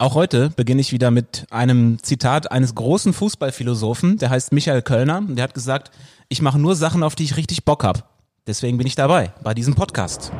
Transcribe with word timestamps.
Auch 0.00 0.14
heute 0.14 0.50
beginne 0.50 0.80
ich 0.80 0.92
wieder 0.92 1.10
mit 1.10 1.46
einem 1.50 2.00
Zitat 2.00 2.52
eines 2.52 2.76
großen 2.76 3.12
Fußballphilosophen, 3.12 4.16
der 4.18 4.30
heißt 4.30 4.52
Michael 4.52 4.80
Kölner. 4.82 5.22
Der 5.26 5.42
hat 5.42 5.54
gesagt, 5.54 5.90
ich 6.28 6.40
mache 6.40 6.60
nur 6.60 6.76
Sachen, 6.76 7.02
auf 7.02 7.16
die 7.16 7.24
ich 7.24 7.36
richtig 7.36 7.64
Bock 7.64 7.82
habe. 7.82 8.04
Deswegen 8.46 8.78
bin 8.78 8.86
ich 8.86 8.94
dabei 8.94 9.32
bei 9.42 9.54
diesem 9.54 9.74
Podcast. 9.74 10.30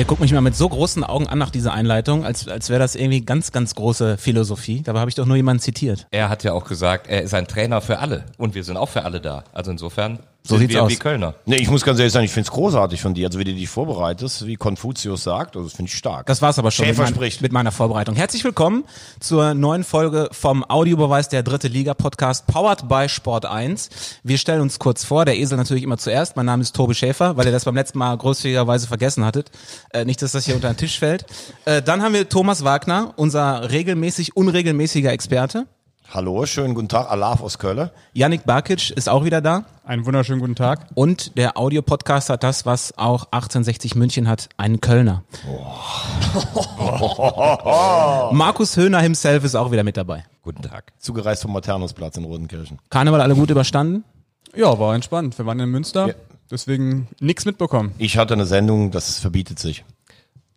Ihr 0.00 0.06
guckt 0.06 0.22
mich 0.22 0.32
mal 0.32 0.40
mit 0.40 0.56
so 0.56 0.66
großen 0.66 1.04
Augen 1.04 1.26
an 1.26 1.36
nach 1.36 1.50
dieser 1.50 1.74
Einleitung, 1.74 2.24
als, 2.24 2.48
als 2.48 2.70
wäre 2.70 2.80
das 2.80 2.94
irgendwie 2.94 3.20
ganz, 3.20 3.52
ganz 3.52 3.74
große 3.74 4.16
Philosophie. 4.16 4.80
Dabei 4.80 5.00
habe 5.00 5.10
ich 5.10 5.14
doch 5.14 5.26
nur 5.26 5.36
jemanden 5.36 5.60
zitiert. 5.60 6.06
Er 6.10 6.30
hat 6.30 6.42
ja 6.42 6.54
auch 6.54 6.64
gesagt, 6.64 7.06
er 7.06 7.20
ist 7.20 7.34
ein 7.34 7.46
Trainer 7.46 7.82
für 7.82 7.98
alle 7.98 8.24
und 8.38 8.54
wir 8.54 8.64
sind 8.64 8.78
auch 8.78 8.88
für 8.88 9.04
alle 9.04 9.20
da. 9.20 9.44
Also 9.52 9.70
insofern 9.70 10.20
So 10.42 10.56
sieht's 10.56 10.72
wir 10.72 10.82
aus. 10.82 10.90
wie 10.90 10.96
Kölner. 10.96 11.34
Nee, 11.44 11.56
ich 11.56 11.68
muss 11.70 11.84
ganz 11.84 11.98
ehrlich 11.98 12.12
sagen, 12.12 12.24
ich 12.24 12.32
finde 12.32 12.48
es 12.48 12.50
großartig 12.52 13.00
von 13.02 13.12
dir. 13.14 13.26
Also 13.26 13.38
wie 13.38 13.44
du 13.44 13.52
dich 13.52 13.68
vorbereitest, 13.68 14.46
wie 14.46 14.56
Konfuzius 14.56 15.22
sagt, 15.22 15.54
also 15.54 15.68
das 15.68 15.76
finde 15.76 15.90
ich 15.90 15.96
stark. 15.96 16.26
Das 16.26 16.40
war's 16.40 16.58
aber 16.58 16.70
schon 16.70 16.86
mit, 16.86 16.94
Schäfer 16.96 17.02
mein, 17.04 17.14
spricht. 17.14 17.42
mit 17.42 17.52
meiner 17.52 17.72
Vorbereitung. 17.72 18.16
Herzlich 18.16 18.42
willkommen 18.42 18.84
zur 19.20 19.54
neuen 19.54 19.84
Folge 19.84 20.28
vom 20.32 20.64
Audiobeweis 20.64 21.28
der 21.28 21.42
dritte 21.42 21.68
Liga 21.68 21.94
Podcast 21.94 22.46
powered 22.46 22.88
by 22.88 23.08
Sport 23.08 23.44
1. 23.44 23.90
Wir 24.22 24.38
stellen 24.38 24.62
uns 24.62 24.78
kurz 24.78 25.04
vor, 25.04 25.24
der 25.24 25.36
Esel 25.36 25.58
natürlich 25.58 25.82
immer 25.82 25.98
zuerst. 25.98 26.36
Mein 26.36 26.46
Name 26.46 26.62
ist 26.62 26.74
Tobi 26.74 26.94
Schäfer, 26.94 27.36
weil 27.36 27.46
ihr 27.46 27.52
das 27.52 27.66
beim 27.66 27.74
letzten 27.74 27.98
Mal 27.98 28.16
großzügigerweise 28.16 28.86
vergessen 28.88 29.24
hattet. 29.24 29.50
Äh, 29.92 30.04
nicht, 30.06 30.22
dass 30.22 30.32
das 30.32 30.46
hier 30.46 30.54
unter 30.54 30.72
den 30.72 30.76
Tisch 30.78 30.98
fällt. 30.98 31.26
Äh, 31.66 31.82
dann 31.82 32.02
haben 32.02 32.14
wir 32.14 32.28
Thomas 32.28 32.64
Wagner, 32.64 33.12
unser 33.16 33.70
regelmäßig 33.70 34.36
unregelmäßiger 34.36 35.12
Experte. 35.12 35.66
Hallo, 36.12 36.44
schönen 36.44 36.74
guten 36.74 36.88
Tag, 36.88 37.08
Alaf 37.08 37.40
aus 37.40 37.60
Köln. 37.60 37.88
Yannick 38.14 38.44
Barkic 38.44 38.90
ist 38.90 39.08
auch 39.08 39.24
wieder 39.24 39.40
da. 39.40 39.64
Einen 39.84 40.04
wunderschönen 40.06 40.40
guten 40.40 40.56
Tag. 40.56 40.88
Und 40.94 41.36
der 41.38 41.56
Audiopodcast 41.56 42.30
hat 42.30 42.42
das, 42.42 42.66
was 42.66 42.98
auch 42.98 43.26
1860 43.26 43.94
München 43.94 44.26
hat, 44.26 44.48
einen 44.56 44.80
Kölner. 44.80 45.22
Markus 48.32 48.76
Höhner 48.76 49.00
himself 49.00 49.44
ist 49.44 49.54
auch 49.54 49.70
wieder 49.70 49.84
mit 49.84 49.96
dabei. 49.96 50.24
Guten 50.42 50.62
Tag. 50.62 50.92
Zugereist 50.98 51.42
vom 51.42 51.52
Maternusplatz 51.52 52.16
in 52.16 52.24
Rodenkirchen. 52.24 52.78
Karneval 52.90 53.20
alle 53.20 53.36
gut 53.36 53.50
überstanden? 53.50 54.02
Ja, 54.56 54.76
war 54.80 54.96
entspannt. 54.96 55.38
Wir 55.38 55.46
waren 55.46 55.60
in 55.60 55.70
Münster, 55.70 56.08
Ja. 56.08 56.14
deswegen 56.50 57.06
nichts 57.20 57.44
mitbekommen. 57.44 57.94
Ich 57.98 58.18
hatte 58.18 58.34
eine 58.34 58.46
Sendung, 58.46 58.90
das 58.90 59.20
verbietet 59.20 59.60
sich. 59.60 59.84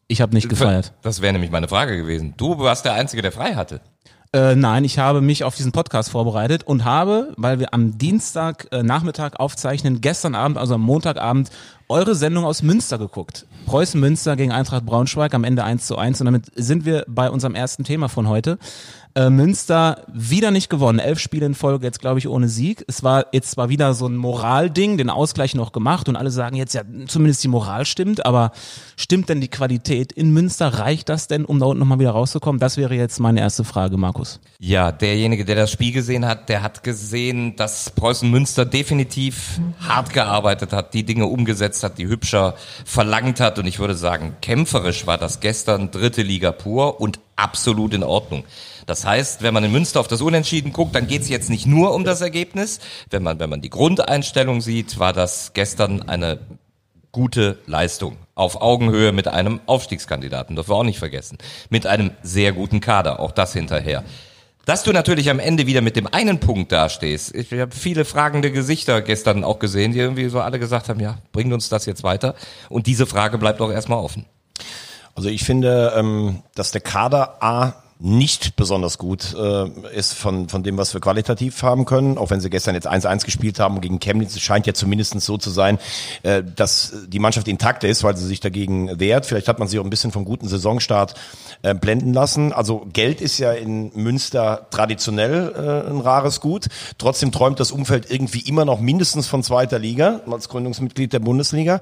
Ich 0.07 0.19
habe 0.19 0.33
nicht 0.33 0.49
gefeiert. 0.49 0.93
Das 1.03 1.21
wäre 1.21 1.31
nämlich 1.33 1.51
meine 1.51 1.67
Frage 1.67 1.95
gewesen. 1.95 2.33
Du 2.37 2.57
warst 2.57 2.85
der 2.85 2.93
Einzige, 2.93 3.21
der 3.21 3.31
frei 3.31 3.53
hatte. 3.53 3.81
Äh, 4.33 4.55
nein, 4.55 4.83
ich 4.83 4.97
habe 4.97 5.21
mich 5.21 5.43
auf 5.43 5.55
diesen 5.55 5.71
Podcast 5.71 6.09
vorbereitet 6.09 6.63
und 6.63 6.85
habe, 6.85 7.33
weil 7.37 7.59
wir 7.59 7.71
am 7.71 7.99
Dienstag 7.99 8.67
äh, 8.71 8.81
Nachmittag 8.81 9.39
aufzeichnen, 9.39 10.01
gestern 10.01 10.33
Abend, 10.33 10.57
also 10.57 10.73
am 10.73 10.81
Montagabend, 10.81 11.51
eure 11.87 12.15
Sendung 12.15 12.43
aus 12.43 12.63
Münster 12.63 12.97
geguckt. 12.97 13.45
Preußen 13.67 13.99
Münster 13.99 14.35
gegen 14.35 14.51
Eintracht 14.51 14.87
Braunschweig 14.87 15.35
am 15.35 15.43
Ende 15.43 15.63
1 15.63 15.85
zu 15.85 15.99
1 15.99 16.19
und 16.19 16.25
damit 16.25 16.45
sind 16.55 16.83
wir 16.83 17.05
bei 17.07 17.29
unserem 17.29 17.53
ersten 17.53 17.83
Thema 17.83 18.09
von 18.09 18.27
heute. 18.27 18.57
Äh, 19.15 19.29
Münster 19.29 20.05
wieder 20.11 20.49
nicht 20.49 20.71
gewonnen. 20.71 20.97
Elf 20.97 21.19
Spiele 21.19 21.45
in 21.45 21.53
Folge, 21.53 21.85
jetzt 21.85 21.99
glaube 21.99 22.17
ich 22.17 22.27
ohne 22.27 22.49
Sieg. 22.49 22.83
Es 22.87 23.03
war 23.03 23.27
jetzt 23.31 23.51
zwar 23.51 23.69
wieder 23.69 23.93
so 23.93 24.07
ein 24.07 24.17
Moralding, 24.17 24.97
den 24.97 25.11
Ausgleich 25.11 25.53
noch 25.53 25.71
gemacht 25.71 26.09
und 26.09 26.15
alle 26.15 26.31
sagen 26.31 26.55
jetzt 26.55 26.73
ja, 26.73 26.81
zumindest 27.05 27.43
die 27.43 27.47
Moral 27.47 27.85
stimmt, 27.85 28.25
aber 28.25 28.51
stimmt 28.97 29.29
denn 29.29 29.39
die 29.39 29.49
Qualität 29.49 30.11
in 30.11 30.31
Münster? 30.31 30.79
Reicht 30.79 31.09
das 31.09 31.27
denn, 31.27 31.45
um 31.45 31.59
da 31.59 31.67
unten 31.67 31.79
nochmal 31.79 31.99
wieder 31.99 32.09
rauszukommen? 32.09 32.59
Das 32.59 32.75
wäre 32.75 32.95
jetzt 32.95 33.19
meine 33.19 33.39
erste 33.39 33.63
Frage, 33.63 33.97
Markus. 33.97 34.39
Ja, 34.57 34.91
derjenige, 34.91 35.45
der 35.45 35.57
das 35.57 35.71
Spiel 35.71 35.91
gesehen 35.91 36.25
hat, 36.25 36.49
der 36.49 36.63
hat 36.63 36.81
gesehen, 36.81 37.55
dass 37.55 37.91
Preußen 37.91 38.31
Münster 38.31 38.65
definitiv 38.65 39.59
hart 39.79 40.11
gearbeitet 40.11 40.73
hat, 40.73 40.95
die 40.95 41.03
Dinge 41.03 41.27
umgesetzt 41.27 41.83
hat, 41.83 41.99
die 41.99 42.07
Hübscher 42.07 42.55
verlangt 42.83 43.39
hat. 43.39 43.59
Und 43.59 43.67
ich 43.67 43.77
würde 43.77 43.93
sagen, 43.93 44.37
kämpferisch 44.41 45.05
war 45.05 45.19
das 45.19 45.39
gestern 45.39 45.91
dritte 45.91 46.23
Liga 46.23 46.51
pur 46.51 46.99
und 46.99 47.19
absolut 47.35 47.93
in 47.93 48.01
Ordnung. 48.01 48.43
Das 48.85 49.05
heißt, 49.05 49.41
wenn 49.41 49.53
man 49.53 49.63
in 49.63 49.71
Münster 49.71 49.99
auf 49.99 50.07
das 50.07 50.21
Unentschieden 50.21 50.73
guckt, 50.73 50.95
dann 50.95 51.07
geht 51.07 51.21
es 51.21 51.29
jetzt 51.29 51.49
nicht 51.49 51.65
nur 51.65 51.93
um 51.93 52.03
das 52.03 52.21
Ergebnis. 52.21 52.79
Wenn 53.09 53.23
man, 53.23 53.39
wenn 53.39 53.49
man 53.49 53.61
die 53.61 53.69
Grundeinstellung 53.69 54.61
sieht, 54.61 54.99
war 54.99 55.13
das 55.13 55.53
gestern 55.53 56.01
eine 56.09 56.39
gute 57.11 57.59
Leistung. 57.65 58.17
Auf 58.35 58.61
Augenhöhe 58.61 59.11
mit 59.11 59.27
einem 59.27 59.61
Aufstiegskandidaten, 59.67 60.55
dürfen 60.55 60.71
wir 60.71 60.75
auch 60.75 60.83
nicht 60.83 60.99
vergessen. 60.99 61.37
Mit 61.69 61.85
einem 61.85 62.11
sehr 62.23 62.51
guten 62.51 62.81
Kader, 62.81 63.19
auch 63.19 63.31
das 63.31 63.53
hinterher. 63.53 64.03
Dass 64.65 64.83
du 64.83 64.91
natürlich 64.91 65.29
am 65.29 65.39
Ende 65.39 65.67
wieder 65.67 65.81
mit 65.81 65.95
dem 65.95 66.07
einen 66.07 66.39
Punkt 66.39 66.71
dastehst. 66.71 67.35
Ich 67.35 67.51
habe 67.51 67.75
viele 67.75 68.05
fragende 68.05 68.51
Gesichter 68.51 69.01
gestern 69.01 69.43
auch 69.43 69.59
gesehen, 69.59 69.91
die 69.91 69.99
irgendwie 69.99 70.29
so 70.29 70.39
alle 70.39 70.57
gesagt 70.57 70.89
haben, 70.89 71.01
ja, 71.01 71.17
bringt 71.33 71.53
uns 71.53 71.69
das 71.69 71.85
jetzt 71.85 72.03
weiter? 72.03 72.33
Und 72.69 72.87
diese 72.87 73.05
Frage 73.05 73.37
bleibt 73.37 73.61
auch 73.61 73.71
erstmal 73.71 73.99
offen. 73.99 74.25
Also 75.15 75.29
ich 75.29 75.43
finde, 75.43 75.93
ähm, 75.95 76.41
dass 76.55 76.71
der 76.71 76.81
Kader 76.81 77.43
A 77.43 77.82
nicht 78.05 78.57
besonders 78.57 78.97
gut 78.97 79.33
äh, 79.33 79.69
ist 79.95 80.13
von, 80.13 80.49
von 80.49 80.61
dem, 80.61 80.77
was 80.77 80.93
wir 80.93 80.99
qualitativ 80.99 81.63
haben 81.63 81.85
können, 81.85 82.17
auch 82.17 82.31
wenn 82.31 82.41
sie 82.41 82.49
gestern 82.49 82.75
jetzt 82.75 82.85
1-1 82.85 83.23
gespielt 83.23 83.59
haben 83.61 83.79
gegen 83.79 83.99
Chemnitz, 83.99 84.35
es 84.35 84.41
scheint 84.41 84.67
ja 84.67 84.73
zumindest 84.73 85.21
so 85.21 85.37
zu 85.37 85.49
sein, 85.49 85.79
äh, 86.23 86.43
dass 86.43 86.93
die 87.07 87.19
Mannschaft 87.19 87.47
intakt 87.47 87.85
ist, 87.85 88.03
weil 88.03 88.17
sie 88.17 88.27
sich 88.27 88.41
dagegen 88.41 88.99
wehrt. 88.99 89.25
Vielleicht 89.25 89.47
hat 89.47 89.57
man 89.57 89.69
sie 89.69 89.79
auch 89.79 89.85
ein 89.85 89.89
bisschen 89.89 90.11
vom 90.11 90.25
guten 90.25 90.49
Saisonstart 90.49 91.13
äh, 91.61 91.73
blenden 91.73 92.13
lassen. 92.13 92.51
Also 92.51 92.85
Geld 92.91 93.21
ist 93.21 93.37
ja 93.37 93.53
in 93.53 93.93
Münster 93.95 94.67
traditionell 94.69 95.53
äh, 95.55 95.89
ein 95.89 96.01
rares 96.01 96.41
Gut. 96.41 96.67
Trotzdem 96.97 97.31
träumt 97.31 97.61
das 97.61 97.71
Umfeld 97.71 98.11
irgendwie 98.11 98.41
immer 98.41 98.65
noch 98.65 98.81
mindestens 98.81 99.27
von 99.27 99.43
zweiter 99.43 99.79
Liga 99.79 100.19
als 100.29 100.49
Gründungsmitglied 100.49 101.13
der 101.13 101.19
Bundesliga. 101.19 101.79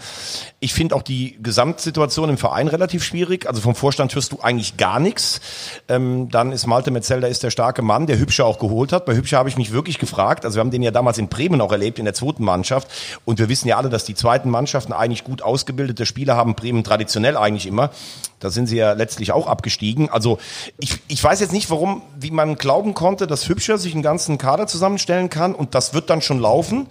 Ich 0.59 0.75
finde 0.75 0.95
auch 0.95 1.01
die 1.01 1.39
Gesamtsituation 1.41 2.29
im 2.29 2.37
Verein 2.37 2.67
relativ 2.67 3.03
schwierig. 3.03 3.47
Also 3.47 3.59
vom 3.59 3.73
Vorstand 3.73 4.13
hörst 4.13 4.31
du 4.33 4.39
eigentlich 4.39 4.77
gar 4.77 4.99
nichts. 4.99 5.41
Ähm, 5.87 6.10
dann 6.29 6.51
ist 6.51 6.67
Malte 6.67 6.91
Metzelder 6.91 7.27
ist 7.27 7.43
der 7.43 7.51
starke 7.51 7.81
Mann, 7.81 8.07
der 8.07 8.19
Hübscher 8.19 8.45
auch 8.45 8.59
geholt 8.59 8.91
hat. 8.91 9.05
Bei 9.05 9.15
Hübscher 9.15 9.37
habe 9.37 9.49
ich 9.49 9.57
mich 9.57 9.71
wirklich 9.71 9.99
gefragt. 9.99 10.45
Also 10.45 10.57
wir 10.57 10.61
haben 10.61 10.71
den 10.71 10.83
ja 10.83 10.91
damals 10.91 11.17
in 11.17 11.27
Bremen 11.27 11.61
auch 11.61 11.71
erlebt, 11.71 11.99
in 11.99 12.05
der 12.05 12.13
zweiten 12.13 12.43
Mannschaft. 12.43 12.87
Und 13.25 13.39
wir 13.39 13.49
wissen 13.49 13.67
ja 13.67 13.77
alle, 13.77 13.89
dass 13.89 14.05
die 14.05 14.15
zweiten 14.15 14.49
Mannschaften 14.49 14.93
eigentlich 14.93 15.23
gut 15.23 15.41
ausgebildete 15.41 16.05
Spieler 16.05 16.35
haben. 16.35 16.55
Bremen 16.55 16.83
traditionell 16.83 17.37
eigentlich 17.37 17.67
immer. 17.67 17.91
Da 18.39 18.49
sind 18.49 18.67
sie 18.67 18.77
ja 18.77 18.93
letztlich 18.93 19.31
auch 19.31 19.47
abgestiegen. 19.47 20.09
Also 20.09 20.39
ich, 20.79 20.99
ich 21.07 21.23
weiß 21.23 21.39
jetzt 21.39 21.53
nicht, 21.53 21.69
warum, 21.69 22.01
wie 22.19 22.31
man 22.31 22.55
glauben 22.55 22.93
konnte, 22.93 23.27
dass 23.27 23.47
Hübscher 23.47 23.77
sich 23.77 23.93
einen 23.93 24.03
ganzen 24.03 24.37
Kader 24.37 24.67
zusammenstellen 24.67 25.29
kann 25.29 25.53
und 25.53 25.75
das 25.75 25.93
wird 25.93 26.09
dann 26.09 26.21
schon 26.21 26.39
laufen. 26.39 26.87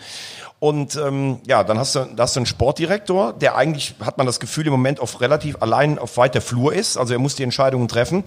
Und 0.60 0.94
ähm, 0.94 1.38
ja, 1.46 1.64
dann 1.64 1.78
hast 1.78 1.94
du, 1.94 2.06
da 2.14 2.24
hast 2.24 2.36
du 2.36 2.40
einen 2.40 2.46
Sportdirektor, 2.46 3.32
der 3.32 3.56
eigentlich, 3.56 3.94
hat 4.00 4.18
man 4.18 4.26
das 4.26 4.40
Gefühl, 4.40 4.66
im 4.66 4.72
Moment 4.72 5.00
auf 5.00 5.22
relativ 5.22 5.56
allein 5.62 5.98
auf 5.98 6.18
weiter 6.18 6.42
Flur 6.42 6.74
ist. 6.74 6.98
Also 6.98 7.14
er 7.14 7.18
muss 7.18 7.34
die 7.34 7.44
Entscheidungen 7.44 7.88
treffen, 7.88 8.24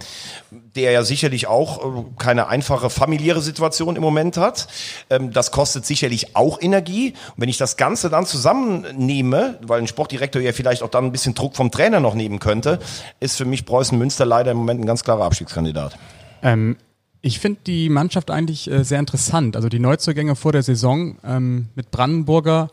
der 0.50 0.90
ja 0.90 1.04
sicherlich 1.04 1.46
auch 1.46 1.78
äh, 1.78 2.04
keine 2.18 2.48
einfache 2.48 2.90
familiäre 2.90 3.40
Situation 3.40 3.94
im 3.94 4.02
Moment 4.02 4.36
hat. 4.36 4.66
Ähm, 5.10 5.32
das 5.32 5.52
kostet 5.52 5.86
sicherlich 5.86 6.34
auch 6.34 6.60
Energie. 6.60 7.10
Und 7.10 7.42
wenn 7.42 7.48
ich 7.48 7.56
das 7.56 7.76
Ganze 7.76 8.10
dann 8.10 8.26
zusammennehme, 8.26 9.60
weil 9.62 9.80
ein 9.80 9.86
Sportdirektor 9.86 10.42
ja 10.42 10.52
vielleicht 10.52 10.82
auch 10.82 10.90
dann 10.90 11.04
ein 11.04 11.12
bisschen 11.12 11.36
Druck 11.36 11.54
vom 11.54 11.70
Trainer 11.70 12.00
noch 12.00 12.14
nehmen 12.14 12.40
könnte, 12.40 12.80
ist 13.20 13.36
für 13.36 13.44
mich 13.44 13.64
Preußen 13.64 13.96
Münster 13.96 14.26
leider 14.26 14.50
im 14.50 14.56
Moment 14.56 14.80
ein 14.80 14.86
ganz 14.86 15.04
klarer 15.04 15.22
Abstiegskandidat. 15.24 15.96
Ähm, 16.42 16.78
ich 17.24 17.38
finde 17.38 17.60
die 17.66 17.88
Mannschaft 17.88 18.30
eigentlich 18.30 18.70
äh, 18.70 18.84
sehr 18.84 18.98
interessant. 18.98 19.56
Also 19.56 19.70
die 19.70 19.78
Neuzugänge 19.78 20.36
vor 20.36 20.52
der 20.52 20.62
Saison 20.62 21.16
ähm, 21.24 21.68
mit 21.74 21.90
Brandenburger, 21.90 22.70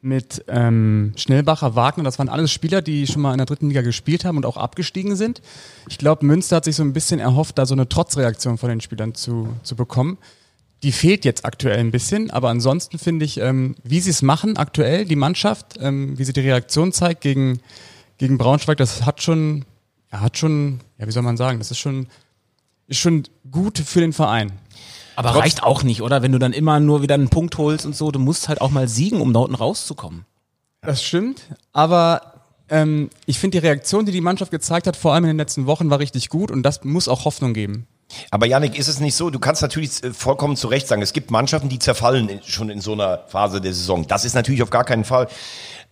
mit 0.00 0.44
ähm, 0.48 1.12
Schnellbacher, 1.14 1.76
Wagner, 1.76 2.02
das 2.02 2.18
waren 2.18 2.28
alles 2.28 2.50
Spieler, 2.50 2.82
die 2.82 3.06
schon 3.06 3.22
mal 3.22 3.30
in 3.30 3.38
der 3.38 3.46
dritten 3.46 3.68
Liga 3.68 3.82
gespielt 3.82 4.24
haben 4.24 4.36
und 4.36 4.44
auch 4.44 4.56
abgestiegen 4.56 5.14
sind. 5.14 5.40
Ich 5.88 5.98
glaube, 5.98 6.26
Münster 6.26 6.56
hat 6.56 6.64
sich 6.64 6.74
so 6.74 6.82
ein 6.82 6.92
bisschen 6.92 7.20
erhofft, 7.20 7.58
da 7.58 7.64
so 7.64 7.74
eine 7.74 7.88
Trotzreaktion 7.88 8.58
von 8.58 8.70
den 8.70 8.80
Spielern 8.80 9.14
zu, 9.14 9.54
zu 9.62 9.76
bekommen. 9.76 10.18
Die 10.82 10.90
fehlt 10.90 11.24
jetzt 11.24 11.44
aktuell 11.44 11.78
ein 11.78 11.92
bisschen, 11.92 12.32
aber 12.32 12.48
ansonsten 12.48 12.98
finde 12.98 13.24
ich, 13.24 13.38
ähm, 13.38 13.76
wie 13.84 14.00
sie 14.00 14.10
es 14.10 14.20
machen 14.20 14.56
aktuell, 14.56 15.04
die 15.04 15.14
Mannschaft, 15.14 15.78
ähm, 15.78 16.18
wie 16.18 16.24
sie 16.24 16.32
die 16.32 16.40
Reaktion 16.40 16.90
zeigt 16.90 17.20
gegen, 17.20 17.60
gegen 18.18 18.36
Braunschweig, 18.36 18.78
das 18.78 19.06
hat 19.06 19.22
schon, 19.22 19.64
ja, 20.12 20.22
hat 20.22 20.38
schon, 20.38 20.80
ja, 20.98 21.06
wie 21.06 21.12
soll 21.12 21.22
man 21.22 21.36
sagen, 21.36 21.60
das 21.60 21.70
ist 21.70 21.78
schon, 21.78 22.08
ist 22.92 22.98
schon 22.98 23.24
gut 23.50 23.78
für 23.78 24.00
den 24.00 24.12
Verein. 24.12 24.52
Aber 25.16 25.34
reicht 25.34 25.62
auch 25.62 25.82
nicht, 25.82 26.02
oder? 26.02 26.22
Wenn 26.22 26.32
du 26.32 26.38
dann 26.38 26.52
immer 26.52 26.78
nur 26.80 27.02
wieder 27.02 27.14
einen 27.14 27.28
Punkt 27.28 27.58
holst 27.58 27.84
und 27.84 27.96
so, 27.96 28.10
du 28.10 28.18
musst 28.18 28.48
halt 28.48 28.60
auch 28.60 28.70
mal 28.70 28.88
siegen, 28.88 29.20
um 29.20 29.32
da 29.32 29.40
unten 29.40 29.54
rauszukommen. 29.54 30.24
Das 30.82 31.02
stimmt, 31.02 31.42
aber 31.72 32.34
ähm, 32.68 33.10
ich 33.26 33.38
finde 33.38 33.60
die 33.60 33.66
Reaktion, 33.66 34.06
die 34.06 34.12
die 34.12 34.20
Mannschaft 34.20 34.50
gezeigt 34.50 34.86
hat, 34.86 34.96
vor 34.96 35.12
allem 35.14 35.24
in 35.24 35.28
den 35.28 35.36
letzten 35.36 35.66
Wochen, 35.66 35.90
war 35.90 35.98
richtig 35.98 36.28
gut 36.28 36.50
und 36.50 36.62
das 36.62 36.84
muss 36.84 37.08
auch 37.08 37.24
Hoffnung 37.24 37.54
geben. 37.54 37.86
Aber 38.30 38.46
Yannick, 38.46 38.78
ist 38.78 38.88
es 38.88 39.00
nicht 39.00 39.14
so, 39.14 39.30
du 39.30 39.38
kannst 39.38 39.62
natürlich 39.62 40.02
äh, 40.02 40.12
vollkommen 40.12 40.56
zu 40.56 40.68
Recht 40.68 40.88
sagen, 40.88 41.02
es 41.02 41.12
gibt 41.12 41.30
Mannschaften, 41.30 41.68
die 41.68 41.78
zerfallen 41.78 42.40
schon 42.44 42.68
in 42.68 42.80
so 42.80 42.92
einer 42.92 43.24
Phase 43.28 43.60
der 43.60 43.72
Saison. 43.72 44.06
Das 44.06 44.24
ist 44.24 44.34
natürlich 44.34 44.62
auf 44.62 44.70
gar 44.70 44.84
keinen 44.84 45.04
Fall 45.04 45.28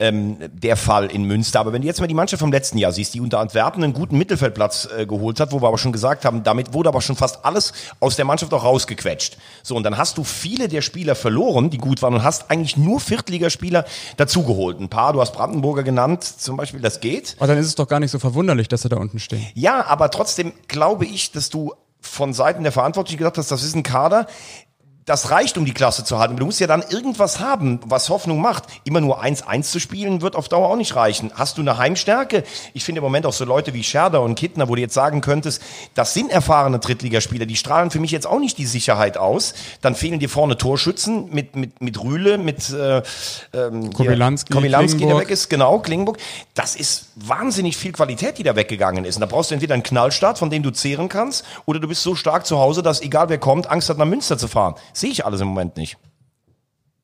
ähm, 0.00 0.38
der 0.52 0.76
Fall 0.76 1.06
in 1.06 1.24
Münster. 1.24 1.60
Aber 1.60 1.72
wenn 1.72 1.82
du 1.82 1.86
jetzt 1.86 2.00
mal 2.00 2.06
die 2.06 2.14
Mannschaft 2.14 2.40
vom 2.40 2.50
letzten 2.50 2.78
Jahr 2.78 2.90
siehst, 2.90 3.14
die 3.14 3.20
unter 3.20 3.38
Antwerpen 3.38 3.84
einen 3.84 3.92
guten 3.92 4.18
Mittelfeldplatz 4.18 4.88
äh, 4.96 5.06
geholt 5.06 5.38
hat, 5.38 5.52
wo 5.52 5.60
wir 5.60 5.68
aber 5.68 5.78
schon 5.78 5.92
gesagt 5.92 6.24
haben, 6.24 6.42
damit 6.42 6.72
wurde 6.72 6.88
aber 6.88 7.02
schon 7.02 7.16
fast 7.16 7.44
alles 7.44 7.72
aus 8.00 8.16
der 8.16 8.24
Mannschaft 8.24 8.52
auch 8.54 8.64
rausgequetscht. 8.64 9.36
So, 9.62 9.76
und 9.76 9.84
dann 9.84 9.98
hast 9.98 10.18
du 10.18 10.24
viele 10.24 10.68
der 10.68 10.80
Spieler 10.80 11.14
verloren, 11.14 11.70
die 11.70 11.78
gut 11.78 12.02
waren 12.02 12.14
und 12.14 12.24
hast 12.24 12.50
eigentlich 12.50 12.76
nur 12.76 12.98
Viertligaspieler 12.98 13.84
dazugeholt. 14.16 14.80
Ein 14.80 14.88
paar, 14.88 15.12
du 15.12 15.20
hast 15.20 15.32
Brandenburger 15.32 15.82
genannt, 15.82 16.24
zum 16.24 16.56
Beispiel, 16.56 16.80
das 16.80 17.00
geht. 17.00 17.36
Aber 17.38 17.48
dann 17.48 17.58
ist 17.58 17.66
es 17.66 17.74
doch 17.74 17.86
gar 17.86 18.00
nicht 18.00 18.10
so 18.10 18.18
verwunderlich, 18.18 18.68
dass 18.68 18.82
sie 18.82 18.88
da 18.88 18.96
unten 18.96 19.18
stehen. 19.18 19.46
Ja, 19.54 19.86
aber 19.86 20.10
trotzdem 20.10 20.52
glaube 20.66 21.04
ich, 21.04 21.30
dass 21.32 21.50
du 21.50 21.74
von 22.00 22.32
Seiten 22.32 22.62
der 22.62 22.72
Verantwortlichen 22.72 23.18
gesagt 23.18 23.36
hast, 23.36 23.50
das 23.50 23.62
ist 23.62 23.76
ein 23.76 23.82
Kader, 23.82 24.26
das 25.10 25.32
reicht, 25.32 25.58
um 25.58 25.64
die 25.64 25.74
Klasse 25.74 26.04
zu 26.04 26.20
halten. 26.20 26.36
Du 26.36 26.46
musst 26.46 26.60
ja 26.60 26.68
dann 26.68 26.84
irgendwas 26.88 27.40
haben, 27.40 27.80
was 27.84 28.10
Hoffnung 28.10 28.40
macht. 28.40 28.64
Immer 28.84 29.00
nur 29.00 29.22
1-1 29.22 29.62
zu 29.62 29.80
spielen, 29.80 30.22
wird 30.22 30.36
auf 30.36 30.48
Dauer 30.48 30.68
auch 30.68 30.76
nicht 30.76 30.94
reichen. 30.94 31.32
Hast 31.34 31.58
du 31.58 31.62
eine 31.62 31.78
Heimstärke? 31.78 32.44
Ich 32.74 32.84
finde 32.84 33.00
im 33.00 33.02
Moment 33.02 33.26
auch 33.26 33.32
so 33.32 33.44
Leute 33.44 33.74
wie 33.74 33.82
Scherder 33.82 34.22
und 34.22 34.36
Kittner, 34.36 34.68
wo 34.68 34.76
du 34.76 34.80
jetzt 34.80 34.94
sagen 34.94 35.20
könntest, 35.20 35.62
das 35.94 36.14
sind 36.14 36.30
erfahrene 36.30 36.78
Drittligaspieler, 36.78 37.44
die 37.44 37.56
strahlen 37.56 37.90
für 37.90 37.98
mich 37.98 38.12
jetzt 38.12 38.26
auch 38.28 38.38
nicht 38.38 38.56
die 38.56 38.66
Sicherheit 38.66 39.18
aus. 39.18 39.54
Dann 39.82 39.96
fehlen 39.96 40.20
dir 40.20 40.28
vorne 40.28 40.56
Torschützen 40.56 41.28
mit, 41.30 41.56
mit, 41.56 41.80
mit 41.80 42.00
Rühle, 42.00 42.38
mit 42.38 42.70
äh, 42.70 43.02
ähm, 43.52 43.92
Komilanski, 43.92 44.52
Komilanski 44.52 45.06
der 45.06 45.18
weg 45.18 45.30
ist, 45.30 45.50
genau, 45.50 45.80
Klingenburg. 45.80 46.18
Das 46.54 46.76
ist 46.76 47.06
wahnsinnig 47.16 47.76
viel 47.76 47.90
Qualität, 47.90 48.38
die 48.38 48.44
da 48.44 48.54
weggegangen 48.54 49.04
ist. 49.04 49.16
Und 49.16 49.22
da 49.22 49.26
brauchst 49.26 49.50
du 49.50 49.54
entweder 49.54 49.74
einen 49.74 49.82
Knallstart, 49.82 50.38
von 50.38 50.50
dem 50.50 50.62
du 50.62 50.70
zehren 50.70 51.08
kannst, 51.08 51.44
oder 51.66 51.80
du 51.80 51.88
bist 51.88 52.04
so 52.04 52.14
stark 52.14 52.46
zu 52.46 52.60
Hause, 52.60 52.84
dass 52.84 53.02
egal 53.02 53.28
wer 53.28 53.38
kommt, 53.38 53.68
Angst 53.68 53.88
hat, 53.88 53.98
nach 53.98 54.06
Münster 54.06 54.38
zu 54.38 54.46
fahren. 54.46 54.76
Sehe 55.00 55.12
ich 55.12 55.24
alles 55.24 55.40
im 55.40 55.48
Moment 55.48 55.78
nicht. 55.78 55.96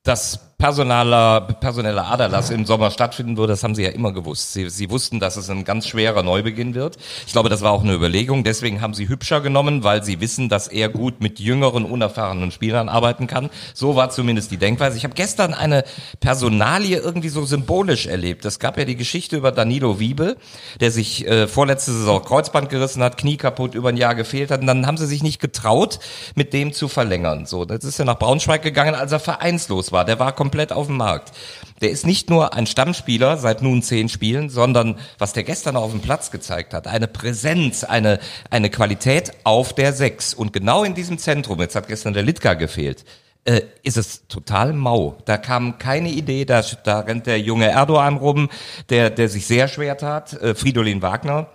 Das 0.06 0.38
personaler, 0.58 1.42
personeller 1.42 2.06
Aderlass 2.06 2.48
im 2.48 2.64
Sommer 2.64 2.90
stattfinden 2.90 3.36
würde, 3.36 3.52
das 3.52 3.62
haben 3.62 3.74
sie 3.74 3.82
ja 3.82 3.90
immer 3.90 4.12
gewusst. 4.12 4.54
Sie, 4.54 4.70
sie 4.70 4.88
wussten, 4.88 5.20
dass 5.20 5.36
es 5.36 5.50
ein 5.50 5.64
ganz 5.64 5.86
schwerer 5.86 6.22
Neubeginn 6.22 6.74
wird. 6.74 6.96
Ich 7.26 7.32
glaube, 7.32 7.50
das 7.50 7.60
war 7.60 7.72
auch 7.72 7.82
eine 7.82 7.92
Überlegung. 7.92 8.42
Deswegen 8.42 8.80
haben 8.80 8.94
sie 8.94 9.08
Hübscher 9.08 9.42
genommen, 9.42 9.84
weil 9.84 10.02
sie 10.02 10.20
wissen, 10.20 10.48
dass 10.48 10.68
er 10.68 10.88
gut 10.88 11.20
mit 11.20 11.40
jüngeren, 11.40 11.84
unerfahrenen 11.84 12.50
Spielern 12.50 12.88
arbeiten 12.88 13.26
kann. 13.26 13.50
So 13.74 13.96
war 13.96 14.08
zumindest 14.08 14.50
die 14.50 14.56
Denkweise. 14.56 14.96
Ich 14.96 15.04
habe 15.04 15.14
gestern 15.14 15.52
eine 15.52 15.84
Personalie 16.20 16.98
irgendwie 16.98 17.28
so 17.28 17.44
symbolisch 17.44 18.06
erlebt. 18.06 18.46
Es 18.46 18.58
gab 18.58 18.78
ja 18.78 18.86
die 18.86 18.96
Geschichte 18.96 19.36
über 19.36 19.52
Danilo 19.52 20.00
Wiebe, 20.00 20.36
der 20.80 20.90
sich 20.90 21.26
äh, 21.26 21.48
vorletzte 21.48 21.92
Saison 21.92 22.24
Kreuzband 22.24 22.70
gerissen 22.70 23.02
hat, 23.02 23.18
Knie 23.18 23.36
kaputt, 23.36 23.74
über 23.74 23.90
ein 23.90 23.98
Jahr 23.98 24.14
gefehlt 24.14 24.50
hat. 24.50 24.60
Und 24.60 24.66
dann 24.68 24.86
haben 24.86 24.96
sie 24.96 25.06
sich 25.06 25.22
nicht 25.22 25.38
getraut, 25.38 25.98
mit 26.34 26.54
dem 26.54 26.72
zu 26.72 26.88
verlängern. 26.88 27.44
So, 27.44 27.66
das 27.66 27.84
ist 27.84 27.98
ja 27.98 28.06
nach 28.06 28.18
Braunschweig 28.18 28.62
gegangen, 28.62 28.94
als 28.94 29.12
er 29.12 29.20
vereinslos 29.20 29.92
war. 29.92 29.95
Der 30.04 30.18
war 30.18 30.32
komplett 30.32 30.72
auf 30.72 30.86
dem 30.86 30.96
Markt. 30.96 31.32
Der 31.80 31.90
ist 31.90 32.06
nicht 32.06 32.30
nur 32.30 32.54
ein 32.54 32.66
Stammspieler 32.66 33.36
seit 33.36 33.62
nun 33.62 33.82
zehn 33.82 34.08
Spielen, 34.08 34.48
sondern 34.48 34.98
was 35.18 35.32
der 35.32 35.44
gestern 35.44 35.76
auf 35.76 35.90
dem 35.90 36.00
Platz 36.00 36.30
gezeigt 36.30 36.72
hat, 36.72 36.86
eine 36.86 37.06
Präsenz, 37.06 37.84
eine, 37.84 38.18
eine 38.50 38.70
Qualität 38.70 39.32
auf 39.44 39.74
der 39.74 39.92
Sechs. 39.92 40.32
Und 40.32 40.52
genau 40.52 40.84
in 40.84 40.94
diesem 40.94 41.18
Zentrum, 41.18 41.60
jetzt 41.60 41.76
hat 41.76 41.88
gestern 41.88 42.14
der 42.14 42.22
Litka 42.22 42.54
gefehlt, 42.54 43.04
äh, 43.44 43.62
ist 43.82 43.96
es 43.96 44.26
total 44.28 44.72
mau. 44.72 45.18
Da 45.24 45.36
kam 45.36 45.78
keine 45.78 46.08
Idee, 46.08 46.44
da, 46.44 46.62
da 46.84 47.00
rennt 47.00 47.26
der 47.26 47.40
junge 47.40 47.68
Erdogan 47.68 48.16
rum, 48.16 48.48
der, 48.88 49.10
der 49.10 49.28
sich 49.28 49.46
sehr 49.46 49.68
schwer 49.68 49.96
tat, 49.96 50.32
äh, 50.34 50.54
Fridolin 50.54 51.02
Wagner 51.02 51.48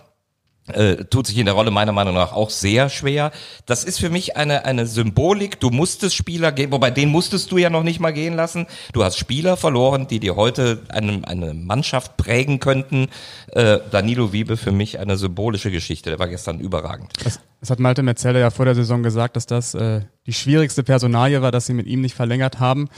äh, 0.74 1.04
tut 1.04 1.26
sich 1.26 1.38
in 1.38 1.46
der 1.46 1.54
Rolle 1.54 1.70
meiner 1.70 1.92
Meinung 1.92 2.14
nach 2.14 2.32
auch 2.32 2.50
sehr 2.50 2.88
schwer. 2.88 3.30
Das 3.66 3.84
ist 3.84 3.98
für 3.98 4.10
mich 4.10 4.36
eine, 4.36 4.64
eine 4.64 4.86
Symbolik. 4.86 5.60
Du 5.60 5.70
musstest 5.70 6.14
Spieler 6.14 6.52
gehen, 6.52 6.72
wobei 6.72 6.90
den 6.90 7.08
musstest 7.08 7.50
du 7.52 7.58
ja 7.58 7.70
noch 7.70 7.82
nicht 7.82 8.00
mal 8.00 8.12
gehen 8.12 8.34
lassen. 8.34 8.66
Du 8.92 9.04
hast 9.04 9.18
Spieler 9.18 9.56
verloren, 9.56 10.06
die 10.06 10.20
dir 10.20 10.36
heute 10.36 10.82
eine, 10.88 11.22
eine 11.26 11.54
Mannschaft 11.54 12.16
prägen 12.16 12.60
könnten. 12.60 13.08
Äh, 13.52 13.78
Danilo 13.90 14.32
Wiebe 14.32 14.56
für 14.56 14.72
mich 14.72 14.98
eine 14.98 15.16
symbolische 15.16 15.70
Geschichte. 15.70 16.10
Der 16.10 16.18
war 16.18 16.28
gestern 16.28 16.60
überragend. 16.60 17.12
Das, 17.24 17.40
das 17.60 17.70
hat 17.70 17.78
Malte 17.78 18.02
Merzelle 18.02 18.40
ja 18.40 18.50
vor 18.50 18.64
der 18.64 18.74
Saison 18.74 19.02
gesagt, 19.02 19.36
dass 19.36 19.46
das 19.46 19.74
äh, 19.74 20.00
die 20.26 20.32
schwierigste 20.32 20.82
Personalie 20.82 21.42
war, 21.42 21.52
dass 21.52 21.66
sie 21.66 21.74
mit 21.74 21.86
ihm 21.86 22.00
nicht 22.00 22.14
verlängert 22.14 22.60
haben. 22.60 22.88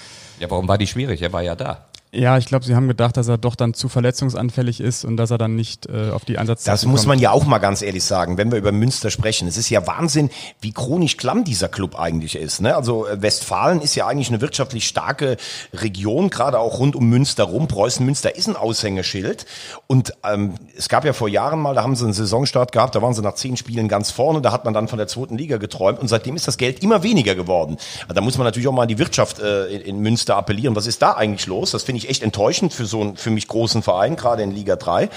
Ja, 0.41 0.51
warum 0.51 0.69
war 0.69 0.79
die 0.79 0.87
schwierig? 0.87 1.23
Er 1.23 1.33
war 1.33 1.43
ja 1.43 1.55
da. 1.55 1.89
Ja, 2.15 2.39
ich 2.39 2.47
glaube, 2.47 2.65
sie 2.65 2.77
haben 2.77 2.87
gedacht, 2.87 3.17
dass 3.17 3.27
er 3.27 3.39
doch 3.39 3.57
dann 3.57 3.75
zu 3.75 3.89
verletzungsanfällig 3.89 4.81
ist 4.81 5.05
und 5.05 5.17
dass 5.17 5.33
er 5.33 5.39
dann 5.39 5.57
nicht 5.57 5.87
äh, 5.87 6.11
auf 6.11 6.25
die 6.25 6.39
Einsatzzeit 6.39 6.73
Das 6.73 6.87
muss 6.87 7.07
man 7.07 7.19
ja 7.19 7.33
auch 7.33 7.45
mal 7.45 7.59
ganz 7.59 7.83
ehrlich 7.83 8.05
sagen, 8.05 8.39
wenn 8.39 8.53
wir 8.53 8.59
über 8.59 8.71
Münster 8.71 9.11
sprechen. 9.11 9.49
Es 9.49 9.57
ist 9.57 9.69
ja 9.69 9.85
Wahnsinn, 9.87 10.31
wie 10.61 10.73
chronisch 10.73 11.17
klamm 11.17 11.43
dieser 11.43 11.69
Club 11.69 11.99
eigentlich 11.99 12.37
ist. 12.37 12.61
Ne? 12.61 12.77
Also 12.77 13.07
äh, 13.07 13.21
Westfalen 13.21 13.81
ist 13.81 13.97
ja 13.97 14.07
eigentlich 14.07 14.29
eine 14.29 14.41
wirtschaftlich 14.41 14.87
starke 14.87 15.37
Region, 15.73 16.31
gerade 16.31 16.61
auch 16.61 16.79
rund 16.79 16.95
um 16.95 17.09
Münster 17.09 17.45
rum. 17.45 17.67
Preußen-Münster 17.67 18.37
ist 18.37 18.47
ein 18.47 18.57
Aushängeschild. 18.57 19.45
Und 19.89 20.15
ähm, 20.25 20.55
es 20.77 20.89
gab 20.89 21.05
ja 21.05 21.15
vor 21.15 21.29
Jahren 21.29 21.59
mal, 21.59 21.75
da 21.75 21.83
haben 21.83 21.97
sie 21.97 22.05
einen 22.05 22.13
Saisonstart 22.13 22.71
gehabt, 22.71 22.95
da 22.95 23.03
waren 23.03 23.15
sie 23.15 23.23
nach 23.23 23.35
zehn 23.35 23.57
Spielen 23.57 23.89
ganz 23.89 24.13
vorne, 24.13 24.41
da 24.41 24.53
hat 24.53 24.65
man 24.65 24.73
dann 24.73 24.87
von 24.87 24.99
der 24.99 25.09
zweiten 25.09 25.37
Liga 25.37 25.57
geträumt 25.57 25.99
und 25.99 26.07
seitdem 26.07 26.37
ist 26.37 26.47
das 26.47 26.59
Geld 26.59 26.83
immer 26.83 27.03
weniger 27.03 27.35
geworden. 27.35 27.77
Also 28.03 28.15
da 28.15 28.21
muss 28.21 28.39
man 28.39 28.45
natürlich 28.45 28.69
auch 28.69 28.73
mal 28.73 28.83
an 28.83 28.89
die 28.89 28.99
Wirtschaft 28.99 29.41
äh, 29.41 29.67
in, 29.67 29.81
in 29.81 29.99
Münster 29.99 30.37
appellieren. 30.37 30.77
Was 30.77 30.87
ist 30.87 31.03
da 31.03 31.13
eigentlich 31.13 31.47
los? 31.47 31.73
Das 31.73 31.83
finde 31.83 31.99
ich 31.99 32.04
echt 32.09 32.23
enttäuschend 32.23 32.73
für 32.73 32.87
so 32.87 33.01
einen 33.01 33.17
für 33.17 33.31
mich 33.31 33.49
großen 33.49 33.83
Verein, 33.83 34.17
gerade 34.17 34.43
in 34.43 34.51
Liga 34.51 34.77
3. 34.77 35.09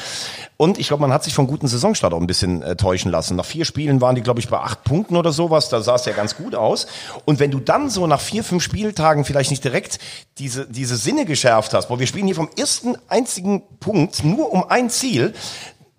Und 0.57 0.79
ich 0.79 0.87
glaube, 0.87 1.01
man 1.01 1.13
hat 1.13 1.23
sich 1.23 1.33
vom 1.33 1.47
guten 1.47 1.67
Saisonstart 1.67 2.13
auch 2.13 2.19
ein 2.19 2.27
bisschen 2.27 2.61
äh, 2.63 2.75
täuschen 2.75 3.11
lassen. 3.11 3.35
Nach 3.35 3.45
vier 3.45 3.63
Spielen 3.63 4.01
waren 4.01 4.15
die, 4.15 4.21
glaube 4.21 4.39
ich, 4.39 4.49
bei 4.49 4.57
acht 4.57 4.83
Punkten 4.83 5.15
oder 5.15 5.31
sowas. 5.31 5.69
Da 5.69 5.81
sah 5.81 5.95
es 5.95 6.05
ja 6.05 6.13
ganz 6.13 6.35
gut 6.35 6.55
aus. 6.55 6.87
Und 7.25 7.39
wenn 7.39 7.51
du 7.51 7.59
dann 7.59 7.89
so 7.89 8.07
nach 8.07 8.21
vier, 8.21 8.43
fünf 8.43 8.63
Spieltagen 8.63 9.23
vielleicht 9.23 9.51
nicht 9.51 9.63
direkt 9.63 9.99
diese, 10.39 10.65
diese 10.65 10.97
Sinne 10.97 11.25
geschärft 11.25 11.73
hast, 11.73 11.87
boah, 11.87 11.99
wir 11.99 12.07
spielen 12.07 12.25
hier 12.25 12.35
vom 12.35 12.49
ersten 12.57 12.95
einzigen 13.07 13.61
Punkt 13.79 14.23
nur 14.23 14.51
um 14.51 14.63
ein 14.69 14.89
Ziel, 14.89 15.33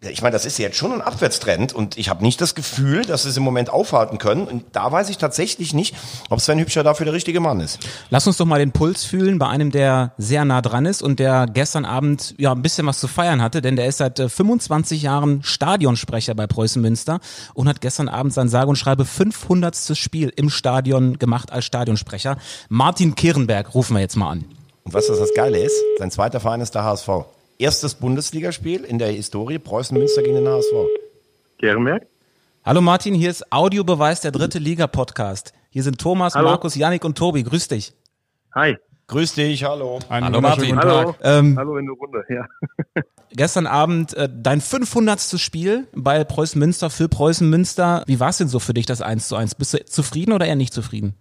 ich 0.00 0.23
meine, 0.23 0.33
das 0.33 0.47
ist 0.47 0.59
jetzt 0.59 0.77
schon 0.77 0.93
ein 0.93 1.00
Abwärtstrend 1.00 1.73
und 1.73 1.99
ich 1.99 2.09
habe 2.09 2.23
nicht 2.23 2.41
das 2.41 2.55
Gefühl, 2.55 3.05
dass 3.05 3.25
sie 3.25 3.31
es 3.31 3.37
im 3.37 3.43
Moment 3.43 3.69
aufhalten 3.71 4.19
können. 4.19 4.47
Und 4.47 4.65
da 4.73 4.93
weiß 4.93 5.09
ich 5.09 5.19
tatsächlich 5.19 5.75
nicht, 5.75 5.97
ob 6.31 6.41
Sven 6.41 6.61
Hübscher 6.61 6.85
dafür 6.85 7.05
der 7.05 7.15
richtige 7.15 7.41
Mann 7.41 7.59
ist. 7.59 7.81
Lass 8.09 8.25
uns 8.29 8.37
doch 8.37 8.47
mal 8.47 8.61
den 8.61 8.71
Puls 8.71 9.05
fühlen 9.05 9.41
bei 9.41 9.49
einem, 9.49 9.73
der 9.73 10.12
sehr 10.17 10.45
nah 10.45 10.62
dran 10.62 10.87
ist 10.87 11.03
und 11.03 11.19
der 11.19 11.47
gestern 11.53 11.85
Abend 11.85 12.37
ja 12.39 12.53
ein 12.53 12.62
bisschen 12.62 12.87
was 12.87 13.00
zu 13.00 13.09
feiern 13.09 13.43
hatte, 13.43 13.61
denn 13.61 13.75
der 13.75 13.87
ist 13.87 13.99
seit 13.99 14.21
25 14.21 15.03
Jahren 15.03 15.43
Stadionsprecher 15.43 16.37
bei 16.37 16.47
Preußen 16.47 16.81
Münster 16.81 17.19
und 17.55 17.69
hat 17.69 17.81
gestern 17.81 18.09
Abend 18.09 18.33
sein 18.33 18.49
sage 18.49 18.69
und 18.69 18.77
schreibe 18.77 19.05
500. 19.05 19.97
Spiel 19.99 20.33
im 20.37 20.49
Stadion 20.49 21.19
gemacht 21.19 21.50
als 21.50 21.65
Stadionsprecher. 21.65 22.39
Martin 22.69 23.17
Kehrenberg 23.17 23.75
rufen 23.75 23.95
wir 23.95 24.00
jetzt 24.00 24.17
mal 24.17 24.31
an. 24.31 24.45
Und 24.85 24.95
was 24.95 25.09
das, 25.09 25.19
das 25.19 25.35
Geile 25.35 25.59
ist? 25.59 25.75
Sein 25.99 26.12
zweiter 26.12 26.39
Verein 26.39 26.61
ist 26.61 26.75
der 26.75 26.85
HSV 26.85 27.09
erstes 27.59 27.97
Bundesligaspiel 27.97 28.85
in 28.85 28.99
der 28.99 29.09
Historie 29.09 29.59
Preußen 29.59 29.97
Münster 29.97 30.23
gegen 30.23 30.37
den 30.37 30.49
HSV. 30.49 30.73
Gehrenberg? 31.59 32.07
Hallo 32.65 32.81
Martin, 32.81 33.15
hier 33.15 33.31
ist 33.31 33.53
Audiobeweis 33.53 34.21
der 34.21 34.31
dritte 34.31 34.61
Liga 34.61 34.87
Podcast. 34.87 35.53
Hier 35.71 35.83
sind 35.83 36.01
Thomas, 36.01 36.37
hallo. 36.37 36.51
Markus, 36.51 36.77
Janik 36.77 37.05
und 37.05 37.19
Tobi. 37.19 37.43
Grüß 37.43 37.67
dich. 37.69 37.95
Hi. 38.55 38.77
Grüß 39.09 39.35
dich, 39.35 39.65
hallo. 39.65 39.99
Einen 40.09 40.27
hallo 40.27 40.41
Martin. 40.41 40.77
Hallo. 40.77 41.17
Ähm, 41.23 41.59
hallo 41.59 41.79
in 41.79 41.87
der 41.87 41.95
Runde, 41.95 42.25
ja. 42.29 42.47
gestern 43.33 43.67
Abend 43.67 44.15
äh, 44.15 44.29
dein 44.33 44.61
500. 44.61 45.41
Spiel 45.41 45.88
bei 45.97 46.23
Preußen 46.23 46.59
Münster 46.61 46.91
für 46.91 47.09
Preußen 47.09 47.49
Münster. 47.49 48.05
Wie 48.07 48.21
war 48.21 48.29
es 48.29 48.38
denn 48.38 48.49
so 48.49 48.61
für 48.61 48.75
dich, 48.75 48.87
das 48.87 49.03
1 49.03 49.27
zu 49.27 49.35
1? 49.35 49.57
Bist 49.57 49.75
du 49.75 49.85
zufrieden 49.85 50.33
oder 50.33 50.47
eher 50.47 50.57
nicht 50.57 50.75
zufrieden? 50.75 51.15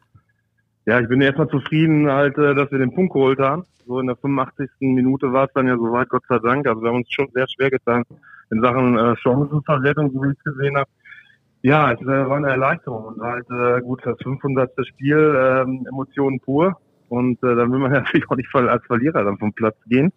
Ja, 0.86 1.00
ich 1.00 1.08
bin 1.08 1.20
erstmal 1.22 1.50
zufrieden, 1.50 2.12
halt, 2.12 2.38
äh, 2.38 2.54
dass 2.54 2.72
wir 2.72 2.78
den 2.78 2.94
Punkt 2.94 3.14
geholt 3.14 3.40
haben. 3.40 3.66
So 3.88 4.00
in 4.00 4.08
der 4.08 4.18
85. 4.18 4.70
Minute 4.80 5.32
war 5.32 5.46
es 5.46 5.54
dann 5.54 5.68
ja 5.68 5.78
soweit, 5.78 6.10
Gott 6.10 6.24
sei 6.28 6.40
Dank. 6.40 6.68
Also 6.68 6.82
wir 6.82 6.90
haben 6.90 6.98
uns 6.98 7.12
schon 7.12 7.30
sehr 7.34 7.48
schwer 7.48 7.70
getan 7.70 8.04
in 8.52 8.62
Sachen 8.62 8.98
äh, 8.98 9.16
Chancenverwertung, 9.18 10.12
so 10.12 10.24
wie 10.24 10.32
ich 10.32 10.38
es 10.38 10.54
gesehen 10.54 10.78
habe. 10.78 10.90
Ja, 11.62 11.92
es 11.92 12.02
äh, 12.02 12.06
war 12.06 12.38
eine 12.38 12.50
Erleichterung 12.50 13.06
und 13.06 13.22
halt 13.22 13.50
äh, 13.50 13.82
gut 13.82 14.02
das 14.06 14.18
500. 14.22 14.72
Spiel, 14.88 15.18
äh, 15.18 15.90
Emotionen 15.90 16.40
pur. 16.40 16.78
Und 17.10 17.42
äh, 17.44 17.56
dann 17.56 17.72
will 17.72 17.80
man 17.80 17.92
natürlich 17.94 18.30
auch 18.30 18.36
nicht 18.36 18.54
als 18.54 18.86
Verlierer 18.86 19.24
dann 19.24 19.38
vom 19.38 19.54
Platz 19.54 19.78
gehen. 19.88 20.12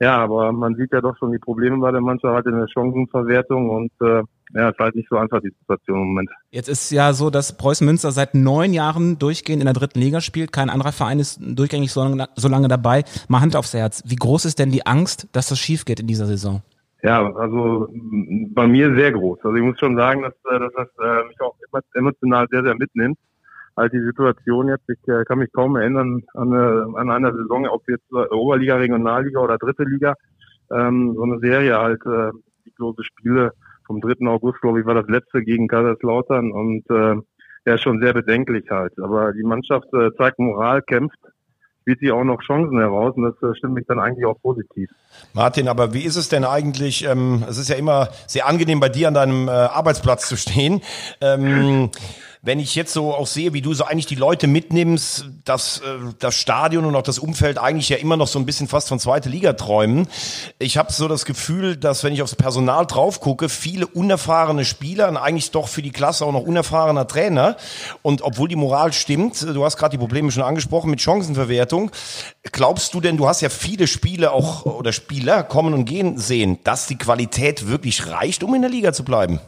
Ja, 0.00 0.18
aber 0.18 0.52
man 0.52 0.74
sieht 0.76 0.92
ja 0.92 1.00
doch 1.00 1.16
schon 1.18 1.32
die 1.32 1.38
Probleme 1.38 1.78
bei 1.78 1.90
der 1.90 2.00
Mannschaft 2.00 2.34
halt 2.34 2.46
in 2.46 2.58
der 2.58 2.68
Chancenverwertung 2.68 3.68
und 3.68 3.92
äh, 4.00 4.22
ja, 4.54 4.68
es 4.68 4.74
ist 4.74 4.80
halt 4.80 4.94
nicht 4.96 5.08
so 5.08 5.16
einfach, 5.16 5.40
die 5.40 5.50
Situation 5.60 6.00
im 6.00 6.08
Moment. 6.08 6.30
Jetzt 6.50 6.68
ist 6.68 6.90
ja 6.90 7.12
so, 7.12 7.30
dass 7.30 7.56
Preußen 7.56 7.86
Münster 7.86 8.10
seit 8.10 8.34
neun 8.34 8.72
Jahren 8.72 9.18
durchgehend 9.18 9.62
in 9.62 9.66
der 9.66 9.74
dritten 9.74 10.00
Liga 10.00 10.20
spielt. 10.20 10.52
Kein 10.52 10.70
anderer 10.70 10.92
Verein 10.92 11.20
ist 11.20 11.40
durchgängig 11.40 11.92
so 11.92 12.02
lange, 12.02 12.28
so 12.34 12.48
lange 12.48 12.68
dabei. 12.68 13.04
Mal 13.28 13.40
Hand 13.40 13.54
aufs 13.54 13.74
Herz. 13.74 14.02
Wie 14.06 14.16
groß 14.16 14.44
ist 14.46 14.58
denn 14.58 14.70
die 14.70 14.86
Angst, 14.86 15.28
dass 15.32 15.48
das 15.48 15.58
schief 15.58 15.84
geht 15.84 16.00
in 16.00 16.06
dieser 16.06 16.26
Saison? 16.26 16.62
Ja, 17.02 17.32
also 17.34 17.88
bei 18.52 18.66
mir 18.66 18.94
sehr 18.94 19.12
groß. 19.12 19.38
Also 19.42 19.56
ich 19.56 19.62
muss 19.62 19.78
schon 19.78 19.96
sagen, 19.96 20.22
dass, 20.22 20.34
äh, 20.52 20.58
dass 20.58 20.72
das 20.74 20.88
äh, 21.00 21.28
mich 21.28 21.40
auch 21.40 21.54
emotional 21.94 22.46
sehr, 22.50 22.62
sehr 22.62 22.74
mitnimmt. 22.74 23.18
Halt 23.76 23.92
die 23.92 24.02
Situation 24.02 24.68
jetzt, 24.68 24.88
ich 24.88 25.08
äh, 25.08 25.24
kann 25.24 25.38
mich 25.38 25.52
kaum 25.52 25.76
erinnern 25.76 26.22
an, 26.34 26.52
eine, 26.52 26.86
an 26.96 27.10
einer 27.10 27.32
Saison, 27.32 27.66
ob 27.68 27.88
jetzt 27.88 28.12
Oberliga, 28.12 28.76
Regionalliga 28.76 29.40
oder 29.40 29.56
dritte 29.56 29.84
Liga, 29.84 30.14
ähm, 30.72 31.14
so 31.14 31.22
eine 31.22 31.38
Serie 31.38 31.78
halt, 31.78 32.04
äh, 32.04 32.32
die 32.66 32.74
große 32.74 33.04
Spiele 33.04 33.52
vom 33.90 34.00
3. 34.00 34.28
August, 34.28 34.60
glaube 34.60 34.78
ich, 34.78 34.86
war 34.86 34.94
das 34.94 35.08
letzte 35.08 35.42
gegen 35.42 35.66
Kaiserslautern 35.66 36.52
und 36.52 36.88
äh, 36.90 37.16
ja, 37.66 37.76
schon 37.76 38.00
sehr 38.00 38.12
bedenklich 38.12 38.70
halt. 38.70 38.92
Aber 39.02 39.32
die 39.32 39.42
Mannschaft 39.42 39.92
äh, 39.92 40.14
zeigt 40.16 40.38
Moral, 40.38 40.80
kämpft, 40.82 41.18
spielt 41.80 41.98
sie 41.98 42.12
auch 42.12 42.22
noch 42.22 42.40
Chancen 42.40 42.78
heraus 42.78 43.14
und 43.16 43.24
das 43.24 43.34
äh, 43.42 43.52
stimmt 43.56 43.74
mich 43.74 43.86
dann 43.88 43.98
eigentlich 43.98 44.24
auch 44.26 44.40
positiv. 44.40 44.88
Martin, 45.34 45.66
aber 45.66 45.92
wie 45.92 46.04
ist 46.04 46.14
es 46.14 46.28
denn 46.28 46.44
eigentlich? 46.44 47.04
Ähm, 47.04 47.44
es 47.48 47.58
ist 47.58 47.68
ja 47.68 47.74
immer 47.74 48.10
sehr 48.28 48.46
angenehm, 48.46 48.78
bei 48.78 48.88
dir 48.88 49.08
an 49.08 49.14
deinem 49.14 49.48
äh, 49.48 49.50
Arbeitsplatz 49.50 50.28
zu 50.28 50.36
stehen. 50.36 50.82
Ähm, 51.20 51.90
wenn 52.42 52.58
ich 52.58 52.74
jetzt 52.74 52.94
so 52.94 53.14
auch 53.14 53.26
sehe, 53.26 53.52
wie 53.52 53.60
du 53.60 53.74
so 53.74 53.84
eigentlich 53.84 54.06
die 54.06 54.14
Leute 54.14 54.46
mitnimmst, 54.46 55.26
dass 55.44 55.78
äh, 55.78 55.98
das 56.18 56.34
Stadion 56.34 56.86
und 56.86 56.96
auch 56.96 57.02
das 57.02 57.18
Umfeld 57.18 57.58
eigentlich 57.58 57.90
ja 57.90 57.98
immer 57.98 58.16
noch 58.16 58.28
so 58.28 58.38
ein 58.38 58.46
bisschen 58.46 58.66
fast 58.66 58.88
von 58.88 58.98
zweite 58.98 59.28
Liga 59.28 59.52
träumen. 59.52 60.08
Ich 60.58 60.78
habe 60.78 60.90
so 60.90 61.06
das 61.06 61.26
Gefühl, 61.26 61.76
dass 61.76 62.02
wenn 62.02 62.14
ich 62.14 62.22
aufs 62.22 62.36
Personal 62.36 62.86
drauf 62.86 63.20
gucke, 63.20 63.50
viele 63.50 63.86
unerfahrene 63.86 64.64
Spieler 64.64 65.08
und 65.08 65.18
eigentlich 65.18 65.50
doch 65.50 65.68
für 65.68 65.82
die 65.82 65.90
Klasse 65.90 66.24
auch 66.24 66.32
noch 66.32 66.40
unerfahrener 66.40 67.06
Trainer. 67.06 67.56
Und 68.00 68.22
obwohl 68.22 68.48
die 68.48 68.56
Moral 68.56 68.94
stimmt, 68.94 69.42
du 69.42 69.64
hast 69.64 69.76
gerade 69.76 69.92
die 69.92 69.98
Probleme 69.98 70.32
schon 70.32 70.42
angesprochen 70.42 70.90
mit 70.90 71.02
Chancenverwertung. 71.02 71.90
Glaubst 72.52 72.94
du 72.94 73.02
denn, 73.02 73.18
du 73.18 73.28
hast 73.28 73.42
ja 73.42 73.50
viele 73.50 73.86
Spiele 73.86 74.32
auch 74.32 74.64
oder 74.64 74.94
Spieler 74.94 75.42
kommen 75.42 75.74
und 75.74 75.84
gehen 75.84 76.16
sehen, 76.16 76.58
dass 76.64 76.86
die 76.86 76.96
Qualität 76.96 77.68
wirklich 77.68 78.06
reicht, 78.06 78.42
um 78.42 78.54
in 78.54 78.62
der 78.62 78.70
Liga 78.70 78.94
zu 78.94 79.04
bleiben? 79.04 79.40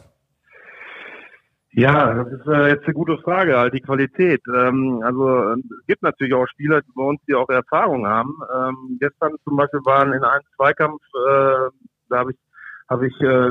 Ja, 1.75 2.13
das 2.13 2.27
ist 2.31 2.47
äh, 2.47 2.69
jetzt 2.69 2.85
eine 2.85 2.93
gute 2.93 3.17
Frage, 3.17 3.57
halt 3.57 3.73
die 3.73 3.81
Qualität. 3.81 4.41
Ähm, 4.55 5.01
also 5.03 5.53
es 5.53 5.85
gibt 5.87 6.03
natürlich 6.03 6.33
auch 6.33 6.45
Spieler 6.47 6.81
bei 6.95 7.03
uns, 7.03 7.19
die 7.27 7.33
auch 7.33 7.49
Erfahrung 7.49 8.05
haben. 8.05 8.31
Ähm, 8.55 8.97
gestern 8.99 9.33
zum 9.43 9.55
Beispiel 9.57 9.79
waren 9.83 10.13
in 10.13 10.23
einem 10.23 10.43
Zweikampf, 10.55 11.01
äh, 11.15 11.69
da 12.09 12.17
habe 12.19 12.31
ich 12.31 12.37
habe 12.89 13.07
ich 13.07 13.19
äh, 13.21 13.49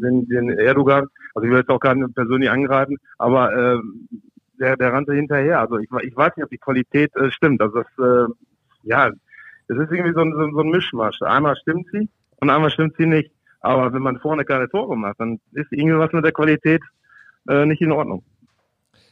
den, 0.00 0.28
den 0.28 0.50
Erdogan, 0.50 1.06
also 1.34 1.44
ich 1.46 1.50
will 1.50 1.58
jetzt 1.58 1.70
auch 1.70 1.80
gar 1.80 1.94
nicht 1.96 2.14
persönlich 2.14 2.48
angreifen, 2.48 2.96
aber 3.16 3.52
äh, 3.52 3.78
der, 4.60 4.76
der 4.76 4.92
rannte 4.92 5.14
hinterher. 5.14 5.58
Also 5.60 5.78
ich, 5.78 5.88
ich 6.02 6.16
weiß 6.16 6.36
nicht, 6.36 6.44
ob 6.44 6.50
die 6.50 6.58
Qualität 6.58 7.10
äh, 7.16 7.30
stimmt. 7.32 7.60
Also 7.60 7.82
das, 7.82 7.86
äh, 7.98 8.32
ja, 8.84 9.08
es 9.08 9.76
ist 9.76 9.90
irgendwie 9.90 10.14
so 10.14 10.20
ein, 10.20 10.32
so 10.32 10.60
ein 10.60 10.70
Mischmasch. 10.70 11.20
Einmal 11.22 11.56
stimmt 11.56 11.86
sie 11.92 12.08
und 12.40 12.50
einmal 12.50 12.70
stimmt 12.70 12.94
sie 12.98 13.06
nicht. 13.06 13.32
Aber 13.60 13.92
wenn 13.92 14.02
man 14.02 14.20
vorne 14.20 14.44
keine 14.44 14.68
Tore 14.68 14.96
macht, 14.96 15.18
dann 15.18 15.40
ist 15.52 15.72
irgendwie 15.72 15.98
was 15.98 16.12
mit 16.12 16.24
der 16.24 16.32
Qualität 16.32 16.82
äh, 17.48 17.66
nicht 17.66 17.82
in 17.82 17.92
Ordnung. 17.92 18.22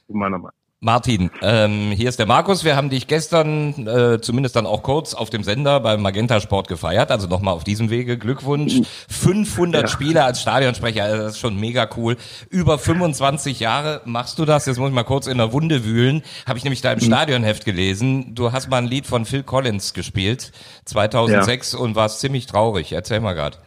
Meiner 0.08 0.38
Meinung. 0.38 0.52
Martin, 0.80 1.30
ähm, 1.40 1.90
hier 1.90 2.08
ist 2.08 2.18
der 2.18 2.26
Markus. 2.26 2.62
Wir 2.62 2.76
haben 2.76 2.90
dich 2.90 3.06
gestern 3.06 3.88
äh, 3.88 4.20
zumindest 4.20 4.56
dann 4.56 4.66
auch 4.66 4.82
kurz 4.82 5.14
auf 5.14 5.30
dem 5.30 5.42
Sender 5.42 5.80
beim 5.80 6.02
Magenta 6.02 6.38
Sport 6.38 6.68
gefeiert. 6.68 7.10
Also 7.10 7.28
nochmal 7.28 7.54
auf 7.54 7.64
diesem 7.64 7.88
Wege 7.88 8.18
Glückwunsch. 8.18 8.82
500 9.08 9.82
ja. 9.82 9.88
Spiele 9.88 10.22
als 10.22 10.42
Stadionsprecher, 10.42 11.02
also 11.02 11.16
das 11.22 11.32
ist 11.32 11.38
schon 11.40 11.58
mega 11.58 11.88
cool. 11.96 12.16
Über 12.50 12.78
25 12.78 13.58
Jahre 13.58 14.02
machst 14.04 14.38
du 14.38 14.44
das. 14.44 14.66
Jetzt 14.66 14.78
muss 14.78 14.90
ich 14.90 14.94
mal 14.94 15.02
kurz 15.02 15.26
in 15.26 15.38
der 15.38 15.52
Wunde 15.52 15.84
wühlen. 15.84 16.22
Habe 16.46 16.58
ich 16.58 16.64
nämlich 16.64 16.82
da 16.82 16.92
im 16.92 16.98
mhm. 16.98 17.04
Stadionheft 17.04 17.64
gelesen. 17.64 18.34
Du 18.34 18.52
hast 18.52 18.68
mal 18.68 18.78
ein 18.78 18.86
Lied 18.86 19.06
von 19.06 19.24
Phil 19.24 19.44
Collins 19.44 19.94
gespielt, 19.94 20.52
2006 20.84 21.72
ja. 21.72 21.78
und 21.78 21.94
warst 21.94 22.20
ziemlich 22.20 22.44
traurig. 22.44 22.92
Erzähl 22.92 23.20
mal 23.20 23.34
grad. 23.34 23.60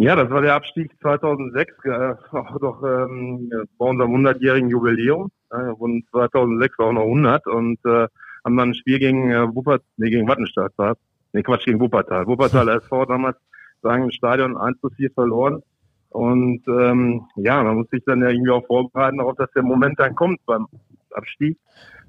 Ja, 0.00 0.14
das 0.14 0.30
war 0.30 0.42
der 0.42 0.54
Abstieg 0.54 0.92
2006, 1.00 1.74
äh, 1.84 2.14
auch 2.30 2.58
doch 2.60 2.82
ähm, 2.84 3.50
bei 3.78 3.84
unserem 3.84 4.14
100-jährigen 4.14 4.70
Jubiläum. 4.70 5.30
Äh, 5.50 5.72
und 5.72 6.06
2006 6.10 6.78
war 6.78 6.86
auch 6.86 6.92
noch 6.92 7.02
100 7.02 7.46
und 7.48 7.78
äh, 7.84 8.06
haben 8.44 8.56
dann 8.56 8.70
ein 8.70 8.74
Spiel 8.74 9.00
gegen 9.00 9.30
äh, 9.32 9.52
Wuppertal, 9.52 9.84
nee, 9.96 10.10
gegen 10.10 10.28
Wattenstadt 10.28 10.72
war 10.76 10.96
Nee, 11.32 11.42
Quatsch, 11.42 11.64
gegen 11.64 11.80
Wuppertal. 11.80 12.26
Wuppertal 12.28 12.68
SV 12.80 13.06
damals 13.06 13.36
sagen 13.82 14.04
im 14.04 14.10
Stadion 14.12 14.56
1 14.56 14.80
zu 14.80 14.88
4 14.90 15.10
verloren. 15.10 15.62
Und 16.10 16.62
ähm, 16.68 17.26
ja, 17.34 17.62
man 17.62 17.76
muss 17.78 17.90
sich 17.90 18.02
dann 18.06 18.22
ja 18.22 18.30
irgendwie 18.30 18.50
auch 18.50 18.66
vorbereiten 18.66 19.18
darauf, 19.18 19.36
dass 19.36 19.50
der 19.50 19.62
Moment 19.62 19.98
dann 19.98 20.14
kommt 20.14 20.44
beim 20.46 20.68
Abstieg. 21.10 21.58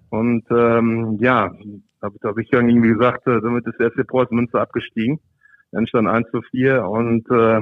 Und 0.09 0.45
ähm, 0.51 1.17
ja, 1.19 1.51
da 2.01 2.09
hab 2.23 2.37
ich 2.37 2.49
dann 2.49 2.69
irgendwie 2.69 2.89
gesagt, 2.89 3.27
äh, 3.27 3.41
damit 3.41 3.65
ist 3.65 3.79
der 3.79 3.91
FC 3.91 4.07
Preußen 4.07 4.35
Münster 4.35 4.61
abgestiegen. 4.61 5.19
Dann 5.71 5.85
stand 5.87 6.07
1 6.07 6.29
zu 6.31 6.41
4 6.43 6.85
und 6.87 7.29
äh, 7.29 7.61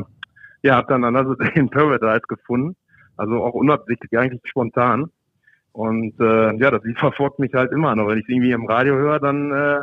ja, 0.68 0.76
habe 0.76 0.88
dann 0.90 1.04
Another 1.04 1.36
Day 1.40 1.52
in 1.56 1.70
Paradise 1.70 2.28
gefunden. 2.28 2.76
Also 3.16 3.44
auch 3.44 3.54
unabsichtlich, 3.54 4.18
eigentlich 4.18 4.42
spontan. 4.46 5.10
Und 5.72 6.20
äh, 6.20 6.56
ja, 6.58 6.72
das 6.72 6.84
Lied 6.84 7.00
verfolgt 7.00 7.40
mich 7.40 7.54
halt 7.54 7.72
immer 7.72 7.96
noch. 7.96 8.08
Wenn 8.08 8.20
ich 8.20 8.26
es 8.26 8.30
irgendwie 8.30 8.52
im 8.52 8.68
Radio 8.68 8.96
höre, 8.96 9.20
dann 9.20 9.52
äh, 9.52 9.80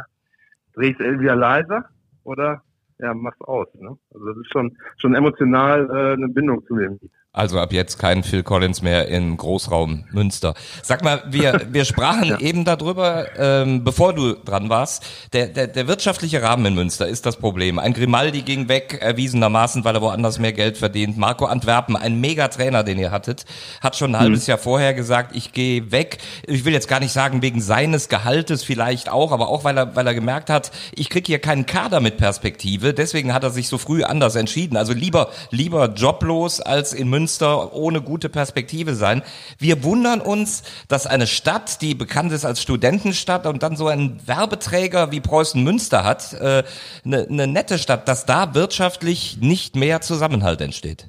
drehe 0.75 0.91
ich 0.91 1.01
es 1.01 1.21
wieder 1.21 1.37
leiser 1.37 1.85
oder 2.25 2.63
ja, 2.99 3.13
mach's 3.15 3.41
aus. 3.41 3.69
Ne? 3.75 3.97
Also 4.13 4.27
das 4.27 4.37
ist 4.37 4.53
schon 4.53 4.77
schon 4.97 5.15
emotional 5.15 5.91
äh, 5.91 6.13
eine 6.15 6.29
Bindung 6.29 6.65
zu 6.67 6.77
dem 6.77 6.99
Lied. 7.01 7.11
Also 7.37 7.59
ab 7.59 7.73
jetzt 7.73 7.99
kein 7.99 8.23
Phil 8.23 8.45
Collins 8.45 8.81
mehr 8.81 9.09
im 9.09 9.37
Großraum 9.37 10.05
Münster. 10.13 10.55
Sag 10.85 11.03
mal, 11.03 11.21
wir, 11.27 11.63
wir 11.73 11.85
sprachen 11.85 12.29
ja. 12.29 12.39
eben 12.39 12.65
darüber, 12.65 13.27
ähm, 13.37 13.83
bevor 13.83 14.13
du 14.13 14.35
dran 14.35 14.69
warst. 14.69 15.03
Der, 15.33 15.49
der, 15.49 15.67
der 15.67 15.89
wirtschaftliche 15.89 16.43
Rahmen 16.43 16.65
in 16.65 16.75
Münster 16.77 17.09
ist 17.09 17.27
das 17.27 17.37
Problem. 17.37 17.81
Ein 17.81 17.93
Grimaldi 17.93 18.43
ging 18.43 18.69
weg, 18.69 18.99
erwiesenermaßen, 19.03 19.85
weil 19.85 19.97
er 19.97 20.01
woanders 20.01 20.39
mehr 20.39 20.53
Geld 20.53 20.79
verdient. 20.79 21.19
Marco 21.19 21.47
Antwerpen, 21.47 21.97
ein 21.97 22.21
Mega-Trainer, 22.21 22.85
den 22.85 23.01
ihr 23.01 23.11
hattet, 23.11 23.47
hat 23.81 23.97
schon 23.97 24.15
ein 24.15 24.19
mhm. 24.21 24.23
halbes 24.23 24.47
Jahr 24.47 24.59
vorher 24.59 24.95
gesagt, 24.95 25.35
ich 25.35 25.53
gehe 25.53 25.91
weg. 25.91 26.19
Ich 26.47 26.65
will 26.65 26.73
jetzt 26.73 26.87
gar 26.87 27.01
nicht 27.01 27.13
sagen 27.13 27.43
wegen 27.43 27.61
seines 27.61 28.09
Gehaltes 28.09 28.63
vielleicht 28.63 29.09
auch, 29.09 29.33
aber 29.33 29.49
auch 29.49 29.65
weil 29.65 29.77
er, 29.77 29.97
weil 29.97 30.07
er 30.07 30.15
gemerkt 30.15 30.51
hat, 30.51 30.71
ich 30.95 31.11
krieg 31.11 31.27
hier 31.27 31.41
keinen 31.41 31.67
Kader 31.67 31.99
mit 31.99 32.17
Perspektive. 32.17 32.95
Deswegen 32.95 33.35
hat 33.35 33.43
er 33.43 33.51
sich 33.51 33.67
so 33.67 33.77
früh 33.77 34.05
anders 34.05 34.37
entschieden. 34.37 34.77
Also 34.77 34.93
lieber, 34.93 35.31
lieber 35.51 35.93
joblos 35.93 36.61
als 36.61 36.93
in 36.93 37.09
Münster 37.09 37.24
Münster 37.25 37.73
ohne 37.73 38.03
gute 38.03 38.29
Perspektive 38.29 38.93
sein. 38.93 39.23
Wir 39.59 39.83
wundern 39.83 40.21
uns, 40.21 40.63
dass 40.89 41.07
eine 41.07 41.27
Stadt, 41.27 41.81
die 41.81 41.95
bekannt 41.95 42.33
ist 42.33 42.45
als 42.45 42.61
Studentenstadt 42.61 43.47
und 43.47 43.63
dann 43.63 43.77
so 43.77 43.87
einen 43.87 44.21
Werbeträger 44.27 45.11
wie 45.11 45.21
Preußen 45.21 45.65
Münster 45.65 46.05
hat, 46.05 46.35
äh, 46.35 46.65
eine, 47.03 47.27
eine 47.27 47.47
nette 47.47 47.79
Stadt, 47.79 48.09
dass 48.09 48.27
da 48.27 48.55
wirtschaftlich 48.55 49.39
nicht 49.41 49.75
mehr 49.75 50.03
Zusammenhalt 50.03 50.61
entsteht. 50.61 51.09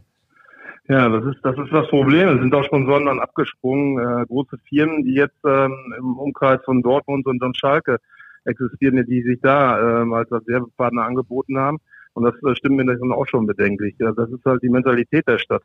Ja, 0.88 1.10
das 1.10 1.26
ist 1.26 1.44
das 1.44 1.58
ist 1.58 1.74
das 1.74 1.88
Problem. 1.90 2.30
Es 2.30 2.40
sind 2.40 2.56
auch 2.56 2.64
Sponsoren 2.64 3.08
dann 3.08 3.20
abgesprungen, 3.20 4.00
äh, 4.00 4.26
große 4.28 4.58
Firmen, 4.70 5.04
die 5.04 5.16
jetzt 5.16 5.44
ähm, 5.46 5.76
im 5.98 6.18
Umkreis 6.18 6.62
von 6.64 6.82
Dortmund 6.82 7.26
und 7.26 7.42
dann 7.42 7.54
Schalke 7.56 7.98
existieren, 8.46 9.06
die 9.06 9.22
sich 9.24 9.40
da 9.42 10.02
ähm, 10.02 10.14
als 10.14 10.32
Werbepartner 10.32 11.04
angeboten 11.04 11.58
haben. 11.58 11.80
Und 12.14 12.24
das, 12.24 12.36
das 12.42 12.58
stimmt 12.58 12.78
mir 12.78 12.86
dann 12.86 13.12
auch 13.12 13.28
schon 13.28 13.46
bedenklich. 13.46 13.96
Ja, 14.00 14.14
das 14.14 14.30
ist 14.30 14.46
halt 14.46 14.64
die 14.64 14.70
Mentalität 14.70 15.28
der 15.28 15.40
Stadt. 15.40 15.64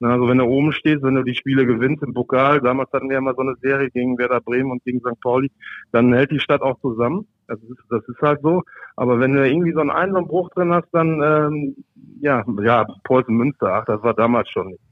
Also 0.00 0.28
wenn 0.28 0.38
du 0.38 0.44
oben 0.44 0.72
stehst, 0.72 1.02
wenn 1.02 1.16
du 1.16 1.24
die 1.24 1.34
Spiele 1.34 1.66
gewinnst 1.66 2.02
im 2.04 2.14
Pokal, 2.14 2.60
damals 2.60 2.92
hatten 2.92 3.08
wir 3.08 3.14
ja 3.14 3.20
mal 3.20 3.34
so 3.34 3.42
eine 3.42 3.56
Serie 3.60 3.90
gegen 3.90 4.16
Werder 4.16 4.40
Bremen 4.40 4.70
und 4.70 4.84
gegen 4.84 5.00
St. 5.00 5.20
Pauli, 5.20 5.50
dann 5.90 6.12
hält 6.12 6.30
die 6.30 6.38
Stadt 6.38 6.62
auch 6.62 6.78
zusammen. 6.80 7.26
Das 7.48 7.58
ist, 7.62 7.78
das 7.90 8.06
ist 8.06 8.20
halt 8.20 8.40
so. 8.42 8.62
Aber 8.94 9.18
wenn 9.18 9.32
du 9.32 9.48
irgendwie 9.48 9.72
so 9.72 9.80
einen 9.80 9.90
Einsambruch 9.90 10.50
drin 10.50 10.72
hast, 10.72 10.88
dann 10.92 11.20
ähm, 11.22 11.76
ja, 12.20 12.44
ja, 12.62 12.86
Preußen 13.04 13.34
Münster, 13.34 13.72
ach, 13.72 13.84
das 13.86 14.02
war 14.02 14.14
damals 14.14 14.48
schon 14.50 14.68
nicht. 14.68 14.82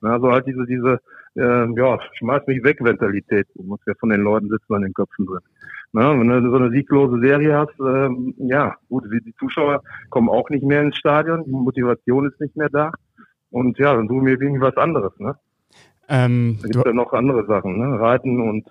Also 0.00 0.30
halt 0.30 0.46
diese, 0.46 0.66
diese, 0.66 1.00
äh, 1.36 1.66
ja, 1.76 1.98
schmeiß 2.14 2.46
mich 2.46 2.62
weg 2.62 2.80
Mentalität. 2.80 3.46
Du 3.54 3.62
musst 3.62 3.86
ja 3.86 3.94
von 3.98 4.10
den 4.10 4.20
Leuten 4.20 4.48
sitzen 4.48 4.74
an 4.74 4.82
den 4.82 4.92
Köpfen 4.92 5.26
drin. 5.26 5.40
Na, 5.92 6.18
wenn 6.18 6.28
du 6.28 6.50
so 6.50 6.56
eine 6.56 6.70
sieglose 6.70 7.20
Serie 7.20 7.56
hast, 7.56 7.78
ähm, 7.80 8.34
ja, 8.38 8.74
gut, 8.88 9.04
die 9.04 9.34
Zuschauer 9.38 9.80
kommen 10.10 10.28
auch 10.28 10.50
nicht 10.50 10.64
mehr 10.64 10.82
ins 10.82 10.96
Stadion, 10.96 11.44
die 11.44 11.52
Motivation 11.52 12.26
ist 12.26 12.40
nicht 12.40 12.56
mehr 12.56 12.68
da. 12.68 12.90
Und 13.54 13.78
ja, 13.78 13.94
dann 13.94 14.08
suchen 14.08 14.26
wir 14.26 14.32
irgendwie 14.32 14.60
was 14.60 14.76
anderes, 14.76 15.12
ne? 15.18 15.36
Ähm, 16.08 16.58
da 16.60 16.68
gibt 16.68 16.86
ja 16.86 16.92
noch 16.92 17.12
andere 17.12 17.46
Sachen, 17.46 17.78
ne? 17.78 18.00
Reiten 18.00 18.40
und 18.40 18.66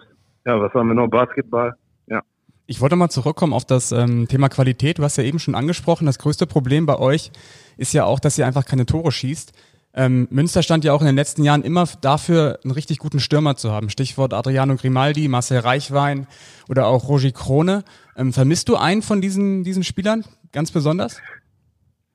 ja, 0.46 0.60
was 0.60 0.74
haben 0.74 0.90
wir 0.90 0.94
noch? 0.94 1.08
Basketball. 1.08 1.74
Ja. 2.08 2.22
Ich 2.66 2.82
wollte 2.82 2.98
mal 2.98 3.08
zurückkommen 3.08 3.54
auf 3.54 3.64
das 3.64 3.94
ähm, 3.94 4.28
Thema 4.28 4.50
Qualität. 4.50 5.00
Du 5.00 5.04
hast 5.04 5.16
ja 5.16 5.24
eben 5.24 5.40
schon 5.40 5.56
angesprochen, 5.56 6.06
das 6.06 6.20
größte 6.20 6.48
Problem 6.48 6.86
bei 6.86 7.00
euch 7.00 7.32
ist 7.78 7.94
ja 7.94 8.04
auch, 8.04 8.20
dass 8.20 8.38
ihr 8.38 8.46
einfach 8.46 8.66
keine 8.66 8.86
Tore 8.86 9.14
schießt. 9.14 9.54
Ähm, 9.94 10.28
Münster 10.32 10.62
stand 10.62 10.84
ja 10.84 10.92
auch 10.92 11.00
in 11.00 11.08
den 11.08 11.16
letzten 11.16 11.44
Jahren 11.46 11.64
immer 11.64 11.88
dafür, 12.02 12.60
einen 12.66 12.72
richtig 12.72 13.00
guten 13.00 13.22
Stürmer 13.22 13.56
zu 13.56 13.72
haben. 13.72 13.90
Stichwort 13.90 14.34
Adriano 14.34 14.76
Grimaldi, 14.76 15.30
Marcel 15.30 15.60
Reichwein 15.60 16.28
oder 16.68 16.88
auch 16.88 17.08
Rogi 17.08 17.32
Krone. 17.32 17.86
Ähm, 18.18 18.34
vermisst 18.34 18.68
du 18.68 18.76
einen 18.76 19.02
von 19.02 19.22
diesen, 19.22 19.64
diesen 19.64 19.86
Spielern 19.86 20.26
ganz 20.52 20.72
besonders? 20.72 21.22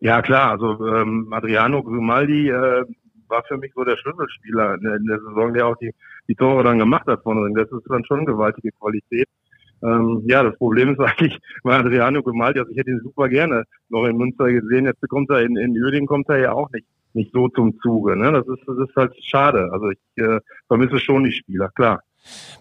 Ja, 0.00 0.22
klar. 0.22 0.50
Also 0.52 0.86
ähm, 0.86 1.28
Adriano 1.32 1.82
Grimaldi 1.82 2.48
äh, 2.50 2.84
war 3.28 3.42
für 3.44 3.58
mich 3.58 3.72
so 3.74 3.84
der 3.84 3.96
Schlüsselspieler 3.96 4.74
in 4.74 4.80
der, 4.82 4.94
in 4.96 5.06
der 5.06 5.20
Saison, 5.20 5.52
der 5.54 5.66
auch 5.66 5.76
die, 5.76 5.92
die 6.28 6.34
Tore 6.34 6.62
dann 6.64 6.78
gemacht 6.78 7.06
hat 7.06 7.22
von 7.22 7.54
Das 7.54 7.70
ist 7.70 7.88
dann 7.88 8.04
schon 8.04 8.24
gewaltige 8.24 8.70
Qualität. 8.72 9.28
Ähm, 9.82 10.22
ja, 10.26 10.42
das 10.42 10.56
Problem 10.56 10.90
ist 10.90 11.00
eigentlich 11.00 11.38
bei 11.62 11.76
Adriano 11.76 12.22
Grimaldi, 12.22 12.60
also 12.60 12.70
ich 12.72 12.78
hätte 12.78 12.90
ihn 12.90 13.00
super 13.02 13.28
gerne 13.28 13.64
noch 13.88 14.04
in 14.04 14.16
Münster 14.16 14.50
gesehen. 14.50 14.86
Jetzt 14.86 15.06
kommt 15.08 15.30
er 15.30 15.42
in, 15.42 15.56
in 15.56 15.72
Uerdingen 15.72 16.06
kommt 16.06 16.28
er 16.28 16.38
ja 16.38 16.52
auch 16.52 16.70
nicht 16.72 16.86
nicht 17.14 17.32
so 17.32 17.48
zum 17.48 17.78
Zuge. 17.80 18.16
Ne? 18.16 18.32
Das 18.32 18.46
ist 18.46 18.62
das 18.66 18.76
ist 18.78 18.94
halt 18.96 19.14
schade. 19.24 19.70
Also 19.72 19.90
ich 19.90 19.98
äh, 20.16 20.40
vermisse 20.66 20.98
schon 20.98 21.24
die 21.24 21.32
Spieler, 21.32 21.68
klar. 21.74 22.00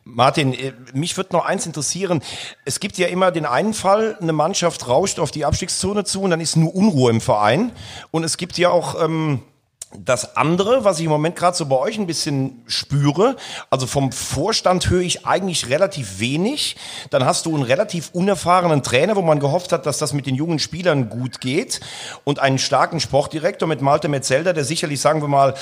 Martin, 0.04 0.54
äh, 0.54 0.74
mich 0.94 1.18
würde 1.18 1.36
noch 1.36 1.46
eins 1.46 1.66
interessieren. 1.66 2.22
Es 2.66 2.80
gibt 2.80 2.98
ja 2.98 3.08
immer 3.08 3.32
den 3.32 3.46
einen 3.46 3.74
Fall, 3.74 4.18
eine 4.22 4.34
Mannschaft 4.34 4.88
rauscht 4.88 5.20
auf 5.20 5.32
die 5.32 5.46
Abstiegszone 5.46 6.04
zu 6.04 6.22
und 6.22 6.32
dann 6.32 6.42
ist 6.42 6.56
nur 6.56 6.74
Unruhe 6.74 7.12
im 7.12 7.22
Verein. 7.22 7.72
Und 8.12 8.24
es 8.24 8.38
gibt 8.38 8.58
ja 8.58 8.70
auch 8.70 9.02
ähm, 9.04 9.42
Das 9.96 10.36
andere, 10.36 10.84
was 10.84 11.00
ich 11.00 11.06
im 11.06 11.12
Moment 11.12 11.38
gerade 11.38 11.56
so 11.56 11.66
bei 11.66 11.78
euch 11.78 11.98
ein 11.98 12.08
bisschen 12.08 12.62
spüre, 12.68 13.38
also 13.70 13.88
vom 13.88 14.12
Vorstand 14.12 14.90
höre 14.90 15.02
ich 15.02 15.26
eigentlich 15.26 15.70
relativ 15.70 16.20
wenig. 16.20 16.76
Dann 17.10 17.24
hast 17.24 17.46
du 17.46 17.56
einen 17.56 17.64
relativ 17.64 18.10
unerfahrenen 18.12 18.84
Trainer, 18.84 19.16
wo 19.16 19.22
man 19.22 19.40
gehofft 19.40 19.72
hat, 19.72 19.86
dass 19.86 19.98
das 19.98 20.12
mit 20.12 20.26
den 20.26 20.36
jungen 20.36 20.60
Spielern 20.60 21.08
gut 21.08 21.40
geht 21.40 21.80
und 22.26 22.40
einen 22.40 22.58
starken 22.58 23.00
Sportdirektor 23.00 23.66
mit 23.66 23.82
Malte 23.82 24.10
Metzelder, 24.10 24.52
der 24.52 24.66
sicherlich, 24.66 25.00
sagen 25.00 25.22
wir 25.22 25.30
mal, 25.30 25.54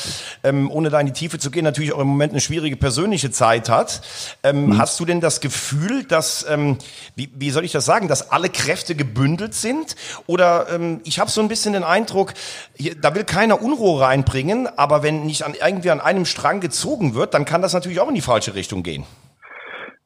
ähm, 0.43 0.71
ohne 0.71 0.89
da 0.89 0.99
in 0.99 1.05
die 1.05 1.13
Tiefe 1.13 1.37
zu 1.37 1.51
gehen, 1.51 1.63
natürlich 1.63 1.93
auch 1.93 1.99
im 1.99 2.07
Moment 2.07 2.31
eine 2.33 2.41
schwierige 2.41 2.77
persönliche 2.77 3.29
Zeit 3.29 3.69
hat. 3.69 4.01
Ähm, 4.41 4.79
Hast 4.79 4.99
du 4.99 5.05
denn 5.05 5.21
das 5.21 5.39
Gefühl, 5.39 6.03
dass, 6.03 6.45
ähm, 6.49 6.79
wie, 7.15 7.29
wie 7.35 7.51
soll 7.51 7.63
ich 7.63 7.71
das 7.71 7.85
sagen, 7.85 8.07
dass 8.07 8.31
alle 8.31 8.49
Kräfte 8.49 8.95
gebündelt 8.95 9.53
sind? 9.53 9.95
Oder 10.25 10.67
ähm, 10.71 11.01
ich 11.03 11.19
habe 11.19 11.29
so 11.29 11.41
ein 11.41 11.47
bisschen 11.47 11.73
den 11.73 11.83
Eindruck, 11.83 12.33
hier, 12.75 12.95
da 12.95 13.13
will 13.13 13.23
keiner 13.23 13.61
Unruhe 13.61 13.99
reinbringen, 14.15 14.67
aber 14.77 15.03
wenn 15.03 15.25
nicht 15.25 15.43
an, 15.43 15.53
irgendwie 15.65 15.91
an 15.91 15.99
einem 15.99 16.25
Strang 16.25 16.59
gezogen 16.59 17.15
wird, 17.15 17.33
dann 17.33 17.45
kann 17.45 17.61
das 17.61 17.73
natürlich 17.73 17.99
auch 17.99 18.09
in 18.09 18.15
die 18.15 18.21
falsche 18.21 18.55
Richtung 18.55 18.83
gehen. 18.83 19.03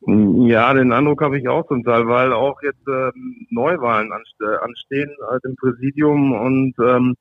Ja, 0.08 0.74
den 0.74 0.92
Eindruck 0.92 1.22
habe 1.22 1.38
ich 1.38 1.48
auch 1.48 1.68
zum 1.68 1.84
Teil, 1.84 2.08
weil 2.08 2.34
auch 2.34 2.62
jetzt 2.64 2.88
ähm, 2.88 3.46
Neuwahlen 3.52 4.12
anste 4.12 4.62
anstehen 4.64 5.10
halt 5.30 5.44
im 5.46 5.56
Präsidium 5.56 6.32
und 6.32 6.74
ähm, 6.80 7.16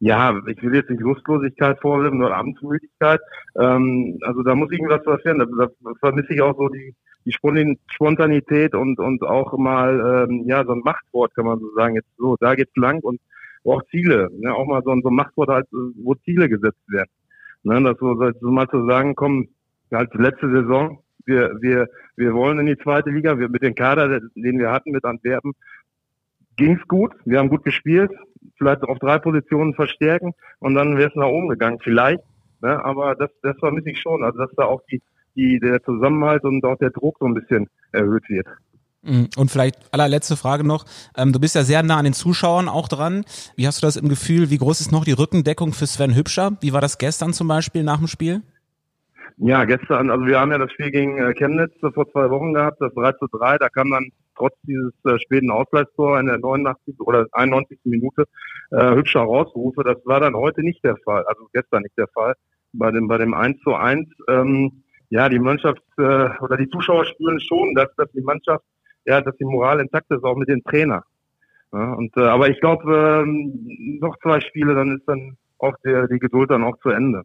ja, 0.00 0.32
ich 0.46 0.62
will 0.62 0.76
jetzt 0.76 0.90
nicht 0.90 1.00
Lustlosigkeit 1.00 1.80
vorwerfen 1.80 2.22
oder 2.22 2.36
Amtsmüdigkeit. 2.36 3.20
Ähm, 3.58 4.18
also 4.22 4.42
da 4.42 4.54
muss 4.54 4.70
irgendwas 4.70 5.02
passieren. 5.02 5.40
Da, 5.40 5.46
da 5.46 5.68
vermisse 5.98 6.34
ich 6.34 6.40
auch 6.40 6.56
so 6.56 6.68
die, 6.68 6.94
die 7.24 7.32
Spon- 7.32 7.78
Spontanität 7.88 8.74
und 8.76 9.00
und 9.00 9.22
auch 9.24 9.58
mal 9.58 10.28
ähm, 10.30 10.44
ja 10.46 10.64
so 10.64 10.72
ein 10.72 10.82
Machtwort 10.84 11.34
kann 11.34 11.46
man 11.46 11.58
so 11.58 11.74
sagen. 11.74 11.96
Jetzt 11.96 12.10
so, 12.16 12.36
da 12.38 12.54
geht's 12.54 12.76
lang 12.76 13.00
und 13.00 13.18
auch 13.72 13.82
Ziele, 13.90 14.28
ne, 14.38 14.54
auch 14.54 14.66
mal 14.66 14.82
so 14.84 14.90
ein, 14.90 15.02
so 15.02 15.08
ein 15.08 15.14
Machtwort 15.14 15.48
halt, 15.48 15.66
wo 15.70 16.14
Ziele 16.14 16.48
gesetzt 16.48 16.82
werden. 16.88 17.10
Ne, 17.62 17.82
das 17.82 17.98
so, 17.98 18.14
so 18.40 18.50
mal 18.50 18.68
zu 18.68 18.86
sagen, 18.86 19.14
komm, 19.14 19.48
halt 19.92 20.14
letzte 20.14 20.50
Saison, 20.50 20.98
wir, 21.24 21.60
wir, 21.60 21.88
wir 22.16 22.34
wollen 22.34 22.58
in 22.58 22.66
die 22.66 22.78
zweite 22.78 23.10
Liga, 23.10 23.38
wir 23.38 23.48
mit 23.48 23.62
dem 23.62 23.74
Kader, 23.74 24.20
den 24.20 24.58
wir 24.58 24.70
hatten 24.70 24.92
mit 24.92 25.04
Antwerpen, 25.04 25.52
ging's 26.56 26.86
gut, 26.88 27.12
wir 27.24 27.38
haben 27.38 27.48
gut 27.48 27.64
gespielt, 27.64 28.10
vielleicht 28.56 28.82
auf 28.82 28.98
drei 28.98 29.18
Positionen 29.18 29.74
verstärken 29.74 30.32
und 30.58 30.74
dann 30.74 30.96
wäre 30.96 31.10
es 31.10 31.14
nach 31.14 31.28
oben 31.28 31.48
gegangen, 31.48 31.78
vielleicht. 31.82 32.22
Ne, 32.60 32.84
aber 32.84 33.14
das, 33.14 33.30
das 33.42 33.56
vermisse 33.58 33.90
ich 33.90 34.00
schon, 34.00 34.24
also 34.24 34.38
dass 34.38 34.50
da 34.56 34.64
auch 34.64 34.82
die, 34.90 35.00
die, 35.36 35.60
der 35.60 35.82
Zusammenhalt 35.84 36.42
und 36.42 36.64
auch 36.64 36.76
der 36.78 36.90
Druck 36.90 37.16
so 37.20 37.26
ein 37.26 37.34
bisschen 37.34 37.68
erhöht 37.92 38.28
wird. 38.28 38.48
Mhm. 39.02 39.28
Und 39.36 39.50
vielleicht 39.50 39.76
allerletzte 39.92 40.36
Frage 40.36 40.64
noch. 40.64 40.84
Ähm, 41.16 41.32
du 41.32 41.40
bist 41.40 41.54
ja 41.54 41.62
sehr 41.62 41.82
nah 41.82 41.98
an 41.98 42.04
den 42.04 42.14
Zuschauern 42.14 42.68
auch 42.68 42.88
dran. 42.88 43.24
Wie 43.56 43.66
hast 43.66 43.82
du 43.82 43.86
das 43.86 43.96
im 43.96 44.08
Gefühl? 44.08 44.50
Wie 44.50 44.58
groß 44.58 44.80
ist 44.80 44.92
noch 44.92 45.04
die 45.04 45.12
Rückendeckung 45.12 45.72
für 45.72 45.86
Sven 45.86 46.14
Hübscher? 46.14 46.56
Wie 46.60 46.72
war 46.72 46.80
das 46.80 46.98
gestern 46.98 47.32
zum 47.32 47.48
Beispiel 47.48 47.84
nach 47.84 47.98
dem 47.98 48.08
Spiel? 48.08 48.42
Ja, 49.40 49.64
gestern, 49.64 50.10
also 50.10 50.26
wir 50.26 50.40
haben 50.40 50.50
ja 50.50 50.58
das 50.58 50.72
Spiel 50.72 50.90
gegen 50.90 51.16
äh, 51.18 51.32
Chemnitz 51.34 51.72
äh, 51.82 51.92
vor 51.92 52.10
zwei 52.10 52.28
Wochen 52.28 52.54
gehabt, 52.54 52.80
das 52.80 52.92
3 52.94 53.12
zu 53.12 53.26
3, 53.30 53.58
da 53.58 53.68
kam 53.68 53.88
dann 53.92 54.10
trotz 54.36 54.54
dieses 54.64 54.92
äh, 55.04 55.16
späten 55.20 55.52
Ausgleichstor 55.52 56.18
in 56.18 56.26
der 56.26 56.38
89. 56.38 56.98
oder 57.00 57.26
91. 57.30 57.78
Minute 57.84 58.24
äh, 58.72 58.94
hübscher 58.96 59.20
Rausrufe. 59.20 59.84
Das 59.84 59.98
war 60.06 60.18
dann 60.18 60.34
heute 60.34 60.62
nicht 60.62 60.82
der 60.82 60.96
Fall, 61.04 61.24
also 61.26 61.48
gestern 61.52 61.82
nicht 61.82 61.96
der 61.96 62.08
Fall. 62.08 62.34
Bei 62.72 62.90
dem, 62.90 63.06
bei 63.06 63.18
dem 63.18 63.32
1 63.32 63.60
zu 63.60 63.74
1, 63.74 64.08
ähm, 64.28 64.82
ja, 65.10 65.28
die 65.28 65.38
Mannschaft 65.38 65.82
äh, 65.98 66.28
oder 66.40 66.56
die 66.56 66.68
Zuschauer 66.68 67.04
spüren 67.04 67.40
schon, 67.40 67.74
dass, 67.74 67.94
dass 67.96 68.10
die 68.12 68.20
Mannschaft, 68.20 68.64
ja, 69.08 69.20
dass 69.20 69.36
die 69.36 69.44
Moral 69.44 69.80
intakt 69.80 70.10
ist, 70.10 70.22
auch 70.22 70.36
mit 70.36 70.48
dem 70.48 70.62
Trainer. 70.62 71.02
Ja, 71.72 71.92
und, 71.94 72.16
äh, 72.16 72.20
aber 72.22 72.48
ich 72.48 72.60
glaube, 72.60 73.24
ähm, 73.24 73.98
noch 74.00 74.16
zwei 74.22 74.40
Spiele, 74.40 74.74
dann 74.74 74.96
ist 74.96 75.08
dann 75.08 75.36
auch 75.58 75.74
der, 75.84 76.06
die 76.06 76.18
Geduld 76.18 76.50
dann 76.50 76.62
auch 76.62 76.78
zu 76.82 76.90
Ende. 76.90 77.22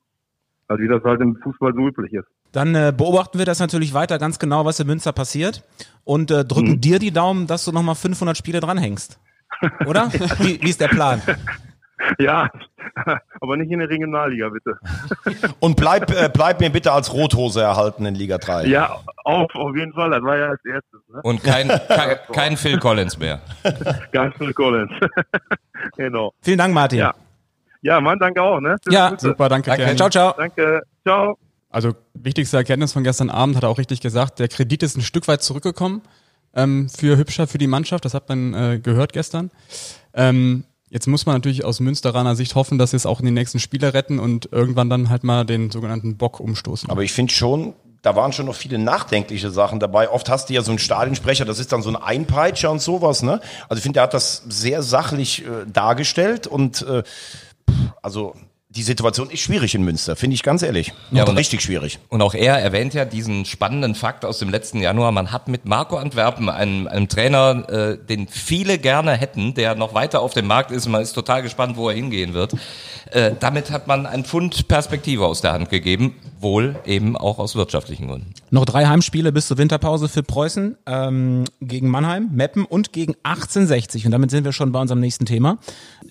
Also 0.67 0.81
wie 0.81 0.87
das 0.87 1.03
halt 1.03 1.21
im 1.21 1.35
Fußball 1.43 1.73
so 1.73 1.87
üblich 1.87 2.13
ist. 2.13 2.27
Dann 2.51 2.73
äh, 2.73 2.93
beobachten 2.95 3.37
wir 3.37 3.45
das 3.45 3.59
natürlich 3.59 3.93
weiter 3.93 4.17
ganz 4.17 4.39
genau, 4.39 4.65
was 4.65 4.79
in 4.79 4.87
Münster 4.87 5.11
passiert 5.11 5.63
und 6.03 6.31
äh, 6.31 6.45
drücken 6.45 6.79
dir 6.79 6.99
die 6.99 7.11
Daumen, 7.11 7.47
dass 7.47 7.65
du 7.65 7.71
nochmal 7.71 7.95
500 7.95 8.37
Spiele 8.37 8.59
dranhängst. 8.59 9.19
Oder? 9.85 10.11
wie, 10.39 10.61
wie 10.61 10.69
ist 10.69 10.79
der 10.79 10.87
Plan? 10.87 11.21
Ja, 12.19 12.49
aber 13.41 13.57
nicht 13.57 13.71
in 13.71 13.79
der 13.79 13.89
Regionalliga, 13.89 14.49
bitte. 14.49 14.77
Und 15.59 15.75
bleib, 15.77 16.11
äh, 16.11 16.29
bleib 16.33 16.59
mir 16.59 16.69
bitte 16.69 16.91
als 16.91 17.13
Rothose 17.13 17.61
erhalten 17.61 18.05
in 18.05 18.15
Liga 18.15 18.37
3. 18.37 18.65
Ja, 18.65 18.99
auf, 19.23 19.53
auf 19.55 19.75
jeden 19.75 19.93
Fall. 19.93 20.09
Das 20.09 20.21
war 20.21 20.37
ja 20.37 20.49
als 20.49 20.65
erstes. 20.65 20.99
Ne? 21.09 21.21
Und 21.23 21.43
kein, 21.43 21.67
kein, 21.67 22.17
kein 22.31 22.57
Phil 22.57 22.79
Collins 22.79 23.17
mehr. 23.17 23.41
Ganz 24.11 24.35
viel 24.37 24.53
Collins. 24.53 24.91
genau. 25.95 26.33
Vielen 26.41 26.57
Dank, 26.57 26.73
Martin. 26.73 26.99
Ja. 26.99 27.13
Ja, 27.81 27.99
Mann, 27.99 28.17
danke 28.19 28.41
auch. 28.41 28.59
Ne? 28.59 28.77
Schöne 28.83 28.95
Ja. 28.95 29.13
Super, 29.17 29.49
danke, 29.49 29.69
Danke. 29.69 29.95
Ciao, 29.95 30.09
ciao. 30.09 30.33
Danke. 30.37 30.81
Ciao. 31.05 31.37
Also 31.69 31.93
wichtigste 32.13 32.57
Erkenntnis 32.57 32.93
von 32.93 33.03
gestern 33.03 33.29
Abend 33.29 33.55
hat 33.55 33.63
er 33.63 33.69
auch 33.69 33.77
richtig 33.77 33.99
gesagt, 33.99 34.39
der 34.39 34.47
Kredit 34.47 34.83
ist 34.83 34.95
ein 34.95 35.01
Stück 35.01 35.27
weit 35.27 35.41
zurückgekommen 35.41 36.01
ähm, 36.55 36.87
für 36.89 37.17
Hübscher, 37.17 37.47
für 37.47 37.57
die 37.57 37.67
Mannschaft, 37.67 38.05
das 38.05 38.13
hat 38.13 38.29
man 38.29 38.53
äh, 38.53 38.79
gehört 38.79 39.13
gestern. 39.13 39.51
Ähm, 40.13 40.65
jetzt 40.93 41.07
muss 41.07 41.25
man 41.25 41.35
natürlich 41.35 41.65
aus 41.65 41.79
Münsteraner 41.79 42.35
Sicht 42.35 42.53
hoffen, 42.55 42.77
dass 42.77 42.91
sie 42.91 42.97
es 42.97 43.05
auch 43.05 43.19
in 43.19 43.25
die 43.25 43.31
nächsten 43.31 43.59
Spiele 43.59 43.93
retten 43.93 44.19
und 44.19 44.49
irgendwann 44.51 44.89
dann 44.89 45.09
halt 45.09 45.23
mal 45.23 45.43
den 45.43 45.71
sogenannten 45.71 46.17
Bock 46.17 46.39
umstoßen. 46.39 46.89
Aber 46.89 47.01
ich 47.01 47.11
finde 47.11 47.33
schon, 47.33 47.73
da 48.03 48.15
waren 48.15 48.31
schon 48.31 48.45
noch 48.45 48.55
viele 48.55 48.77
nachdenkliche 48.77 49.49
Sachen 49.49 49.79
dabei. 49.79 50.09
Oft 50.09 50.29
hast 50.29 50.49
du 50.49 50.53
ja 50.53 50.61
so 50.61 50.71
einen 50.71 50.79
Stadionsprecher, 50.79 51.45
das 51.45 51.57
ist 51.57 51.71
dann 51.71 51.81
so 51.81 51.89
ein 51.89 51.95
Einpeitscher 51.95 52.69
und 52.69 52.81
sowas, 52.81 53.23
ne? 53.23 53.41
Also 53.69 53.79
ich 53.79 53.83
finde, 53.83 53.97
der 53.97 54.03
hat 54.03 54.13
das 54.13 54.43
sehr 54.47 54.83
sachlich 54.83 55.43
äh, 55.45 55.65
dargestellt 55.65 56.45
und 56.45 56.83
äh, 56.83 57.01
also 58.01 58.35
die 58.75 58.83
Situation 58.83 59.29
ist 59.29 59.41
schwierig 59.41 59.75
in 59.75 59.83
Münster, 59.83 60.15
finde 60.15 60.33
ich 60.35 60.41
ganz 60.43 60.61
ehrlich. 60.63 60.93
Ja, 61.11 61.23
Und 61.23 61.29
und- 61.29 61.37
richtig 61.37 61.61
schwierig. 61.61 61.99
Und 62.09 62.21
auch 62.21 62.33
er 62.33 62.57
erwähnt 62.59 62.93
ja 62.93 63.05
diesen 63.05 63.45
spannenden 63.45 63.93
Fakt 63.93 64.25
aus 64.25 64.39
dem 64.39 64.49
letzten 64.49 64.79
Januar. 64.81 65.11
Man 65.11 65.31
hat 65.31 65.47
mit 65.47 65.65
Marco 65.65 65.97
Antwerpen, 65.97 66.49
einem, 66.49 66.87
einem 66.87 67.07
Trainer, 67.07 67.69
äh, 67.69 67.97
den 67.97 68.27
viele 68.27 68.79
gerne 68.79 69.11
hätten, 69.13 69.53
der 69.53 69.75
noch 69.75 69.93
weiter 69.93 70.21
auf 70.21 70.33
dem 70.33 70.47
Markt 70.47 70.71
ist. 70.71 70.87
Man 70.87 71.01
ist 71.01 71.13
total 71.13 71.43
gespannt, 71.43 71.77
wo 71.77 71.89
er 71.89 71.95
hingehen 71.95 72.33
wird. 72.33 72.55
Äh, 73.11 73.33
damit 73.39 73.69
hat 73.69 73.85
man 73.87 74.05
einen 74.07 74.25
Pfund 74.25 74.67
Perspektive 74.67 75.25
aus 75.27 75.41
der 75.41 75.53
Hand 75.53 75.69
gegeben, 75.69 76.15
wohl 76.39 76.75
eben 76.85 77.15
auch 77.15 77.37
aus 77.39 77.55
wirtschaftlichen 77.55 78.07
Gründen. 78.07 78.33
Noch 78.49 78.65
drei 78.65 78.85
Heimspiele 78.87 79.31
bis 79.31 79.47
zur 79.47 79.57
Winterpause 79.59 80.09
für 80.09 80.23
Preußen 80.23 80.77
ähm, 80.87 81.43
gegen 81.61 81.89
Mannheim, 81.89 82.29
Meppen 82.33 82.65
und 82.65 82.91
gegen 82.91 83.13
1860. 83.23 84.05
Und 84.05 84.11
damit 84.11 84.31
sind 84.31 84.45
wir 84.45 84.51
schon 84.51 84.71
bei 84.71 84.79
unserem 84.79 84.99
nächsten 84.99 85.25
Thema. 85.25 85.57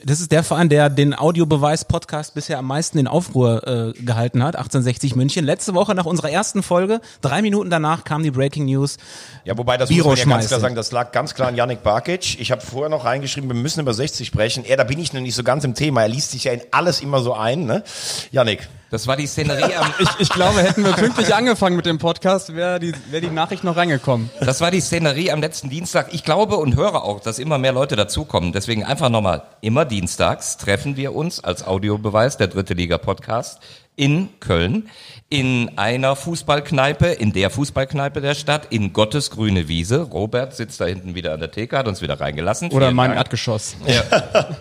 Das 0.05 0.20
ist 0.20 0.31
der 0.33 0.42
Verein, 0.44 0.68
der 0.68 0.90
den 0.90 1.12
Audiobeweis-Podcast 1.14 2.35
bisher 2.35 2.51
am 2.58 2.66
meisten 2.66 2.98
in 2.98 3.06
Aufruhr 3.06 3.66
äh, 3.66 3.92
gehalten 4.02 4.42
hat, 4.42 4.56
1860 4.56 5.16
München. 5.16 5.44
Letzte 5.44 5.74
Woche 5.74 5.94
nach 5.94 6.06
unserer 6.06 6.30
ersten 6.30 6.62
Folge, 6.62 7.00
drei 7.20 7.42
Minuten 7.42 7.70
danach 7.70 8.04
kam 8.04 8.22
die 8.22 8.30
Breaking 8.30 8.66
News. 8.66 8.96
Ja, 9.44 9.56
wobei 9.56 9.76
das 9.76 9.88
Biro 9.88 10.10
muss 10.10 10.24
man 10.24 10.30
ja 10.30 10.36
ganz 10.36 10.48
klar 10.48 10.60
sagen, 10.60 10.74
das 10.74 10.92
lag 10.92 11.12
ganz 11.12 11.34
klar 11.34 11.48
an 11.48 11.56
Yannick 11.56 11.82
Barkic. 11.82 12.40
Ich 12.40 12.50
habe 12.50 12.60
vorher 12.60 12.88
noch 12.88 13.04
reingeschrieben, 13.04 13.48
wir 13.50 13.56
müssen 13.56 13.80
über 13.80 13.94
60 13.94 14.26
sprechen. 14.26 14.64
Er, 14.64 14.76
da 14.76 14.84
bin 14.84 14.98
ich 14.98 15.12
noch 15.12 15.20
nicht 15.20 15.34
so 15.34 15.42
ganz 15.42 15.64
im 15.64 15.74
Thema. 15.74 16.02
Er 16.02 16.08
liest 16.08 16.32
sich 16.32 16.44
ja 16.44 16.52
in 16.52 16.60
alles 16.70 17.00
immer 17.00 17.20
so 17.20 17.34
ein, 17.34 17.64
ne? 17.64 17.82
Yannick. 18.30 18.68
Das 18.92 19.07
war 19.07 19.16
die 19.16 19.26
Szenerie 19.26 19.74
am, 19.74 19.87
ich, 20.00 20.09
ich 20.18 20.28
glaube, 20.28 20.62
hätten 20.62 20.85
wir 20.85 20.92
pünktlich 20.92 21.35
angefangen 21.35 21.76
mit 21.76 21.87
dem 21.87 21.96
Podcast, 21.96 22.55
wäre 22.55 22.78
die, 22.78 22.92
wär 23.11 23.22
die 23.22 23.31
Nachricht 23.31 23.64
noch 23.64 23.76
reingekommen. 23.76 24.28
Das 24.40 24.61
war 24.61 24.70
die 24.70 24.83
Szenerie 24.83 25.31
am 25.31 25.40
letzten 25.40 25.70
Dienstag. 25.70 26.12
Ich 26.12 26.24
glaube 26.24 26.59
und 26.59 26.76
höre 26.76 27.02
auch, 27.02 27.20
dass 27.20 27.38
immer 27.38 27.57
mehr 27.57 27.72
Leute 27.72 27.96
dazukommen. 27.96 28.52
Deswegen 28.52 28.85
einfach 28.85 29.09
nochmal, 29.09 29.44
immer 29.62 29.87
dienstags 29.87 30.59
treffen 30.59 30.98
wir 30.98 31.14
uns 31.14 31.42
als 31.42 31.66
Audiobeweis, 31.66 32.37
der 32.37 32.48
dritte 32.48 32.74
Liga 32.74 32.98
Podcast, 32.98 33.61
in 33.96 34.28
Köln, 34.40 34.90
in 35.31 35.78
einer 35.78 36.14
Fußballkneipe, 36.14 37.07
in 37.07 37.33
der 37.33 37.48
Fußballkneipe 37.48 38.20
der 38.20 38.35
Stadt, 38.35 38.66
in 38.68 38.92
Gottes 38.92 39.31
grüne 39.31 39.68
Wiese. 39.68 40.02
Robert 40.02 40.55
sitzt 40.55 40.83
da 40.83 40.85
hinten 40.85 41.14
wieder 41.14 41.33
an 41.33 41.40
der 41.40 41.50
Theke, 41.50 41.78
hat 41.78 41.88
uns 41.88 42.02
wieder 42.02 42.20
reingelassen. 42.20 42.70
Oder 42.70 42.88
Vielen 42.88 42.96
mein 42.96 43.09
Dank. 43.12 43.20
Erdgeschoss. 43.20 43.74
Der, 43.87 44.02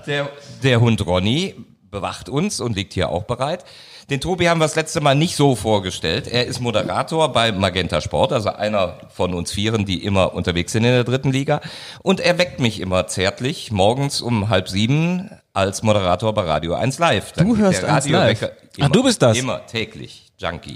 der, 0.07 0.29
der 0.63 0.79
Hund 0.79 1.05
Ronny 1.05 1.53
bewacht 1.89 2.29
uns 2.29 2.61
und 2.61 2.77
liegt 2.77 2.93
hier 2.93 3.09
auch 3.09 3.23
bereit. 3.23 3.65
Den 4.11 4.19
Tobi 4.19 4.49
haben 4.49 4.59
wir 4.59 4.65
das 4.65 4.75
letzte 4.75 4.99
Mal 4.99 5.15
nicht 5.15 5.37
so 5.37 5.55
vorgestellt. 5.55 6.27
Er 6.27 6.45
ist 6.45 6.59
Moderator 6.59 7.31
bei 7.31 7.53
Magenta 7.53 8.01
Sport, 8.01 8.33
also 8.33 8.49
einer 8.49 8.97
von 9.07 9.33
uns 9.33 9.53
Vieren, 9.53 9.85
die 9.85 10.03
immer 10.03 10.33
unterwegs 10.33 10.73
sind 10.73 10.83
in 10.83 10.91
der 10.91 11.05
dritten 11.05 11.31
Liga. 11.31 11.61
Und 12.03 12.19
er 12.19 12.37
weckt 12.37 12.59
mich 12.59 12.81
immer 12.81 13.07
zärtlich 13.07 13.71
morgens 13.71 14.19
um 14.19 14.49
halb 14.49 14.67
sieben 14.67 15.31
als 15.53 15.81
Moderator 15.81 16.33
bei 16.33 16.41
Radio 16.41 16.73
1 16.73 16.99
Live. 16.99 17.31
Dann 17.31 17.47
Du 17.47 17.55
hörst 17.55 17.83
der 17.83 17.95
1 17.95 18.09
Live? 18.09 18.41
Radiowecker 18.41 18.51
Ach, 18.81 18.89
du 18.89 19.03
bist 19.03 19.21
das? 19.21 19.37
Immer, 19.37 19.65
täglich. 19.65 20.29
Junkie. 20.37 20.75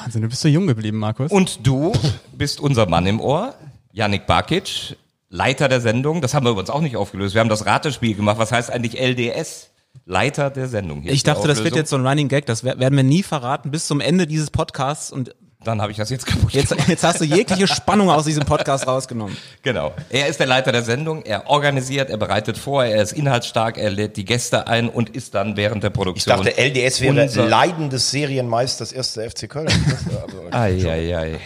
Wahnsinn, 0.00 0.22
du 0.22 0.28
bist 0.28 0.40
so 0.40 0.48
jung 0.48 0.66
geblieben, 0.66 0.96
Markus. 0.96 1.30
Und 1.30 1.66
du 1.66 1.92
bist 2.32 2.60
unser 2.60 2.86
Mann 2.86 3.06
im 3.06 3.20
Ohr, 3.20 3.56
Yannick 3.92 4.24
Barkic, 4.24 4.96
Leiter 5.28 5.68
der 5.68 5.82
Sendung. 5.82 6.22
Das 6.22 6.32
haben 6.32 6.46
wir 6.46 6.52
übrigens 6.52 6.70
auch 6.70 6.80
nicht 6.80 6.96
aufgelöst. 6.96 7.34
Wir 7.34 7.42
haben 7.42 7.50
das 7.50 7.66
Ratespiel 7.66 8.14
gemacht. 8.14 8.38
Was 8.38 8.52
heißt 8.52 8.70
eigentlich 8.70 8.98
LDS? 8.98 9.69
Leiter 10.06 10.50
der 10.50 10.66
Sendung. 10.68 11.02
Hier 11.02 11.12
Ich 11.12 11.22
dachte, 11.22 11.46
das 11.46 11.62
wird 11.62 11.76
jetzt 11.76 11.90
so 11.90 11.96
ein 11.96 12.06
Running 12.06 12.28
Gag, 12.28 12.46
das 12.46 12.64
wer- 12.64 12.78
werden 12.78 12.96
wir 12.96 13.04
nie 13.04 13.22
verraten 13.22 13.70
bis 13.70 13.86
zum 13.86 14.00
Ende 14.00 14.26
dieses 14.26 14.50
Podcasts 14.50 15.12
und 15.12 15.34
Dann 15.62 15.80
habe 15.82 15.92
ich 15.92 15.98
das 15.98 16.08
jetzt 16.10 16.24
kaputt 16.26 16.52
Jetzt, 16.52 16.70
gemacht. 16.70 16.88
jetzt 16.88 17.04
hast 17.04 17.20
du 17.20 17.24
jegliche 17.24 17.66
Spannung 17.72 18.08
aus 18.10 18.24
diesem 18.24 18.44
Podcast 18.44 18.86
rausgenommen. 18.86 19.36
Genau. 19.62 19.92
Er 20.08 20.26
ist 20.26 20.40
der 20.40 20.46
Leiter 20.46 20.72
der 20.72 20.82
Sendung, 20.82 21.22
er 21.22 21.48
organisiert, 21.50 22.08
er 22.10 22.16
bereitet 22.16 22.56
vor, 22.56 22.82
er 22.84 23.02
ist 23.02 23.12
inhaltsstark, 23.12 23.76
er 23.76 23.90
lädt 23.90 24.16
die 24.16 24.24
Gäste 24.24 24.66
ein 24.66 24.88
und 24.88 25.10
ist 25.10 25.34
dann 25.34 25.56
während 25.58 25.82
der 25.82 25.90
Ich 25.90 25.94
Produktion. 25.96 26.36
dachte, 26.36 26.56
LDS 26.56 27.00
wäre 27.02 27.22
unser- 27.22 27.46
leidendes 27.46 28.10
Serienmeisters 28.10 28.90
erster 28.92 29.22
FC 29.30 29.48
Köln. 29.48 29.66
Das, 29.66 30.14
also, 30.16 30.88
Eieiei. 30.88 31.38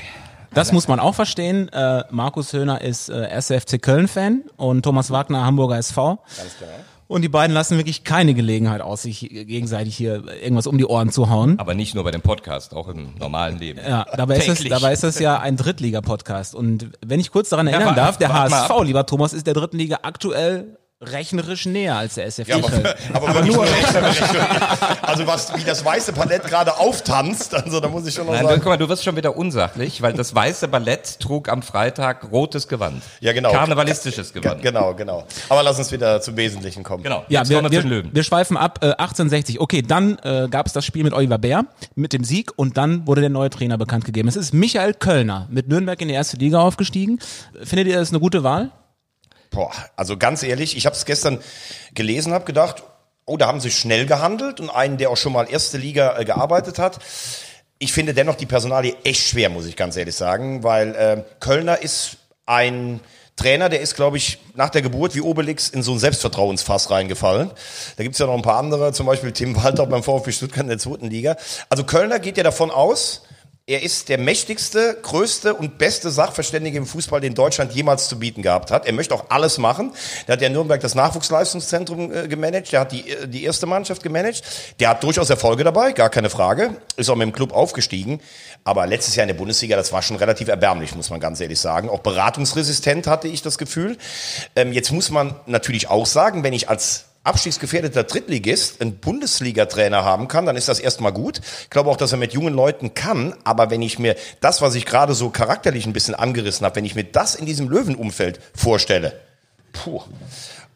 Das 0.54 0.70
muss 0.70 0.86
man 0.86 1.00
auch 1.00 1.16
verstehen. 1.16 1.68
Äh, 1.70 2.04
Markus 2.10 2.52
Höhner 2.52 2.80
ist 2.80 3.08
äh, 3.08 3.14
1. 3.26 3.48
FC 3.50 3.82
Köln-Fan 3.82 4.44
und 4.56 4.82
Thomas 4.84 5.10
Wagner 5.10 5.44
Hamburger 5.44 5.76
SV. 5.78 6.20
ganz 6.36 6.56
genau. 6.60 6.70
Und 7.06 7.22
die 7.22 7.28
beiden 7.28 7.52
lassen 7.52 7.76
wirklich 7.76 8.02
keine 8.04 8.32
Gelegenheit 8.34 8.80
aus, 8.80 9.02
sich 9.02 9.20
gegenseitig 9.20 9.96
hier 9.96 10.24
irgendwas 10.42 10.66
um 10.66 10.78
die 10.78 10.86
Ohren 10.86 11.10
zu 11.10 11.28
hauen. 11.28 11.58
Aber 11.58 11.74
nicht 11.74 11.94
nur 11.94 12.02
bei 12.04 12.10
dem 12.10 12.22
Podcast, 12.22 12.74
auch 12.74 12.88
im 12.88 13.14
normalen 13.18 13.58
Leben. 13.58 13.78
Ja, 13.86 14.06
dabei 14.16 14.36
ist, 14.38 14.48
es, 14.48 14.58
Täglich. 14.58 14.72
dabei 14.72 14.92
ist 14.92 15.04
es 15.04 15.18
ja 15.18 15.38
ein 15.38 15.56
Drittliga-Podcast. 15.56 16.54
Und 16.54 16.90
wenn 17.04 17.20
ich 17.20 17.30
kurz 17.30 17.50
daran 17.50 17.66
erinnern 17.66 17.88
warte- 17.96 18.00
darf, 18.00 18.18
der 18.18 18.32
HSV, 18.32 18.82
lieber 18.84 19.04
Thomas, 19.06 19.32
ist 19.34 19.46
der 19.46 19.54
dritten 19.54 19.76
Liga 19.76 19.98
aktuell 20.02 20.78
rechnerisch 21.04 21.66
näher 21.66 21.96
als 21.96 22.14
der 22.14 22.26
SFC 22.26 22.48
Ja, 22.48 22.56
aber, 22.56 22.68
aber, 23.12 23.28
aber 23.28 23.42
nur 23.42 23.62
rechnerisch. 23.64 24.20
Also 25.02 25.26
was, 25.26 25.54
wie 25.56 25.64
das 25.64 25.84
weiße 25.84 26.12
Palett 26.12 26.44
gerade 26.44 26.76
auftanzt, 26.78 27.54
also 27.54 27.78
da 27.80 27.88
muss 27.88 28.06
ich 28.06 28.14
schon 28.14 28.26
noch 28.26 28.32
Nein, 28.32 28.44
sagen. 28.44 28.60
guck 28.60 28.66
mal, 28.70 28.76
du 28.76 28.88
wirst 28.88 29.04
schon 29.04 29.16
wieder 29.16 29.36
unsachlich, 29.36 30.02
weil 30.02 30.12
das 30.12 30.34
weiße 30.34 30.68
Ballett 30.68 31.20
trug 31.20 31.48
am 31.48 31.62
Freitag 31.62 32.30
rotes 32.32 32.66
Gewand. 32.68 33.02
Ja, 33.20 33.32
genau. 33.32 33.52
Karnevalistisches 33.52 34.32
Ge- 34.32 34.42
Gewand. 34.42 34.62
Genau, 34.62 34.94
genau. 34.94 35.24
Aber 35.48 35.62
lass 35.62 35.78
uns 35.78 35.92
wieder 35.92 36.20
zum 36.20 36.36
Wesentlichen 36.36 36.82
kommen. 36.82 37.02
Genau. 37.02 37.24
Ja, 37.28 37.48
wir, 37.48 37.62
wir 37.70 38.04
wir 38.12 38.22
schweifen 38.24 38.56
ab. 38.56 38.78
Äh, 38.82 38.86
1860. 38.92 39.60
Okay, 39.60 39.82
dann 39.82 40.18
äh, 40.22 40.48
gab 40.50 40.66
es 40.66 40.72
das 40.72 40.84
Spiel 40.84 41.04
mit 41.04 41.12
Oliver 41.12 41.38
Bär, 41.38 41.64
mit 41.94 42.12
dem 42.12 42.24
Sieg 42.24 42.50
und 42.56 42.76
dann 42.76 43.06
wurde 43.06 43.20
der 43.20 43.30
neue 43.30 43.50
Trainer 43.50 43.78
bekannt 43.78 44.04
gegeben. 44.04 44.28
Es 44.28 44.36
ist 44.36 44.52
Michael 44.54 44.94
Kölner, 44.94 45.46
mit 45.50 45.68
Nürnberg 45.68 46.00
in 46.00 46.08
die 46.08 46.14
erste 46.14 46.36
Liga 46.36 46.60
aufgestiegen. 46.60 47.18
Findet 47.62 47.88
ihr 47.88 47.98
das 47.98 48.10
eine 48.10 48.20
gute 48.20 48.42
Wahl? 48.42 48.70
Boah, 49.54 49.72
also 49.94 50.16
ganz 50.16 50.42
ehrlich, 50.42 50.76
ich 50.76 50.84
habe 50.84 50.96
es 50.96 51.04
gestern 51.04 51.38
gelesen, 51.94 52.32
habe 52.32 52.44
gedacht, 52.44 52.82
oh, 53.24 53.36
da 53.36 53.46
haben 53.46 53.60
sie 53.60 53.70
schnell 53.70 54.04
gehandelt 54.04 54.58
und 54.58 54.68
einen, 54.68 54.98
der 54.98 55.10
auch 55.10 55.16
schon 55.16 55.32
mal 55.32 55.48
erste 55.48 55.78
Liga 55.78 56.18
äh, 56.18 56.24
gearbeitet 56.24 56.80
hat. 56.80 56.98
Ich 57.78 57.92
finde 57.92 58.14
dennoch 58.14 58.34
die 58.34 58.46
Personalie 58.46 58.96
echt 59.04 59.22
schwer, 59.22 59.50
muss 59.50 59.66
ich 59.66 59.76
ganz 59.76 59.96
ehrlich 59.96 60.16
sagen, 60.16 60.64
weil 60.64 60.94
äh, 60.96 61.22
Kölner 61.38 61.80
ist 61.80 62.16
ein 62.46 63.00
Trainer, 63.36 63.68
der 63.68 63.80
ist, 63.80 63.94
glaube 63.94 64.16
ich, 64.16 64.38
nach 64.54 64.70
der 64.70 64.82
Geburt 64.82 65.14
wie 65.14 65.20
Obelix 65.20 65.68
in 65.68 65.82
so 65.82 65.92
ein 65.92 65.98
Selbstvertrauensfass 65.98 66.90
reingefallen. 66.90 67.50
Da 67.96 68.02
gibt's 68.02 68.18
ja 68.18 68.26
noch 68.26 68.34
ein 68.34 68.42
paar 68.42 68.58
andere, 68.58 68.92
zum 68.92 69.06
Beispiel 69.06 69.32
Tim 69.32 69.56
Walter 69.56 69.86
beim 69.86 70.02
VfB 70.02 70.32
Stuttgart 70.32 70.62
in 70.62 70.68
der 70.68 70.78
zweiten 70.78 71.10
Liga. 71.10 71.36
Also 71.68 71.84
Kölner 71.84 72.18
geht 72.18 72.36
ja 72.36 72.42
davon 72.42 72.70
aus, 72.70 73.22
er 73.66 73.82
ist 73.82 74.10
der 74.10 74.18
mächtigste, 74.18 74.98
größte 75.00 75.54
und 75.54 75.78
beste 75.78 76.10
Sachverständige 76.10 76.76
im 76.76 76.84
Fußball, 76.84 77.22
den 77.22 77.34
Deutschland 77.34 77.72
jemals 77.72 78.10
zu 78.10 78.18
bieten 78.18 78.42
gehabt 78.42 78.70
hat. 78.70 78.84
Er 78.84 78.92
möchte 78.92 79.14
auch 79.14 79.30
alles 79.30 79.56
machen. 79.56 79.94
Der 80.28 80.34
hat 80.34 80.42
ja 80.42 80.48
in 80.48 80.52
Nürnberg 80.52 80.82
das 80.82 80.94
Nachwuchsleistungszentrum 80.94 82.12
äh, 82.12 82.28
gemanagt, 82.28 82.72
der 82.72 82.80
hat 82.80 82.92
die, 82.92 83.08
äh, 83.08 83.26
die 83.26 83.42
erste 83.44 83.64
Mannschaft 83.64 84.02
gemanagt. 84.02 84.42
Der 84.80 84.90
hat 84.90 85.02
durchaus 85.02 85.30
Erfolge 85.30 85.64
dabei, 85.64 85.92
gar 85.92 86.10
keine 86.10 86.28
Frage. 86.28 86.76
Ist 86.96 87.08
auch 87.08 87.16
mit 87.16 87.26
dem 87.26 87.32
Club 87.32 87.54
aufgestiegen. 87.54 88.20
Aber 88.64 88.86
letztes 88.86 89.16
Jahr 89.16 89.24
in 89.24 89.28
der 89.28 89.34
Bundesliga, 89.34 89.76
das 89.76 89.94
war 89.94 90.02
schon 90.02 90.16
relativ 90.16 90.48
erbärmlich, 90.48 90.94
muss 90.94 91.08
man 91.08 91.18
ganz 91.18 91.40
ehrlich 91.40 91.58
sagen. 91.58 91.88
Auch 91.88 92.00
beratungsresistent 92.00 93.06
hatte 93.06 93.28
ich 93.28 93.40
das 93.40 93.56
Gefühl. 93.56 93.96
Ähm, 94.56 94.74
jetzt 94.74 94.92
muss 94.92 95.08
man 95.08 95.36
natürlich 95.46 95.88
auch 95.88 96.04
sagen, 96.04 96.42
wenn 96.42 96.52
ich 96.52 96.68
als 96.68 97.06
abstiegsgefährdeter 97.24 98.04
Drittligist 98.04 98.80
einen 98.80 98.98
Bundesliga-Trainer 98.98 100.04
haben 100.04 100.28
kann, 100.28 100.46
dann 100.46 100.56
ist 100.56 100.68
das 100.68 100.78
erstmal 100.78 101.12
gut. 101.12 101.40
Ich 101.62 101.70
glaube 101.70 101.90
auch, 101.90 101.96
dass 101.96 102.12
er 102.12 102.18
mit 102.18 102.32
jungen 102.32 102.54
Leuten 102.54 102.94
kann. 102.94 103.34
Aber 103.44 103.70
wenn 103.70 103.82
ich 103.82 103.98
mir 103.98 104.14
das, 104.40 104.62
was 104.62 104.74
ich 104.74 104.86
gerade 104.86 105.14
so 105.14 105.30
charakterlich 105.30 105.86
ein 105.86 105.92
bisschen 105.92 106.14
angerissen 106.14 106.64
habe, 106.64 106.76
wenn 106.76 106.84
ich 106.84 106.94
mir 106.94 107.04
das 107.04 107.34
in 107.34 107.46
diesem 107.46 107.68
Löwenumfeld 107.68 108.40
vorstelle, 108.54 109.18
puh, 109.72 110.02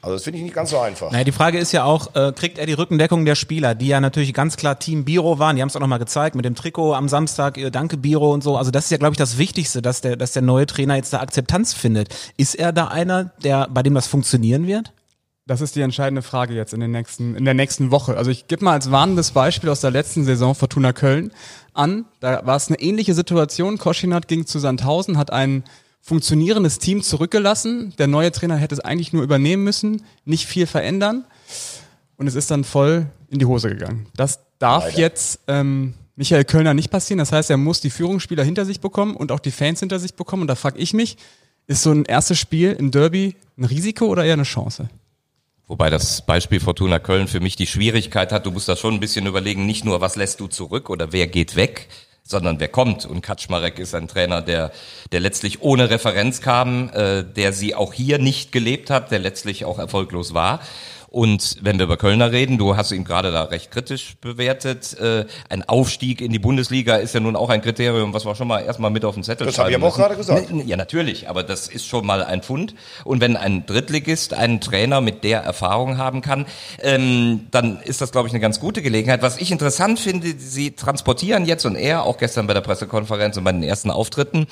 also 0.00 0.14
das 0.14 0.22
finde 0.22 0.38
ich 0.38 0.44
nicht 0.44 0.54
ganz 0.54 0.70
so 0.70 0.78
einfach. 0.78 1.10
Naja, 1.10 1.24
die 1.24 1.32
Frage 1.32 1.58
ist 1.58 1.72
ja 1.72 1.82
auch, 1.82 2.14
äh, 2.14 2.32
kriegt 2.32 2.58
er 2.58 2.66
die 2.66 2.72
Rückendeckung 2.72 3.24
der 3.24 3.34
Spieler, 3.34 3.74
die 3.74 3.88
ja 3.88 4.00
natürlich 4.00 4.32
ganz 4.32 4.56
klar 4.56 4.78
Team 4.78 5.04
Biro 5.04 5.40
waren, 5.40 5.56
die 5.56 5.62
haben 5.62 5.68
es 5.68 5.76
auch 5.76 5.80
nochmal 5.80 5.98
gezeigt 5.98 6.36
mit 6.36 6.44
dem 6.44 6.54
Trikot 6.54 6.94
am 6.94 7.08
Samstag, 7.08 7.58
äh, 7.58 7.70
danke 7.70 7.96
Biro 7.96 8.32
und 8.32 8.44
so. 8.44 8.56
Also 8.56 8.70
das 8.70 8.84
ist 8.84 8.90
ja, 8.90 8.96
glaube 8.96 9.14
ich, 9.14 9.18
das 9.18 9.38
Wichtigste, 9.38 9.82
dass 9.82 10.00
der, 10.00 10.16
dass 10.16 10.32
der 10.32 10.42
neue 10.42 10.66
Trainer 10.66 10.94
jetzt 10.94 11.12
da 11.12 11.20
Akzeptanz 11.20 11.74
findet. 11.74 12.14
Ist 12.36 12.54
er 12.54 12.72
da 12.72 12.86
einer, 12.86 13.32
der, 13.42 13.66
bei 13.70 13.82
dem 13.82 13.94
das 13.94 14.06
funktionieren 14.06 14.68
wird? 14.68 14.92
Das 15.48 15.62
ist 15.62 15.76
die 15.76 15.80
entscheidende 15.80 16.20
Frage 16.20 16.52
jetzt 16.52 16.74
in, 16.74 16.80
den 16.80 16.90
nächsten, 16.90 17.34
in 17.34 17.46
der 17.46 17.54
nächsten 17.54 17.90
Woche. 17.90 18.18
Also 18.18 18.30
ich 18.30 18.48
gebe 18.48 18.66
mal 18.66 18.74
als 18.74 18.90
warnendes 18.90 19.30
Beispiel 19.30 19.70
aus 19.70 19.80
der 19.80 19.90
letzten 19.90 20.26
Saison 20.26 20.54
Fortuna 20.54 20.92
Köln 20.92 21.32
an. 21.72 22.04
Da 22.20 22.44
war 22.44 22.54
es 22.54 22.68
eine 22.68 22.78
ähnliche 22.80 23.14
Situation. 23.14 23.78
Koschinat 23.78 24.28
ging 24.28 24.44
zu 24.44 24.58
Sandhausen, 24.58 25.16
hat 25.16 25.32
ein 25.32 25.64
funktionierendes 26.02 26.80
Team 26.80 27.02
zurückgelassen. 27.02 27.94
Der 27.96 28.08
neue 28.08 28.30
Trainer 28.30 28.56
hätte 28.56 28.74
es 28.74 28.80
eigentlich 28.80 29.14
nur 29.14 29.22
übernehmen 29.22 29.64
müssen, 29.64 30.02
nicht 30.26 30.46
viel 30.46 30.66
verändern. 30.66 31.24
Und 32.18 32.26
es 32.26 32.34
ist 32.34 32.50
dann 32.50 32.62
voll 32.62 33.06
in 33.30 33.38
die 33.38 33.46
Hose 33.46 33.70
gegangen. 33.70 34.06
Das 34.14 34.40
darf 34.58 34.84
Leider. 34.84 34.98
jetzt 34.98 35.40
ähm, 35.46 35.94
Michael 36.14 36.44
Kölner 36.44 36.74
nicht 36.74 36.90
passieren. 36.90 37.20
Das 37.20 37.32
heißt, 37.32 37.48
er 37.48 37.56
muss 37.56 37.80
die 37.80 37.90
Führungsspieler 37.90 38.44
hinter 38.44 38.66
sich 38.66 38.80
bekommen 38.80 39.16
und 39.16 39.32
auch 39.32 39.40
die 39.40 39.50
Fans 39.50 39.80
hinter 39.80 39.98
sich 39.98 40.12
bekommen. 40.12 40.42
Und 40.42 40.48
da 40.48 40.56
frage 40.56 40.78
ich 40.78 40.92
mich, 40.92 41.16
ist 41.66 41.82
so 41.82 41.90
ein 41.90 42.04
erstes 42.04 42.38
Spiel 42.38 42.72
im 42.72 42.90
Derby 42.90 43.34
ein 43.56 43.64
Risiko 43.64 44.08
oder 44.08 44.26
eher 44.26 44.34
eine 44.34 44.42
Chance? 44.42 44.90
Wobei 45.68 45.90
das 45.90 46.24
Beispiel 46.24 46.60
Fortuna 46.60 46.98
Köln 46.98 47.28
für 47.28 47.40
mich 47.40 47.54
die 47.54 47.66
Schwierigkeit 47.66 48.32
hat, 48.32 48.46
du 48.46 48.50
musst 48.50 48.70
da 48.70 48.74
schon 48.74 48.94
ein 48.94 49.00
bisschen 49.00 49.26
überlegen, 49.26 49.66
nicht 49.66 49.84
nur, 49.84 50.00
was 50.00 50.16
lässt 50.16 50.40
du 50.40 50.46
zurück 50.46 50.88
oder 50.88 51.12
wer 51.12 51.26
geht 51.26 51.56
weg, 51.56 51.88
sondern 52.22 52.58
wer 52.58 52.68
kommt. 52.68 53.04
Und 53.04 53.20
Kaczmarek 53.20 53.78
ist 53.78 53.94
ein 53.94 54.08
Trainer, 54.08 54.40
der, 54.40 54.72
der 55.12 55.20
letztlich 55.20 55.60
ohne 55.60 55.90
Referenz 55.90 56.40
kam, 56.40 56.88
äh, 56.94 57.22
der 57.22 57.52
sie 57.52 57.74
auch 57.74 57.92
hier 57.92 58.18
nicht 58.18 58.50
gelebt 58.50 58.88
hat, 58.88 59.10
der 59.10 59.18
letztlich 59.18 59.66
auch 59.66 59.78
erfolglos 59.78 60.32
war. 60.32 60.60
Und 61.10 61.56
wenn 61.62 61.78
wir 61.78 61.84
über 61.84 61.96
Kölner 61.96 62.32
reden, 62.32 62.58
du 62.58 62.76
hast 62.76 62.92
ihn 62.92 63.04
gerade 63.04 63.32
da 63.32 63.44
recht 63.44 63.70
kritisch 63.70 64.16
bewertet, 64.20 64.98
äh, 65.00 65.24
ein 65.48 65.66
Aufstieg 65.66 66.20
in 66.20 66.32
die 66.32 66.38
Bundesliga 66.38 66.96
ist 66.96 67.14
ja 67.14 67.20
nun 67.20 67.34
auch 67.34 67.48
ein 67.48 67.62
Kriterium, 67.62 68.12
was 68.12 68.26
wir 68.26 68.34
schon 68.34 68.48
mal 68.48 68.60
erstmal 68.60 68.90
mit 68.90 69.06
auf 69.06 69.14
den 69.14 69.24
Zettel 69.24 69.46
Das 69.46 69.58
habe 69.58 69.70
ich 69.70 69.74
schreiben 69.74 69.84
aber 69.84 69.92
auch 69.92 69.96
gerade 69.96 70.16
gesagt. 70.16 70.48
Ja, 70.66 70.76
natürlich, 70.76 71.28
aber 71.28 71.42
das 71.42 71.66
ist 71.68 71.86
schon 71.86 72.04
mal 72.04 72.22
ein 72.22 72.42
Fund. 72.42 72.74
Und 73.04 73.22
wenn 73.22 73.36
ein 73.36 73.64
Drittligist 73.64 74.34
einen 74.34 74.60
Trainer 74.60 75.00
mit 75.00 75.24
der 75.24 75.40
Erfahrung 75.40 75.96
haben 75.96 76.20
kann, 76.20 76.44
ähm, 76.82 77.46
dann 77.50 77.80
ist 77.80 78.02
das, 78.02 78.12
glaube 78.12 78.28
ich, 78.28 78.34
eine 78.34 78.40
ganz 78.40 78.60
gute 78.60 78.82
Gelegenheit. 78.82 79.22
Was 79.22 79.38
ich 79.38 79.50
interessant 79.50 79.98
finde, 79.98 80.34
Sie 80.36 80.72
transportieren 80.72 81.46
jetzt 81.46 81.64
und 81.64 81.74
er, 81.74 82.02
auch 82.02 82.18
gestern 82.18 82.46
bei 82.46 82.54
der 82.54 82.60
Pressekonferenz 82.60 83.36
und 83.38 83.44
bei 83.44 83.52
den 83.52 83.62
ersten 83.62 83.90
Auftritten, 83.90 84.46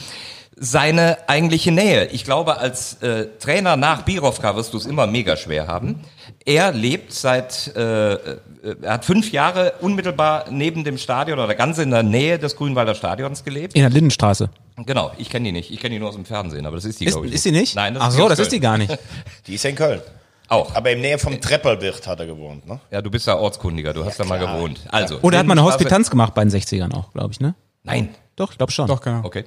seine 0.59 1.19
eigentliche 1.29 1.71
Nähe. 1.71 2.07
Ich 2.07 2.25
glaube, 2.25 2.57
als 2.59 2.95
äh, 3.03 3.27
Trainer 3.38 3.77
nach 3.77 4.03
Birovka 4.03 4.57
wirst 4.57 4.73
du 4.73 4.79
es 4.79 4.87
immer 4.87 5.07
mega 5.07 5.37
schwer 5.37 5.66
haben. 5.66 6.01
Er 6.47 6.73
lebt 6.73 7.12
seit, 7.12 7.73
äh, 7.77 8.14
äh, 8.14 8.38
er 8.81 8.92
hat 8.95 9.05
fünf 9.05 9.33
Jahre 9.33 9.75
unmittelbar 9.81 10.47
neben 10.51 10.83
dem 10.83 10.97
Stadion 10.97 11.38
oder 11.38 11.55
ganz 11.55 11.77
in 11.79 11.90
der 11.90 12.03
Nähe 12.03 12.38
des 12.38 12.57
Grünwalder 12.57 12.95
Stadions 12.95 13.45
gelebt. 13.45 13.75
In 13.75 13.83
der 13.83 13.90
Lindenstraße. 13.90 14.49
Genau, 14.87 15.12
ich 15.19 15.29
kenne 15.29 15.45
die 15.45 15.53
nicht. 15.53 15.71
Ich 15.71 15.79
kenne 15.81 15.95
die 15.95 15.99
nur 15.99 16.09
aus 16.09 16.14
dem 16.14 16.25
Fernsehen, 16.25 16.64
aber 16.64 16.77
das 16.77 16.87
ist 16.87 17.01
die, 17.01 17.05
Ist, 17.05 17.12
glaube 17.12 17.27
ich. 17.27 17.35
ist 17.35 17.42
sie 17.42 17.53
nicht? 17.53 17.77
Nein, 17.77 17.97
Ach 17.99 18.09
ist 18.09 18.16
so, 18.16 18.29
das 18.29 18.38
ist 18.38 18.49
Köln. 18.49 18.51
die 18.51 18.61
gar 18.61 18.79
nicht. 18.79 18.99
Die 19.47 19.55
ist 19.55 19.62
ja 19.62 19.71
in 19.71 19.77
Köln. 19.77 20.01
Auch. 20.49 20.75
Aber 20.75 20.90
in 20.90 21.01
Nähe 21.01 21.19
vom 21.19 21.40
Trepperwirt 21.40 22.07
hat 22.07 22.21
er 22.21 22.27
gewohnt, 22.27 22.66
ne? 22.66 22.81
Ja, 22.90 23.03
du 23.03 23.11
bist 23.11 23.27
ja 23.27 23.37
Ortskundiger, 23.37 23.92
du 23.92 24.05
hast 24.05 24.19
da 24.21 24.25
mal 24.25 24.38
gewohnt. 24.38 24.81
Also. 24.90 25.19
Oder 25.23 25.38
hat 25.38 25.47
man 25.47 25.59
eine 25.59 25.66
Hospitanz 25.66 26.09
gemacht 26.09 26.35
bei 26.35 26.45
den 26.45 26.51
60ern 26.53 26.95
auch, 26.95 27.12
glaube 27.12 27.33
ich, 27.33 27.40
ne? 27.40 27.55
Nein. 27.83 28.14
Doch, 28.37 28.53
ich 28.53 28.59
glaube 28.59 28.71
schon. 28.71 28.87
Doch, 28.87 29.01
genau. 29.01 29.25
Okay. 29.25 29.45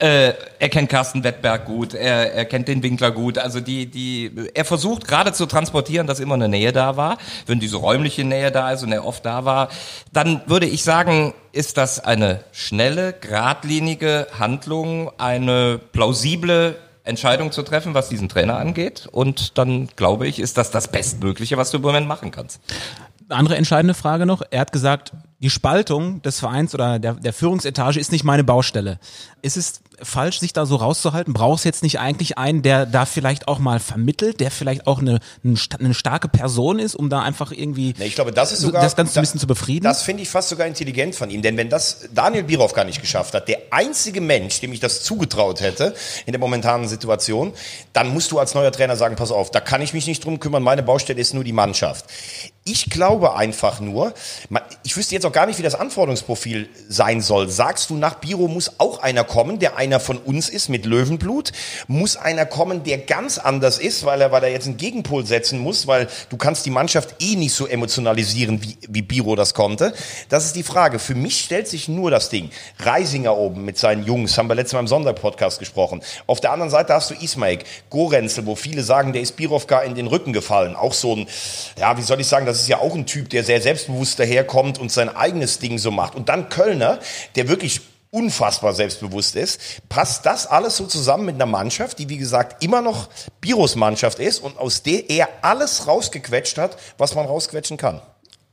Äh, 0.00 0.32
er 0.58 0.68
kennt 0.70 0.88
Carsten 0.88 1.24
Wettberg 1.24 1.66
gut, 1.66 1.92
er, 1.92 2.32
er 2.32 2.46
kennt 2.46 2.68
den 2.68 2.82
Winkler 2.82 3.10
gut. 3.10 3.36
Also 3.36 3.60
die, 3.60 3.84
die, 3.84 4.30
er 4.54 4.64
versucht 4.64 5.06
gerade 5.06 5.34
zu 5.34 5.44
transportieren, 5.44 6.06
dass 6.06 6.20
immer 6.20 6.36
eine 6.36 6.48
Nähe 6.48 6.72
da 6.72 6.96
war. 6.96 7.18
Wenn 7.46 7.60
diese 7.60 7.76
räumliche 7.76 8.24
Nähe 8.24 8.50
da 8.50 8.72
ist 8.72 8.82
und 8.82 8.92
er 8.92 9.04
oft 9.04 9.26
da 9.26 9.44
war, 9.44 9.68
dann 10.10 10.40
würde 10.46 10.64
ich 10.64 10.84
sagen, 10.84 11.34
ist 11.52 11.76
das 11.76 12.00
eine 12.00 12.40
schnelle, 12.50 13.12
geradlinige 13.12 14.26
Handlung, 14.38 15.10
eine 15.18 15.78
plausible 15.92 16.76
Entscheidung 17.04 17.52
zu 17.52 17.62
treffen, 17.62 17.92
was 17.92 18.08
diesen 18.08 18.30
Trainer 18.30 18.56
angeht. 18.56 19.06
Und 19.12 19.58
dann 19.58 19.88
glaube 19.96 20.26
ich, 20.26 20.38
ist 20.38 20.56
das 20.56 20.70
das 20.70 20.88
Bestmögliche, 20.88 21.58
was 21.58 21.70
du 21.72 21.76
im 21.76 21.82
Moment 21.82 22.08
machen 22.08 22.30
kannst. 22.30 22.60
Andere 23.28 23.56
entscheidende 23.56 23.94
Frage 23.94 24.24
noch. 24.24 24.40
Er 24.50 24.60
hat 24.60 24.72
gesagt, 24.72 25.12
die 25.42 25.50
Spaltung 25.50 26.20
des 26.22 26.38
Vereins 26.38 26.74
oder 26.74 26.98
der, 26.98 27.14
der 27.14 27.32
Führungsetage 27.32 27.98
ist 27.98 28.12
nicht 28.12 28.24
meine 28.24 28.44
Baustelle. 28.44 28.98
Ist 29.42 29.56
es 29.56 29.80
falsch, 30.02 30.38
sich 30.40 30.52
da 30.52 30.66
so 30.66 30.76
rauszuhalten? 30.76 31.32
Brauchst 31.32 31.64
du 31.64 31.68
jetzt 31.68 31.82
nicht 31.82 31.98
eigentlich 31.98 32.36
einen, 32.36 32.60
der 32.62 32.84
da 32.86 33.06
vielleicht 33.06 33.48
auch 33.48 33.58
mal 33.58 33.80
vermittelt, 33.80 34.40
der 34.40 34.50
vielleicht 34.50 34.86
auch 34.86 34.98
eine, 35.00 35.18
eine, 35.44 35.56
sta- 35.56 35.78
eine 35.78 35.94
starke 35.94 36.28
Person 36.28 36.78
ist, 36.78 36.94
um 36.94 37.08
da 37.08 37.20
einfach 37.22 37.52
irgendwie 37.52 37.94
Nee, 37.98 38.06
ich 38.06 38.14
glaube, 38.14 38.32
das 38.32 38.52
ist 38.52 38.60
so 38.60 38.66
sogar 38.68 38.82
das 38.82 38.96
Ganze 38.96 39.18
ein 39.18 39.22
bisschen 39.22 39.40
zu 39.40 39.46
befrieden? 39.46 39.84
Das 39.84 40.02
finde 40.02 40.22
ich 40.22 40.28
fast 40.28 40.50
sogar 40.50 40.66
intelligent 40.66 41.14
von 41.14 41.30
ihm, 41.30 41.40
denn 41.42 41.56
wenn 41.56 41.70
das 41.70 42.08
Daniel 42.14 42.42
Birow 42.44 42.72
gar 42.74 42.84
nicht 42.84 43.00
geschafft 43.00 43.32
hat, 43.34 43.48
der 43.48 43.58
einzige 43.70 44.20
Mensch, 44.20 44.60
dem 44.60 44.72
ich 44.74 44.80
das 44.80 45.02
zugetraut 45.02 45.60
hätte 45.62 45.94
in 46.26 46.32
der 46.32 46.40
momentanen 46.40 46.86
Situation, 46.88 47.52
dann 47.94 48.12
musst 48.12 48.30
du 48.32 48.38
als 48.38 48.54
neuer 48.54 48.72
Trainer 48.72 48.96
sagen, 48.96 49.16
pass 49.16 49.30
auf, 49.30 49.50
da 49.50 49.60
kann 49.60 49.80
ich 49.80 49.94
mich 49.94 50.06
nicht 50.06 50.22
drum 50.24 50.38
kümmern, 50.40 50.62
meine 50.62 50.82
Baustelle 50.82 51.20
ist 51.20 51.32
nur 51.32 51.44
die 51.44 51.52
Mannschaft. 51.52 52.04
Ich 52.64 52.90
glaube 52.90 53.34
einfach 53.36 53.80
nur, 53.80 54.12
ich 54.82 54.96
wüsste 54.96 55.14
jetzt 55.14 55.24
auch 55.26 55.29
noch 55.30 55.34
gar 55.34 55.46
nicht, 55.46 55.60
wie 55.60 55.62
das 55.62 55.76
Anforderungsprofil 55.76 56.68
sein 56.88 57.20
soll. 57.20 57.48
Sagst 57.48 57.90
du, 57.90 57.96
nach 57.96 58.14
Biro 58.14 58.48
muss 58.48 58.72
auch 58.78 58.98
einer 58.98 59.22
kommen, 59.22 59.60
der 59.60 59.76
einer 59.76 60.00
von 60.00 60.18
uns 60.18 60.48
ist 60.48 60.68
mit 60.68 60.86
Löwenblut? 60.86 61.52
Muss 61.86 62.16
einer 62.16 62.46
kommen, 62.46 62.82
der 62.82 62.98
ganz 62.98 63.38
anders 63.38 63.78
ist, 63.78 64.04
weil 64.04 64.20
er, 64.20 64.32
weil 64.32 64.42
er 64.42 64.50
jetzt 64.50 64.66
einen 64.66 64.76
Gegenpol 64.76 65.24
setzen 65.24 65.60
muss, 65.60 65.86
weil 65.86 66.08
du 66.30 66.36
kannst 66.36 66.66
die 66.66 66.70
Mannschaft 66.70 67.14
eh 67.20 67.36
nicht 67.36 67.54
so 67.54 67.68
emotionalisieren, 67.68 68.60
wie, 68.60 68.76
wie 68.88 69.02
Biro 69.02 69.36
das 69.36 69.54
konnte? 69.54 69.94
Das 70.30 70.46
ist 70.46 70.56
die 70.56 70.64
Frage. 70.64 70.98
Für 70.98 71.14
mich 71.14 71.38
stellt 71.38 71.68
sich 71.68 71.86
nur 71.86 72.10
das 72.10 72.28
Ding. 72.28 72.50
Reisinger 72.80 73.36
oben 73.36 73.64
mit 73.64 73.78
seinen 73.78 74.02
Jungs, 74.02 74.36
haben 74.36 74.48
wir 74.48 74.56
letztes 74.56 74.72
Mal 74.72 74.80
im 74.80 74.88
Sonderpodcast 74.88 75.60
gesprochen. 75.60 76.02
Auf 76.26 76.40
der 76.40 76.50
anderen 76.50 76.70
Seite 76.70 76.92
hast 76.92 77.08
du 77.10 77.14
Ismaik, 77.14 77.64
Gorenzel, 77.88 78.46
wo 78.46 78.56
viele 78.56 78.82
sagen, 78.82 79.12
der 79.12 79.22
ist 79.22 79.36
Birovka 79.36 79.78
in 79.82 79.94
den 79.94 80.08
Rücken 80.08 80.32
gefallen. 80.32 80.74
Auch 80.74 80.92
so 80.92 81.14
ein, 81.14 81.28
ja, 81.78 81.96
wie 81.96 82.02
soll 82.02 82.20
ich 82.20 82.26
sagen, 82.26 82.46
das 82.46 82.60
ist 82.60 82.68
ja 82.68 82.78
auch 82.78 82.96
ein 82.96 83.06
Typ, 83.06 83.30
der 83.30 83.44
sehr 83.44 83.60
selbstbewusst 83.60 84.18
daherkommt 84.18 84.80
und 84.80 84.90
sein 84.90 85.08
eigenes 85.20 85.58
Ding 85.58 85.78
so 85.78 85.90
macht. 85.90 86.14
Und 86.14 86.28
dann 86.28 86.48
Kölner, 86.48 86.98
der 87.36 87.48
wirklich 87.48 87.80
unfassbar 88.10 88.74
selbstbewusst 88.74 89.36
ist, 89.36 89.60
passt 89.88 90.26
das 90.26 90.46
alles 90.46 90.76
so 90.76 90.86
zusammen 90.86 91.26
mit 91.26 91.36
einer 91.36 91.46
Mannschaft, 91.46 91.98
die 91.98 92.08
wie 92.08 92.18
gesagt 92.18 92.62
immer 92.62 92.82
noch 92.82 93.08
Biros 93.40 93.76
Mannschaft 93.76 94.18
ist 94.18 94.40
und 94.40 94.58
aus 94.58 94.82
der 94.82 95.08
er 95.10 95.28
alles 95.42 95.86
rausgequetscht 95.86 96.58
hat, 96.58 96.76
was 96.98 97.14
man 97.14 97.26
rausquetschen 97.26 97.76
kann. 97.76 98.00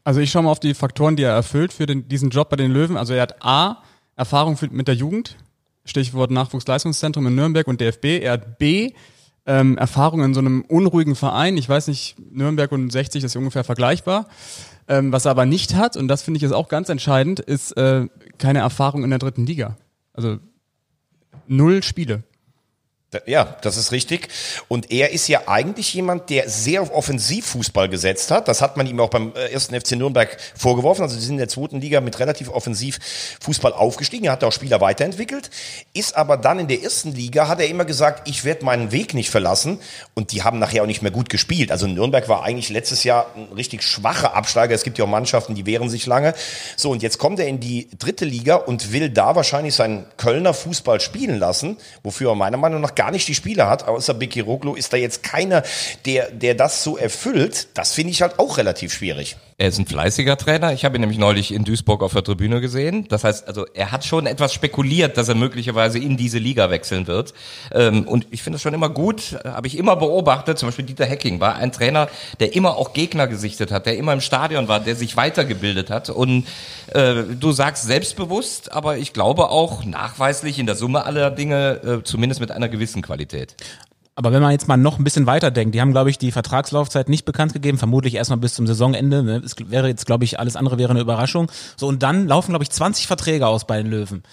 Also 0.04 0.20
ich 0.20 0.32
schaue 0.32 0.44
mal 0.44 0.52
auf 0.52 0.60
die 0.60 0.74
Faktoren, 0.74 1.16
die 1.16 1.24
er 1.24 1.34
erfüllt 1.34 1.74
für 1.74 1.86
den, 1.86 2.08
diesen 2.08 2.30
Job 2.30 2.50
bei 2.50 2.56
den 2.56 2.72
Löwen. 2.72 2.98
Also 2.98 3.14
er 3.14 3.24
hat 3.24 3.44
A, 3.44 3.84
Erfahrung 4.16 4.58
mit 4.72 4.88
der 4.88 4.96
Jugend, 4.96 5.36
Stichwort 5.86 6.32
Nachwuchsleistungszentrum 6.32 7.28
in 7.28 7.36
Nürnberg 7.36 7.68
und 7.68 7.82
DFB. 7.82 8.22
Er 8.22 8.34
hat 8.34 8.58
B, 8.58 8.94
ähm, 9.46 9.78
Erfahrung 9.78 10.24
in 10.24 10.34
so 10.34 10.40
einem 10.40 10.62
unruhigen 10.62 11.16
Verein. 11.16 11.58
Ich 11.58 11.68
weiß 11.68 11.88
nicht, 11.88 12.16
Nürnberg 12.32 12.72
und 12.72 12.92
60 12.92 13.24
ist 13.24 13.36
ungefähr 13.36 13.64
vergleichbar. 13.64 14.28
Ähm, 14.88 15.12
was 15.12 15.26
er 15.26 15.32
aber 15.32 15.46
nicht 15.46 15.76
hat, 15.76 15.98
und 15.98 16.08
das 16.08 16.22
finde 16.22 16.38
ich 16.38 16.44
ist 16.44 16.54
auch 16.54 16.70
ganz 16.70 16.90
entscheidend, 16.90 17.40
ist 17.40 17.74
äh, 17.74 18.08
keine 18.38 18.60
Erfahrung 18.60 19.04
in 19.04 19.10
der 19.10 19.20
dritten 19.20 19.46
Liga. 19.46 19.76
Also 20.14 20.38
null 21.48 21.84
Spiele. 21.84 22.24
Ja, 23.26 23.56
das 23.62 23.78
ist 23.78 23.94
richtig. 23.94 24.28
Und 24.68 24.92
er 24.92 25.12
ist 25.12 25.30
ja 25.30 25.44
eigentlich 25.48 25.94
jemand, 25.94 26.30
der 26.30 26.50
sehr 26.50 26.82
auf 26.82 26.92
Offensivfußball 26.92 27.88
gesetzt 27.88 28.32
hat. 28.32 28.50
Das 28.50 28.62
hat 28.62 28.76
man 28.76 28.86
ihm 28.86 29.00
auch 29.00 29.10
beim 29.10 29.32
äh, 29.34 29.50
ersten 29.50 29.80
FC 29.80 29.92
Nürnberg 29.94 30.36
vorgeworfen. 30.58 31.04
Also 31.04 31.16
sie 31.16 31.22
sind 31.22 31.36
in 31.36 31.38
der 31.38 31.48
zweiten 31.48 31.80
Liga 31.80 32.02
mit 32.02 32.20
relativ 32.20 32.50
offensiv 32.50 33.00
Fußball 33.40 33.72
aufgestiegen. 33.72 34.26
Er 34.26 34.34
hat 34.34 34.44
auch 34.44 34.52
Spieler 34.52 34.82
weiterentwickelt. 34.82 35.50
Ist 35.94 36.18
aber 36.18 36.36
dann 36.36 36.60
in 36.60 36.68
der 36.68 36.84
ersten 36.84 37.14
Liga, 37.14 37.48
hat 37.48 37.62
er 37.62 37.70
immer 37.70 37.86
gesagt, 37.86 38.28
ich 38.28 38.44
werde 38.44 38.66
meinen 38.66 38.92
Weg 38.92 39.14
nicht 39.14 39.30
verlassen. 39.30 39.80
Und 40.14 40.34
die 40.34 40.44
haben 40.44 40.60
nachher 40.60 40.84
auch 40.84 40.88
nicht 40.88 41.02
mehr 41.02 41.12
gut 41.12 41.30
gespielt. 41.30 41.72
Also 41.72 41.88
Nürnberg 41.88 42.28
war 42.28 42.44
eigentlich 42.44 42.68
letztes 42.68 43.06
Jahr 43.06 43.28
ein 43.38 43.54
richtig 43.56 43.84
schwacher 43.84 44.36
Absteiger. 44.36 44.76
Es 44.76 44.84
gibt 44.84 44.98
ja 44.98 45.06
auch 45.06 45.10
Mannschaften, 45.10 45.56
die 45.56 45.66
wehren 45.66 45.88
sich 45.88 46.08
lange. 46.08 46.34
So, 46.76 46.92
und 46.92 47.02
jetzt 47.02 47.20
kommt 47.20 47.40
er 47.40 47.48
in 47.48 47.62
die 47.62 47.88
dritte 47.98 48.26
Liga 48.26 48.56
und 48.56 48.92
will 48.92 49.10
da 49.10 49.34
wahrscheinlich 49.38 49.76
seinen 49.76 50.06
Kölner 50.18 50.54
Fußball 50.54 51.00
spielen 51.00 51.40
lassen, 51.40 51.78
wofür 52.04 52.32
er 52.32 52.36
meiner 52.36 52.58
Meinung 52.58 52.82
nach 52.82 52.97
gar 52.98 53.12
nicht 53.12 53.28
die 53.30 53.36
Spiele 53.36 53.70
hat, 53.70 53.88
außer 53.88 54.14
Biki 54.14 54.42
Roglu, 54.42 54.76
ist 54.76 54.92
da 54.92 54.98
jetzt 54.98 55.24
keiner, 55.24 55.64
der, 56.06 56.32
der 56.32 56.56
das 56.56 56.84
so 56.84 56.98
erfüllt. 56.98 57.70
Das 57.76 57.94
finde 57.94 58.12
ich 58.12 58.22
halt 58.22 58.40
auch 58.40 58.58
relativ 58.58 58.92
schwierig. 58.94 59.38
Er 59.60 59.70
ist 59.70 59.80
ein 59.80 59.88
fleißiger 59.88 60.38
Trainer. 60.38 60.72
Ich 60.72 60.86
habe 60.86 60.98
ihn 60.98 61.02
nämlich 61.02 61.18
neulich 61.18 61.52
in 61.52 61.64
Duisburg 61.64 62.04
auf 62.04 62.14
der 62.14 62.24
Tribüne 62.24 62.62
gesehen. 62.62 63.08
Das 63.08 63.24
heißt, 63.24 63.48
also 63.48 63.66
er 63.74 63.92
hat 63.92 64.06
schon 64.06 64.28
etwas 64.28 64.54
spekuliert, 64.54 65.18
dass 65.18 65.30
er 65.30 65.34
möglicherweise 65.34 65.98
in 65.98 66.16
diese 66.16 66.38
Liga 66.38 66.70
wechseln 66.70 67.08
wird. 67.08 67.34
Ähm, 67.72 68.08
und 68.08 68.28
ich 68.30 68.44
finde 68.44 68.58
es 68.58 68.62
schon 68.62 68.76
immer 68.76 68.90
gut, 68.90 69.36
habe 69.44 69.66
ich 69.66 69.76
immer 69.76 69.96
beobachtet. 69.96 70.60
Zum 70.60 70.68
Beispiel 70.68 70.86
Dieter 70.86 71.06
Hecking 71.06 71.40
war 71.40 71.56
ein 71.56 71.72
Trainer, 71.72 72.08
der 72.40 72.54
immer 72.54 72.78
auch 72.78 72.94
Gegner 72.94 73.26
gesichtet 73.26 73.72
hat, 73.72 73.88
der 73.88 73.98
immer 73.98 74.14
im 74.14 74.22
Stadion 74.22 74.68
war, 74.68 74.80
der 74.80 74.96
sich 74.96 75.18
weitergebildet 75.18 75.90
hat. 75.90 76.12
Und 76.12 76.46
äh, 76.94 77.24
du 77.24 77.52
sagst 77.52 77.88
selbstbewusst, 77.88 78.72
aber 78.72 79.00
ich 79.00 79.12
glaube 79.12 79.50
auch 79.50 79.84
nachweislich 79.84 80.60
in 80.60 80.68
der 80.68 80.76
Summe 80.76 81.04
aller 81.04 81.32
Dinge, 81.32 81.82
äh, 81.84 82.04
zumindest 82.04 82.42
mit 82.42 82.52
einer 82.52 82.70
gewissen 82.70 83.02
Qualität. 83.02 83.56
Aber 84.20 84.32
wenn 84.32 84.42
man 84.42 84.52
jetzt 84.52 84.68
mal 84.68 84.78
noch 84.78 84.98
ein 84.98 85.04
bisschen 85.04 85.28
weiter 85.28 85.52
denkt, 85.52 85.76
die 85.76 85.80
haben, 85.82 85.92
glaube 85.92 86.10
ich, 86.10 86.18
die 86.18 86.32
Vertragslaufzeit 86.32 87.08
nicht 87.08 87.24
bekannt 87.24 87.54
gegeben, 87.54 87.78
vermutlich 87.78 88.16
erstmal 88.16 88.40
bis 88.40 88.56
zum 88.56 88.66
Saisonende. 88.66 89.22
Ne? 89.22 89.44
Es 89.46 89.56
wäre 89.70 89.88
jetzt, 89.88 90.08
glaube 90.08 90.24
ich, 90.24 90.40
alles 90.40 90.56
andere 90.56 90.80
wäre 90.80 90.90
eine 90.90 91.02
Überraschung. 91.02 91.52
So, 91.76 91.86
und 91.86 92.02
dann 92.02 92.28
laufen, 92.28 92.50
glaube 92.52 92.64
ich, 92.64 92.72
20 92.72 93.06
Verträge 93.06 93.46
aus 93.46 93.68
bei 93.68 93.78
den 93.78 93.92
Löwen. 93.92 94.24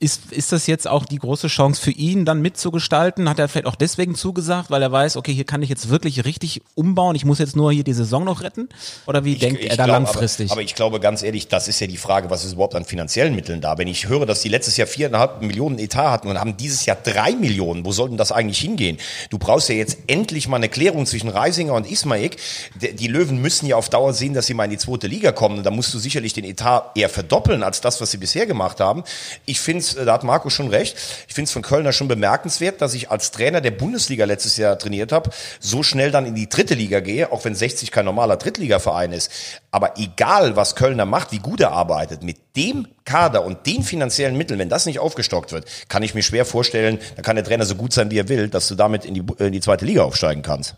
Ist, 0.00 0.32
ist 0.32 0.52
das 0.52 0.66
jetzt 0.66 0.88
auch 0.88 1.04
die 1.04 1.18
große 1.18 1.48
Chance 1.48 1.82
für 1.82 1.90
ihn, 1.90 2.24
dann 2.24 2.40
mitzugestalten? 2.40 3.28
Hat 3.28 3.38
er 3.38 3.46
vielleicht 3.48 3.66
auch 3.66 3.74
deswegen 3.74 4.14
zugesagt, 4.14 4.70
weil 4.70 4.80
er 4.80 4.90
weiß, 4.90 5.18
okay, 5.18 5.34
hier 5.34 5.44
kann 5.44 5.60
ich 5.60 5.68
jetzt 5.68 5.90
wirklich 5.90 6.24
richtig 6.24 6.62
umbauen, 6.74 7.14
ich 7.14 7.26
muss 7.26 7.38
jetzt 7.38 7.56
nur 7.56 7.70
hier 7.72 7.84
die 7.84 7.92
Saison 7.92 8.24
noch 8.24 8.42
retten? 8.42 8.70
Oder 9.06 9.26
wie 9.26 9.34
Ich- 9.34 9.38
denkt 9.40 9.60
ich 9.62 9.68
er 9.70 9.76
da 9.76 9.84
glaub, 9.84 9.96
langfristig? 9.96 10.46
Aber, 10.46 10.52
aber 10.54 10.62
ich 10.62 10.74
glaube 10.74 10.98
ganz 10.98 11.22
ehrlich, 11.22 11.48
das 11.48 11.68
ist 11.68 11.78
ja 11.80 11.86
die 11.88 11.98
Frage, 11.98 12.30
was 12.30 12.42
ist 12.42 12.54
überhaupt 12.54 12.74
an 12.74 12.86
finanziellen 12.86 13.34
Mitteln 13.34 13.60
da? 13.60 13.76
Wenn 13.76 13.86
ich 13.88 14.08
höre, 14.08 14.24
dass 14.24 14.40
die 14.40 14.48
letztes 14.48 14.78
Jahr 14.78 14.86
viereinhalb 14.88 15.42
Millionen 15.42 15.78
Etat 15.78 16.10
hatten 16.10 16.28
und 16.28 16.40
haben 16.40 16.56
dieses 16.56 16.86
Jahr 16.86 16.96
drei 16.96 17.32
Millionen, 17.32 17.84
wo 17.84 17.92
soll 17.92 18.08
denn 18.08 18.16
das 18.16 18.32
eigentlich 18.32 18.58
hingehen? 18.58 18.96
Du 19.30 19.38
brauchst 19.38 19.68
ja 19.68 19.74
jetzt 19.74 19.98
endlich 20.06 20.48
mal 20.48 20.56
eine 20.56 20.68
Klärung 20.68 21.06
zwischen 21.06 21.28
Reisinger 21.28 21.74
und 21.74 21.90
Ismaik. 21.90 22.36
Die, 22.80 23.08
Löwen 23.08 23.40
müssen 23.40 23.66
ja 23.66 23.76
auf 23.76 23.88
Dauer 23.88 24.12
sehen, 24.12 24.34
dass 24.34 24.46
sie 24.46 24.54
mal 24.54 24.64
in 24.64 24.70
die 24.70 24.78
zweite 24.78 25.06
Liga 25.06 25.32
kommen. 25.32 25.62
Da 25.62 25.70
musst 25.70 25.92
du 25.94 25.98
sicherlich 25.98 26.32
den 26.32 26.44
Etat 26.44 26.92
eher 26.94 27.08
verdoppeln 27.08 27.62
als 27.62 27.80
das, 27.80 28.00
was 28.00 28.10
sie 28.10 28.18
bisher 28.18 28.46
gemacht 28.46 28.80
haben. 28.80 29.04
Ich 29.44 29.60
finde 29.60 29.80
es, 29.80 29.94
da 29.94 30.12
hat 30.12 30.24
Marco 30.24 30.50
schon 30.50 30.68
recht, 30.68 30.96
ich 31.28 31.34
finde 31.34 31.48
es 31.48 31.52
von 31.52 31.62
Kölner 31.62 31.92
schon 31.92 32.08
bemerkenswert, 32.08 32.80
dass 32.80 32.94
ich 32.94 33.10
als 33.10 33.30
Trainer 33.30 33.60
der 33.60 33.70
Bundesliga 33.70 34.24
letztes 34.24 34.56
Jahr 34.56 34.78
trainiert 34.78 35.12
habe, 35.12 35.30
so 35.60 35.82
schnell 35.82 36.10
dann 36.10 36.26
in 36.26 36.34
die 36.34 36.48
dritte 36.48 36.74
Liga 36.74 37.00
gehe, 37.00 37.32
auch 37.32 37.44
wenn 37.44 37.54
60 37.54 37.90
kein 37.90 38.04
normaler 38.04 38.36
Drittligaverein 38.36 39.12
ist. 39.12 39.30
Aber 39.76 39.98
egal, 39.98 40.56
was 40.56 40.74
Kölner 40.74 41.04
macht, 41.04 41.32
wie 41.32 41.38
gut 41.38 41.60
er 41.60 41.72
arbeitet, 41.72 42.22
mit 42.22 42.38
dem 42.56 42.88
Kader 43.04 43.44
und 43.44 43.66
den 43.66 43.82
finanziellen 43.82 44.34
Mitteln, 44.34 44.58
wenn 44.58 44.70
das 44.70 44.86
nicht 44.86 45.00
aufgestockt 45.00 45.52
wird, 45.52 45.66
kann 45.90 46.02
ich 46.02 46.14
mir 46.14 46.22
schwer 46.22 46.46
vorstellen, 46.46 46.98
da 47.14 47.20
kann 47.20 47.36
der 47.36 47.44
Trainer 47.44 47.66
so 47.66 47.74
gut 47.74 47.92
sein, 47.92 48.10
wie 48.10 48.18
er 48.18 48.30
will, 48.30 48.48
dass 48.48 48.68
du 48.68 48.74
damit 48.74 49.04
in 49.04 49.12
die, 49.12 49.22
in 49.38 49.52
die 49.52 49.60
zweite 49.60 49.84
Liga 49.84 50.02
aufsteigen 50.02 50.40
kannst. 50.40 50.76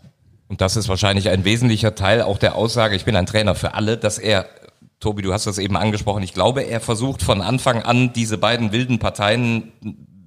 Und 0.49 0.59
das 0.59 0.75
ist 0.75 0.89
wahrscheinlich 0.89 1.29
ein 1.29 1.45
wesentlicher 1.45 1.95
Teil 1.95 2.21
auch 2.21 2.37
der 2.37 2.55
Aussage, 2.55 2.97
ich 2.97 3.05
bin 3.05 3.15
ein 3.15 3.25
Trainer 3.25 3.55
für 3.55 3.73
alle, 3.73 3.97
dass 3.97 4.17
er, 4.17 4.47
Tobi, 4.99 5.21
du 5.21 5.31
hast 5.31 5.47
das 5.47 5.59
eben 5.59 5.77
angesprochen, 5.77 6.21
ich 6.21 6.33
glaube, 6.33 6.63
er 6.63 6.81
versucht 6.81 7.23
von 7.23 7.41
Anfang 7.41 7.83
an 7.83 8.11
diese 8.11 8.37
beiden 8.37 8.73
wilden 8.73 8.99
Parteien 8.99 9.71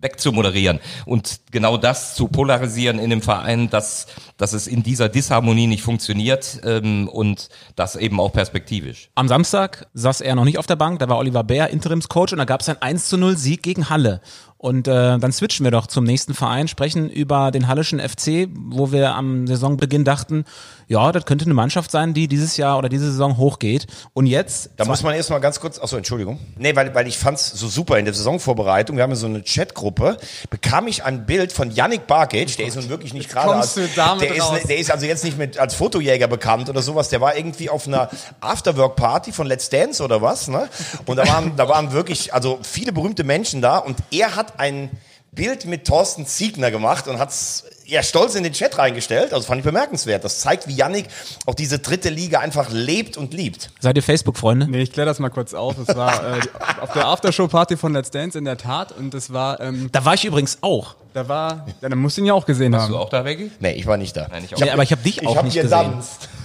wegzumoderieren 0.02 0.80
und 1.06 1.40
genau 1.50 1.78
das 1.78 2.14
zu 2.14 2.28
polarisieren 2.28 2.98
in 2.98 3.10
dem 3.10 3.22
Verein, 3.22 3.70
dass, 3.70 4.06
dass 4.36 4.52
es 4.52 4.66
in 4.66 4.82
dieser 4.82 5.08
Disharmonie 5.08 5.66
nicht 5.66 5.82
funktioniert 5.82 6.60
ähm, 6.64 7.08
und 7.08 7.48
das 7.76 7.96
eben 7.96 8.20
auch 8.20 8.32
perspektivisch. 8.32 9.08
Am 9.14 9.28
Samstag 9.28 9.86
saß 9.94 10.20
er 10.20 10.34
noch 10.34 10.44
nicht 10.44 10.58
auf 10.58 10.66
der 10.66 10.76
Bank, 10.76 10.98
da 10.98 11.08
war 11.08 11.18
Oliver 11.18 11.44
Bär 11.44 11.70
Interimscoach 11.70 12.32
und 12.32 12.38
da 12.38 12.44
gab 12.44 12.60
es 12.60 12.68
ein 12.68 12.82
1 12.82 13.08
zu 13.08 13.16
0 13.16 13.36
Sieg 13.36 13.62
gegen 13.62 13.88
Halle. 13.88 14.20
Und 14.62 14.87
äh, 14.87 15.18
dann 15.18 15.33
switchen 15.33 15.64
wir 15.64 15.72
doch 15.72 15.88
zum 15.88 16.05
nächsten 16.05 16.35
Verein, 16.35 16.68
sprechen 16.68 17.11
über 17.11 17.51
den 17.51 17.66
Hallischen 17.66 17.98
FC, 17.98 18.48
wo 18.55 18.92
wir 18.92 19.12
am 19.16 19.48
Saisonbeginn 19.48 20.05
dachten, 20.05 20.44
ja, 20.87 21.11
das 21.11 21.25
könnte 21.25 21.46
eine 21.46 21.55
Mannschaft 21.55 21.90
sein, 21.90 22.14
die 22.14 22.29
dieses 22.29 22.57
Jahr 22.59 22.79
oder 22.79 22.88
diese 22.88 23.11
Saison 23.11 23.38
hochgeht. 23.38 23.87
Und 24.12 24.27
jetzt, 24.27 24.70
Da 24.77 24.85
muss 24.85 25.03
man 25.03 25.14
erstmal 25.14 25.40
ganz 25.40 25.59
kurz, 25.59 25.81
achso, 25.81 25.96
Entschuldigung. 25.96 26.38
Nee, 26.59 26.77
weil, 26.77 26.94
weil 26.94 27.09
ich 27.09 27.18
fand's 27.18 27.51
so 27.51 27.66
super 27.66 27.98
in 27.98 28.05
der 28.05 28.14
Saisonvorbereitung. 28.14 28.96
Wir 28.96 29.03
haben 29.03 29.11
ja 29.11 29.16
so 29.16 29.27
eine 29.27 29.42
Chatgruppe, 29.42 30.16
bekam 30.48 30.87
ich 30.87 31.03
ein 31.03 31.27
Bild 31.27 31.53
von 31.53 31.72
Yannick 31.72 32.07
Barkic, 32.07 32.57
der 32.57 32.66
ist 32.66 32.77
nun 32.77 32.88
wirklich 32.88 33.14
nicht 33.14 33.31
gerade 33.31 33.55
als, 33.55 33.75
der 33.75 33.88
raus. 33.96 34.59
ist, 34.59 34.68
der 34.68 34.79
ist 34.79 34.92
also 34.92 35.07
jetzt 35.07 35.25
nicht 35.25 35.38
mit 35.38 35.59
als 35.59 35.75
Fotojäger 35.75 36.29
bekannt 36.29 36.68
oder 36.68 36.83
sowas, 36.83 37.09
der 37.09 37.20
war 37.20 37.37
irgendwie 37.37 37.68
auf 37.68 37.88
einer 37.88 38.11
Afterwork-Party 38.40 39.33
von 39.33 39.48
Let's 39.48 39.70
Dance 39.70 40.05
oder 40.05 40.22
was, 40.22 40.46
ne? 40.46 40.68
Und 41.07 41.16
da 41.16 41.27
waren, 41.27 41.57
da 41.57 41.68
waren 41.68 41.92
wirklich, 41.92 42.33
also 42.33 42.61
viele 42.62 42.92
berühmte 42.92 43.25
Menschen 43.25 43.61
da 43.61 43.79
und 43.79 43.96
er 44.12 44.37
hat 44.37 44.51
ein 44.58 44.90
Bild 45.34 45.64
mit 45.64 45.86
Thorsten 45.86 46.26
Ziegner 46.26 46.70
gemacht 46.70 47.08
und 47.08 47.18
hat's 47.18 47.64
ja 47.86 48.02
stolz 48.02 48.34
in 48.34 48.42
den 48.44 48.52
Chat 48.52 48.76
reingestellt. 48.76 49.32
Also 49.32 49.46
fand 49.46 49.60
ich 49.60 49.64
bemerkenswert. 49.64 50.24
Das 50.24 50.40
zeigt, 50.40 50.68
wie 50.68 50.74
Yannick 50.74 51.06
auch 51.46 51.54
diese 51.54 51.78
dritte 51.78 52.10
Liga 52.10 52.40
einfach 52.40 52.68
lebt 52.70 53.16
und 53.16 53.32
liebt. 53.32 53.70
seid 53.80 53.96
ihr 53.96 54.02
Facebook-Freunde? 54.02 54.68
Nee, 54.70 54.82
ich 54.82 54.92
kläre 54.92 55.06
das 55.06 55.18
mal 55.20 55.30
kurz 55.30 55.54
auf. 55.54 55.76
Es 55.78 55.94
war 55.96 56.36
äh, 56.36 56.40
auf 56.82 56.92
der 56.92 57.06
Aftershow-Party 57.06 57.76
von 57.78 57.94
Let's 57.94 58.10
Dance 58.10 58.36
in 58.38 58.44
der 58.44 58.58
Tat 58.58 58.92
und 58.92 59.14
es 59.14 59.32
war, 59.32 59.58
ähm, 59.60 59.88
Da 59.90 60.04
war 60.04 60.14
ich 60.14 60.24
übrigens 60.26 60.58
auch. 60.60 60.96
da 61.14 61.26
war, 61.28 61.66
ja, 61.80 61.88
dann 61.88 61.98
musst 61.98 62.18
du 62.18 62.20
ihn 62.20 62.26
ja 62.26 62.34
auch 62.34 62.44
gesehen 62.46 62.72
Bist 62.72 62.84
haben. 62.84 62.92
du 62.92 62.98
auch 62.98 63.08
da, 63.08 63.24
Veggie? 63.24 63.50
Nee, 63.58 63.72
ich 63.72 63.86
war 63.86 63.96
nicht 63.96 64.14
da. 64.16 64.28
Nein, 64.30 64.44
ich 64.44 64.54
auch. 64.54 64.58
Ja, 64.60 64.74
aber 64.74 64.82
ich 64.82 64.92
habe 64.92 65.02
dich 65.02 65.26
auch 65.26 65.36
hab 65.36 65.44
nicht 65.46 65.54
gesehen. 65.60 65.94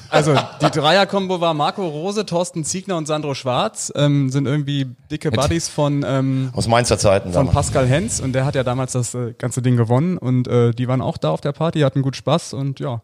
Also 0.09 0.35
die 0.61 0.69
Dreier-Kombo 0.71 1.41
war 1.41 1.53
Marco 1.53 1.85
Rose, 1.87 2.25
Thorsten 2.25 2.63
Ziegner 2.63 2.97
und 2.97 3.05
Sandro 3.07 3.33
Schwarz, 3.33 3.91
ähm, 3.95 4.29
sind 4.29 4.45
irgendwie 4.45 4.87
dicke 5.11 5.31
Buddies 5.31 5.67
von, 5.67 6.03
ähm, 6.07 6.49
Aus 6.53 6.67
Mainzer 6.67 6.97
Zeiten. 6.97 7.33
von 7.33 7.47
damals. 7.47 7.53
Pascal 7.55 7.87
Hens 7.87 8.19
und 8.21 8.33
der 8.33 8.45
hat 8.45 8.55
ja 8.55 8.63
damals 8.63 8.93
das 8.93 9.13
äh, 9.13 9.33
ganze 9.37 9.61
Ding 9.61 9.75
gewonnen 9.77 10.17
und 10.17 10.47
äh, 10.47 10.71
die 10.71 10.87
waren 10.87 11.01
auch 11.01 11.17
da 11.17 11.31
auf 11.31 11.41
der 11.41 11.51
Party, 11.51 11.81
hatten 11.81 12.01
gut 12.01 12.15
Spaß 12.15 12.53
und 12.53 12.79
ja. 12.79 13.01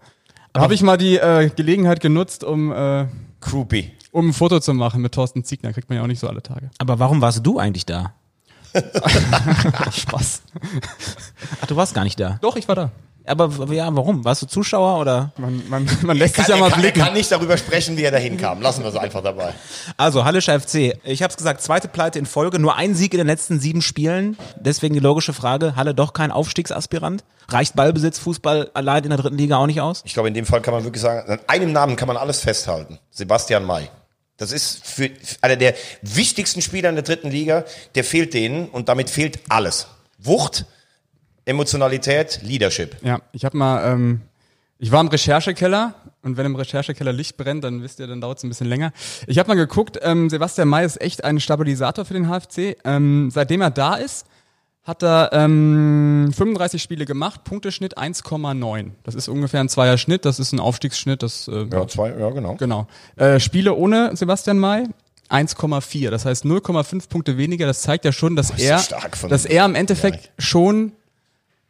Da 0.54 0.62
habe 0.62 0.74
ich 0.76 0.84
mal 0.84 0.98
die 0.98 1.18
äh, 1.18 1.50
Gelegenheit 1.56 2.00
genutzt, 2.00 2.44
um, 2.44 2.72
äh, 2.72 3.08
Groupie. 3.42 3.92
um 4.12 4.30
ein 4.30 4.34
Foto 4.34 4.60
zu 4.60 4.74
machen 4.74 5.02
mit 5.02 5.12
Thorsten 5.14 5.44
Ziegner. 5.44 5.74
Kriegt 5.74 5.90
man 5.90 5.98
ja 5.98 6.04
auch 6.04 6.08
nicht 6.08 6.20
so 6.20 6.28
alle 6.28 6.44
Tage. 6.44 6.70
Aber 6.78 7.00
warum 7.00 7.22
warst 7.22 7.46
du 7.46 7.58
eigentlich 7.58 7.86
da? 7.88 8.14
Spaß. 9.92 10.44
Ach, 11.62 11.66
du 11.68 11.76
warst 11.76 11.94
gar 11.94 12.04
nicht 12.04 12.20
da. 12.20 12.38
Doch, 12.42 12.56
ich 12.56 12.68
war 12.68 12.76
da. 12.76 12.92
Aber 13.26 13.72
ja, 13.74 13.88
warum? 13.96 14.26
Warst 14.26 14.42
du 14.42 14.48
Zuschauer 14.48 15.00
oder? 15.00 15.32
Man, 15.38 15.64
man, 15.70 15.88
man 16.02 16.18
lässt 16.18 16.36
sich 16.36 16.48
ja 16.48 16.56
er, 16.56 16.60
mal 16.60 16.70
kann, 16.70 16.80
er 16.80 16.84
blicken. 16.84 17.00
kann 17.02 17.14
nicht 17.14 17.32
darüber 17.32 17.58
sprechen, 17.58 17.96
wie 17.96 18.04
er 18.04 18.12
dahin 18.12 18.38
kam. 18.38 18.62
Lassen 18.62 18.84
wir 18.84 18.90
es 18.90 18.98
einfach 18.98 19.24
dabei. 19.24 19.54
Also, 19.96 20.26
Hallischer 20.26 20.60
FC. 20.60 20.98
Ich 21.04 21.24
habe 21.24 21.32
es 21.32 21.38
gesagt, 21.38 21.62
zweite 21.62 21.88
Pleite 21.88 22.20
in 22.20 22.26
Folge, 22.26 22.60
nur 22.60 22.76
ein 22.76 22.96
Sieg 22.96 23.14
in 23.14 23.20
den 23.20 23.28
letzten 23.28 23.60
sieben 23.60 23.82
Spielen. 23.82 24.38
Deswegen 24.60 24.94
die 24.94 25.00
logische 25.00 25.34
Frage, 25.34 25.76
Halle 25.76 25.94
doch 25.94 26.14
kein 26.14 26.32
Aufstiegsaspirant? 26.32 27.24
Reicht 27.48 27.76
Ballbesitz, 27.76 28.20
Fußball 28.20 28.72
allein 28.74 29.04
in 29.04 29.10
der 29.10 29.20
dritten 29.20 29.38
Liga 29.38 29.58
auch 29.58 29.68
nicht 29.68 29.82
aus? 29.82 30.02
Ich 30.06 30.14
glaube, 30.14 30.28
in 30.28 30.34
dem 30.34 30.46
Fall 30.46 30.62
kann 30.62 30.74
man 30.74 30.84
wirklich 30.84 31.02
sagen, 31.02 31.30
an 31.30 31.40
einem 31.48 31.72
Namen 31.72 31.96
kann 31.96 32.08
man 32.08 32.18
alles 32.18 32.42
festhalten. 32.42 33.00
Sebastian 33.12 33.66
May. 33.66 33.90
Das 34.38 34.52
ist 34.52 34.86
für 34.86 35.10
einer 35.42 35.56
der 35.56 35.76
wichtigsten 36.02 36.62
Spieler 36.62 36.90
in 36.90 36.96
der 36.96 37.04
dritten 37.04 37.30
Liga. 37.30 37.64
Der 37.96 38.04
fehlt 38.04 38.34
denen 38.34 38.68
und 38.68 38.90
damit 38.90 39.10
fehlt 39.10 39.40
alles. 39.48 39.88
Wucht, 40.18 40.66
Emotionalität, 41.46 42.40
Leadership. 42.44 42.96
Ja, 43.04 43.20
ich 43.32 43.46
habe 43.46 43.58
mal, 43.58 43.92
ähm, 43.92 44.22
ich 44.80 44.92
war 44.92 45.02
im 45.02 45.08
Recherchekeller 45.08 45.94
und 46.22 46.38
wenn 46.38 46.46
im 46.46 46.56
Recherchekeller 46.56 47.14
Licht 47.14 47.38
brennt, 47.38 47.64
dann 47.64 47.84
wisst 47.84 48.00
ihr, 48.00 48.08
dann 48.08 48.22
dauert 48.22 48.38
es 48.38 48.44
ein 48.44 48.50
bisschen 48.50 48.68
länger. 48.68 48.92
Ich 49.28 49.38
habe 49.40 49.50
mal 49.50 49.56
geguckt, 49.56 50.00
ähm, 50.02 50.30
Sebastian 50.30 50.68
May 50.68 50.86
ist 50.86 51.02
echt 51.02 51.24
ein 51.24 51.40
Stabilisator 51.40 52.06
für 52.06 52.14
den 52.14 52.28
HFC. 52.28 52.78
Ähm, 52.86 53.30
seitdem 53.32 53.62
er 53.62 53.72
da 53.72 53.96
ist, 53.96 54.26
hat 54.84 55.02
er 55.02 55.30
ähm, 55.32 56.32
35 56.36 56.82
Spiele 56.82 57.06
gemacht, 57.06 57.44
Punkteschnitt 57.46 57.98
1,9. 57.98 58.92
Das 59.04 59.16
ist 59.16 59.30
ungefähr 59.30 59.62
ein 59.62 59.70
Zweier 59.70 59.98
Schnitt, 59.98 60.26
das 60.26 60.40
ist 60.40 60.52
ein 60.52 60.60
Aufstiegsschnitt, 60.60 61.24
das 61.24 61.48
äh, 61.48 61.66
Ja, 61.72 61.88
zwei, 61.88 62.10
ja, 62.10 62.30
genau. 62.32 62.56
Genau. 62.56 62.88
Äh, 63.16 63.40
Spiele 63.40 63.74
ohne 63.76 64.16
Sebastian 64.16 64.60
May 64.60 64.86
1,4. 65.30 66.10
Das 66.10 66.26
heißt 66.26 66.44
0,5 66.46 67.10
Punkte 67.10 67.38
weniger. 67.38 67.66
Das 67.66 67.82
zeigt 67.82 68.04
ja 68.04 68.12
schon, 68.12 68.36
dass 68.36 68.50
so 68.50 68.56
er, 68.62 68.82
dass 69.30 69.46
er 69.46 69.66
im 69.66 69.76
Endeffekt 69.76 70.32
schon, 70.38 70.92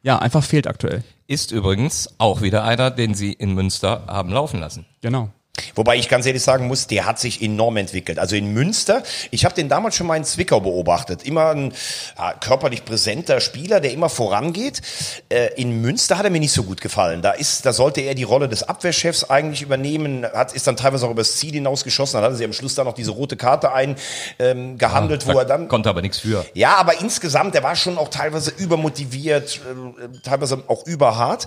ja, 0.04 0.20
einfach 0.20 0.44
fehlt 0.44 0.68
aktuell. 0.68 1.04
Ist 1.28 1.52
übrigens 1.52 2.14
auch 2.20 2.42
wieder 2.42 2.64
einer, 2.64 2.92
den 2.92 3.16
sie 3.16 3.34
in 3.34 3.54
Münster 3.54 4.04
haben 4.08 4.30
laufen 4.30 4.60
lassen. 4.60 4.86
Genau. 5.02 5.30
Wobei 5.76 5.98
ich 5.98 6.10
ganz 6.10 6.26
ehrlich 6.26 6.42
sagen 6.42 6.68
muss, 6.68 6.88
der 6.88 7.06
hat 7.06 7.20
sich 7.20 7.44
enorm 7.44 7.78
entwickelt. 7.78 8.18
Also 8.18 8.36
in 8.36 8.54
Münster, 8.54 9.04
ich 9.30 9.46
habe 9.46 9.54
den 9.54 9.70
damals 9.70 9.96
schon 9.96 10.08
mal 10.08 10.18
in 10.18 10.24
Zwickau 10.24 10.60
beobachtet. 10.60 11.24
Immer 11.24 11.52
ein 11.52 11.74
ja, 12.18 12.34
körperlich 12.34 12.86
präsenter 12.86 13.40
Spieler, 13.40 13.80
der 13.80 13.92
immer 13.92 14.10
vorangeht. 14.10 14.82
Äh, 15.30 15.50
in 15.62 15.80
Münster 15.82 16.18
hat 16.18 16.26
er 16.26 16.32
mir 16.32 16.40
nicht 16.40 16.54
so 16.54 16.64
gut 16.64 16.82
gefallen. 16.82 17.22
Da 17.22 17.32
ist, 17.32 17.68
da 17.68 17.74
sollte 17.74 18.02
er 18.02 18.16
die 18.16 18.24
Rolle 18.24 18.50
des 18.50 18.64
Abwehrchefs 18.64 19.26
eigentlich 19.26 19.62
übernehmen. 19.62 20.26
Hat 20.26 20.54
ist 20.54 20.66
dann 20.66 20.76
teilweise 20.76 21.06
auch 21.06 21.12
übers 21.12 21.38
Ziel 21.38 21.54
hinausgeschossen. 21.54 22.18
Dann 22.18 22.24
hatte 22.24 22.36
sie 22.36 22.46
am 22.46 22.54
Schluss 22.54 22.74
dann 22.74 22.88
noch 22.88 22.96
diese 22.96 23.12
rote 23.12 23.38
Karte 23.38 23.72
eingehandelt, 23.72 24.00
ähm, 24.40 24.78
gehandelt, 24.80 25.28
wo 25.28 25.38
er 25.38 25.46
dann 25.46 25.68
Konnte 25.68 25.90
aber 25.90 26.02
nichts 26.02 26.18
für. 26.18 26.48
ja, 26.56 26.78
aber 26.78 27.00
insgesamt, 27.00 27.54
der 27.54 27.62
war 27.62 27.76
schon 27.76 28.00
auch 28.00 28.10
teilweise 28.10 28.52
übermotiviert, 28.58 29.58
äh, 29.58 30.18
teilweise 30.24 30.64
auch 30.66 30.88
überhart. 30.88 31.46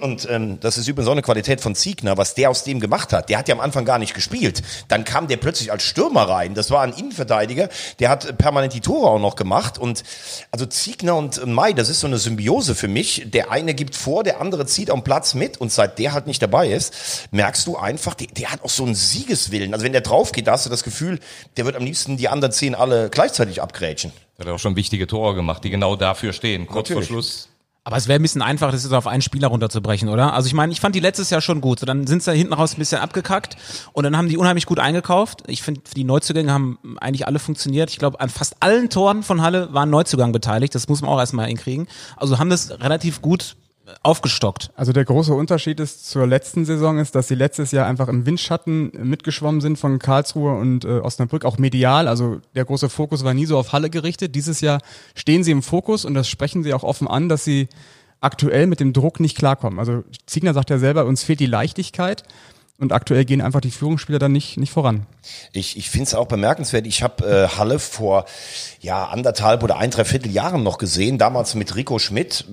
Und 0.00 0.28
ähm, 0.30 0.60
das 0.60 0.76
ist 0.76 0.88
übrigens 0.88 1.06
so 1.06 1.12
eine 1.12 1.22
Qualität 1.22 1.62
von 1.62 1.74
Ziegner, 1.74 2.18
was 2.18 2.34
der 2.34 2.50
aus 2.50 2.64
dem 2.64 2.80
gemacht 2.80 3.12
hat. 3.12 3.13
Der 3.22 3.38
hat 3.38 3.48
ja 3.48 3.54
am 3.54 3.60
Anfang 3.60 3.84
gar 3.84 3.98
nicht 3.98 4.14
gespielt. 4.14 4.62
Dann 4.88 5.04
kam 5.04 5.28
der 5.28 5.36
plötzlich 5.36 5.72
als 5.72 5.82
Stürmer 5.82 6.28
rein. 6.28 6.54
Das 6.54 6.70
war 6.70 6.82
ein 6.82 6.92
Innenverteidiger, 6.92 7.68
der 7.98 8.08
hat 8.08 8.38
permanent 8.38 8.74
die 8.74 8.80
Tore 8.80 9.10
auch 9.10 9.18
noch 9.18 9.36
gemacht. 9.36 9.78
Und 9.78 10.02
also 10.50 10.66
Ziegner 10.66 11.16
und 11.16 11.44
Mai, 11.46 11.72
das 11.72 11.88
ist 11.88 12.00
so 12.00 12.06
eine 12.06 12.18
Symbiose 12.18 12.74
für 12.74 12.88
mich. 12.88 13.26
Der 13.26 13.50
eine 13.50 13.74
gibt 13.74 13.94
vor, 13.94 14.24
der 14.24 14.40
andere 14.40 14.66
zieht 14.66 14.90
am 14.90 15.04
Platz 15.04 15.34
mit. 15.34 15.58
Und 15.58 15.72
seit 15.72 15.98
der 15.98 16.12
halt 16.12 16.26
nicht 16.26 16.42
dabei 16.42 16.68
ist, 16.68 17.28
merkst 17.30 17.66
du 17.66 17.76
einfach, 17.76 18.14
der, 18.14 18.28
der 18.28 18.52
hat 18.52 18.62
auch 18.62 18.70
so 18.70 18.84
einen 18.84 18.94
Siegeswillen. 18.94 19.72
Also 19.72 19.84
wenn 19.84 19.92
der 19.92 20.00
drauf 20.00 20.32
geht, 20.32 20.46
da 20.46 20.52
hast 20.52 20.66
du 20.66 20.70
das 20.70 20.84
Gefühl, 20.84 21.20
der 21.56 21.64
wird 21.64 21.76
am 21.76 21.84
liebsten 21.84 22.16
die 22.16 22.28
anderen 22.28 22.52
zehn 22.52 22.74
alle 22.74 23.10
gleichzeitig 23.10 23.62
abgrätschen. 23.62 24.12
Hat 24.38 24.48
auch 24.48 24.58
schon 24.58 24.76
wichtige 24.76 25.06
Tore 25.06 25.34
gemacht, 25.34 25.62
die 25.64 25.70
genau 25.70 25.96
dafür 25.96 26.32
stehen. 26.32 26.66
Kurz 26.66 26.88
Natürlich. 26.88 27.08
vor 27.08 27.14
Schluss. 27.16 27.48
Aber 27.86 27.98
es 27.98 28.08
wäre 28.08 28.18
ein 28.18 28.22
bisschen 28.22 28.40
einfach, 28.40 28.70
das 28.72 28.82
jetzt 28.82 28.94
auf 28.94 29.06
einen 29.06 29.20
Spieler 29.20 29.48
runterzubrechen, 29.48 30.08
oder? 30.08 30.32
Also 30.32 30.46
ich 30.46 30.54
meine, 30.54 30.72
ich 30.72 30.80
fand 30.80 30.94
die 30.94 31.00
letztes 31.00 31.28
Jahr 31.28 31.42
schon 31.42 31.60
gut. 31.60 31.80
So, 31.80 31.86
dann 31.86 32.06
sind 32.06 32.22
sie 32.22 32.32
hinten 32.32 32.54
raus 32.54 32.72
ein 32.72 32.78
bisschen 32.78 32.98
abgekackt 32.98 33.58
und 33.92 34.04
dann 34.04 34.16
haben 34.16 34.30
die 34.30 34.38
unheimlich 34.38 34.64
gut 34.64 34.78
eingekauft. 34.78 35.42
Ich 35.48 35.62
finde, 35.62 35.82
die 35.94 36.04
Neuzugänge 36.04 36.50
haben 36.50 36.78
eigentlich 36.98 37.26
alle 37.26 37.38
funktioniert. 37.38 37.90
Ich 37.90 37.98
glaube, 37.98 38.20
an 38.20 38.30
fast 38.30 38.56
allen 38.60 38.88
Toren 38.88 39.22
von 39.22 39.42
Halle 39.42 39.68
waren 39.74 39.90
Neuzugang 39.90 40.32
beteiligt. 40.32 40.74
Das 40.74 40.88
muss 40.88 41.02
man 41.02 41.10
auch 41.10 41.18
erstmal 41.18 41.46
hinkriegen. 41.46 41.86
Also 42.16 42.38
haben 42.38 42.48
das 42.48 42.70
relativ 42.80 43.20
gut 43.20 43.54
aufgestockt. 44.02 44.70
Also 44.76 44.92
der 44.92 45.04
große 45.04 45.34
Unterschied 45.34 45.78
ist 45.78 46.08
zur 46.08 46.26
letzten 46.26 46.64
Saison 46.64 46.98
ist, 46.98 47.14
dass 47.14 47.28
sie 47.28 47.34
letztes 47.34 47.70
Jahr 47.70 47.86
einfach 47.86 48.08
im 48.08 48.24
Windschatten 48.24 48.92
mitgeschwommen 49.02 49.60
sind 49.60 49.78
von 49.78 49.98
Karlsruhe 49.98 50.54
und 50.58 50.84
äh, 50.84 51.00
Osnabrück, 51.00 51.44
auch 51.44 51.58
medial. 51.58 52.08
Also 52.08 52.40
der 52.54 52.64
große 52.64 52.88
Fokus 52.88 53.24
war 53.24 53.34
nie 53.34 53.46
so 53.46 53.58
auf 53.58 53.72
Halle 53.72 53.90
gerichtet. 53.90 54.34
Dieses 54.34 54.60
Jahr 54.60 54.80
stehen 55.14 55.44
sie 55.44 55.50
im 55.50 55.62
Fokus 55.62 56.04
und 56.04 56.14
das 56.14 56.28
sprechen 56.28 56.62
sie 56.62 56.72
auch 56.72 56.82
offen 56.82 57.08
an, 57.08 57.28
dass 57.28 57.44
sie 57.44 57.68
aktuell 58.20 58.66
mit 58.66 58.80
dem 58.80 58.94
Druck 58.94 59.20
nicht 59.20 59.36
klarkommen. 59.36 59.78
Also 59.78 60.02
Ziegner 60.26 60.54
sagt 60.54 60.70
ja 60.70 60.78
selber, 60.78 61.04
uns 61.04 61.22
fehlt 61.22 61.40
die 61.40 61.46
Leichtigkeit 61.46 62.24
und 62.78 62.92
aktuell 62.92 63.24
gehen 63.24 63.40
einfach 63.40 63.60
die 63.60 63.70
Führungsspieler 63.70 64.18
dann 64.18 64.32
nicht, 64.32 64.56
nicht 64.56 64.72
voran. 64.72 65.06
Ich, 65.52 65.76
ich 65.76 65.90
finde 65.90 66.04
es 66.04 66.14
auch 66.14 66.26
bemerkenswert. 66.26 66.86
Ich 66.86 67.02
habe 67.02 67.24
äh, 67.26 67.48
Halle 67.56 67.78
vor 67.78 68.24
ja 68.80 69.06
anderthalb 69.06 69.62
oder 69.62 69.76
ein, 69.76 69.90
dreiviertel 69.90 70.32
Jahren 70.32 70.62
noch 70.62 70.78
gesehen, 70.78 71.18
damals 71.18 71.54
mit 71.54 71.76
Rico 71.76 71.98
Schmidt. 71.98 72.46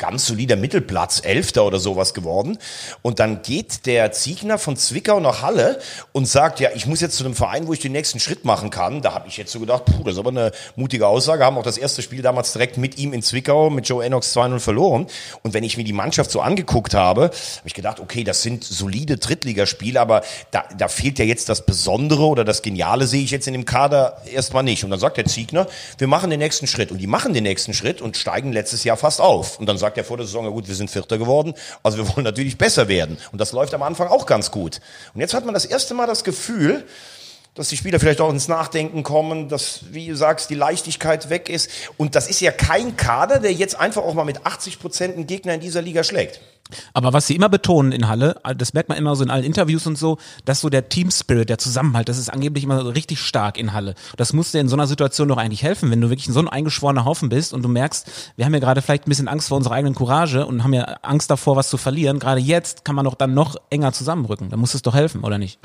Ganz 0.00 0.26
solider 0.26 0.56
Mittelplatz, 0.56 1.20
Elfter 1.22 1.64
oder 1.64 1.78
sowas 1.78 2.14
geworden. 2.14 2.58
Und 3.02 3.20
dann 3.20 3.42
geht 3.42 3.84
der 3.84 4.12
Ziegner 4.12 4.58
von 4.58 4.76
Zwickau 4.76 5.20
nach 5.20 5.42
Halle 5.42 5.78
und 6.12 6.26
sagt, 6.26 6.58
ja, 6.58 6.70
ich 6.74 6.86
muss 6.86 7.02
jetzt 7.02 7.16
zu 7.16 7.24
einem 7.24 7.34
Verein, 7.34 7.66
wo 7.66 7.74
ich 7.74 7.80
den 7.80 7.92
nächsten 7.92 8.18
Schritt 8.18 8.46
machen 8.46 8.70
kann. 8.70 9.02
Da 9.02 9.12
habe 9.12 9.28
ich 9.28 9.36
jetzt 9.36 9.52
so 9.52 9.60
gedacht, 9.60 9.84
puh, 9.84 10.02
das 10.02 10.14
ist 10.14 10.18
aber 10.18 10.30
eine 10.30 10.52
mutige 10.74 11.06
Aussage. 11.06 11.44
Haben 11.44 11.58
auch 11.58 11.62
das 11.62 11.76
erste 11.76 12.00
Spiel 12.00 12.22
damals 12.22 12.52
direkt 12.52 12.78
mit 12.78 12.96
ihm 12.98 13.12
in 13.12 13.22
Zwickau 13.22 13.68
mit 13.68 13.86
Joe 13.86 14.02
Enox 14.02 14.34
2-0 14.34 14.58
verloren. 14.58 15.06
Und 15.42 15.52
wenn 15.52 15.64
ich 15.64 15.76
mir 15.76 15.84
die 15.84 15.92
Mannschaft 15.92 16.30
so 16.30 16.40
angeguckt 16.40 16.94
habe, 16.94 17.24
habe 17.24 17.32
ich 17.66 17.74
gedacht, 17.74 18.00
okay, 18.00 18.24
das 18.24 18.40
sind 18.40 18.64
solide 18.64 19.18
Drittligaspiele, 19.18 20.00
aber 20.00 20.22
da, 20.50 20.64
da 20.78 20.88
fehlt 20.88 21.18
ja 21.18 21.26
jetzt 21.26 21.50
das 21.50 21.66
Besondere 21.66 22.24
oder 22.24 22.44
das 22.44 22.62
Geniale 22.62 23.06
sehe 23.06 23.22
ich 23.22 23.30
jetzt 23.30 23.46
in 23.46 23.52
dem 23.52 23.66
Kader 23.66 24.16
erstmal 24.32 24.62
nicht. 24.62 24.82
Und 24.82 24.90
dann 24.90 24.98
sagt 24.98 25.18
der 25.18 25.26
Ziegner, 25.26 25.66
wir 25.98 26.08
machen 26.08 26.30
den 26.30 26.38
nächsten 26.38 26.66
Schritt. 26.66 26.90
Und 26.90 26.98
die 26.98 27.06
machen 27.06 27.34
den 27.34 27.44
nächsten 27.44 27.74
Schritt 27.74 28.00
und 28.00 28.16
steigen 28.16 28.52
letztes 28.52 28.84
Jahr 28.84 28.96
fast 28.96 29.20
auf. 29.20 29.58
Und 29.58 29.66
dann 29.66 29.76
sagt 29.76 29.89
er 29.96 30.04
vor 30.04 30.16
der 30.16 30.26
Saison, 30.26 30.44
ja 30.44 30.50
gut, 30.50 30.68
wir 30.68 30.74
sind 30.74 30.90
Vierter 30.90 31.18
geworden, 31.18 31.54
also 31.82 31.98
wir 31.98 32.08
wollen 32.08 32.24
natürlich 32.24 32.58
besser 32.58 32.88
werden. 32.88 33.18
Und 33.32 33.40
das 33.40 33.52
läuft 33.52 33.74
am 33.74 33.82
Anfang 33.82 34.08
auch 34.08 34.26
ganz 34.26 34.50
gut. 34.50 34.80
Und 35.14 35.20
jetzt 35.20 35.34
hat 35.34 35.44
man 35.44 35.54
das 35.54 35.64
erste 35.64 35.94
Mal 35.94 36.06
das 36.06 36.24
Gefühl, 36.24 36.84
dass 37.54 37.68
die 37.68 37.76
Spieler 37.76 37.98
vielleicht 37.98 38.20
auch 38.20 38.30
ins 38.30 38.48
Nachdenken 38.48 39.02
kommen, 39.02 39.48
dass, 39.48 39.92
wie 39.92 40.08
du 40.08 40.16
sagst, 40.16 40.50
die 40.50 40.54
Leichtigkeit 40.54 41.30
weg 41.30 41.48
ist. 41.48 41.70
Und 41.96 42.14
das 42.14 42.28
ist 42.28 42.40
ja 42.40 42.52
kein 42.52 42.96
Kader, 42.96 43.40
der 43.40 43.52
jetzt 43.52 43.78
einfach 43.78 44.02
auch 44.02 44.14
mal 44.14 44.24
mit 44.24 44.46
80 44.46 44.78
Prozent 44.78 45.16
einen 45.16 45.26
Gegner 45.26 45.54
in 45.54 45.60
dieser 45.60 45.82
Liga 45.82 46.04
schlägt. 46.04 46.40
Aber 46.92 47.12
was 47.12 47.26
sie 47.26 47.34
immer 47.34 47.48
betonen 47.48 47.92
in 47.92 48.08
Halle, 48.08 48.40
das 48.56 48.74
merkt 48.74 48.88
man 48.88 48.98
immer 48.98 49.16
so 49.16 49.24
in 49.24 49.30
allen 49.30 49.44
Interviews 49.44 49.86
und 49.86 49.98
so, 49.98 50.18
dass 50.44 50.60
so 50.60 50.68
der 50.68 50.88
Team 50.88 51.10
Spirit, 51.10 51.48
der 51.48 51.58
Zusammenhalt, 51.58 52.08
das 52.08 52.18
ist 52.18 52.32
angeblich 52.32 52.64
immer 52.64 52.82
so 52.82 52.90
richtig 52.90 53.20
stark 53.20 53.58
in 53.58 53.72
Halle. 53.72 53.94
Das 54.16 54.32
muss 54.32 54.52
dir 54.52 54.60
in 54.60 54.68
so 54.68 54.76
einer 54.76 54.86
Situation 54.86 55.28
doch 55.28 55.36
eigentlich 55.36 55.62
helfen, 55.62 55.90
wenn 55.90 56.00
du 56.00 56.10
wirklich 56.10 56.32
so 56.32 56.40
ein 56.40 56.48
eingeschworener 56.48 57.04
Haufen 57.04 57.28
bist 57.28 57.52
und 57.52 57.62
du 57.62 57.68
merkst, 57.68 58.08
wir 58.36 58.44
haben 58.44 58.54
ja 58.54 58.60
gerade 58.60 58.82
vielleicht 58.82 59.06
ein 59.06 59.10
bisschen 59.10 59.28
Angst 59.28 59.48
vor 59.48 59.56
unserer 59.56 59.74
eigenen 59.74 59.94
Courage 59.94 60.46
und 60.46 60.62
haben 60.62 60.74
ja 60.74 60.84
Angst 61.02 61.30
davor, 61.30 61.56
was 61.56 61.68
zu 61.68 61.76
verlieren. 61.76 62.18
Gerade 62.18 62.40
jetzt 62.40 62.84
kann 62.84 62.94
man 62.94 63.04
doch 63.04 63.14
dann 63.14 63.34
noch 63.34 63.56
enger 63.70 63.92
zusammenrücken. 63.92 64.50
Da 64.50 64.56
muss 64.56 64.74
es 64.74 64.82
doch 64.82 64.94
helfen, 64.94 65.24
oder 65.24 65.38
nicht? 65.38 65.58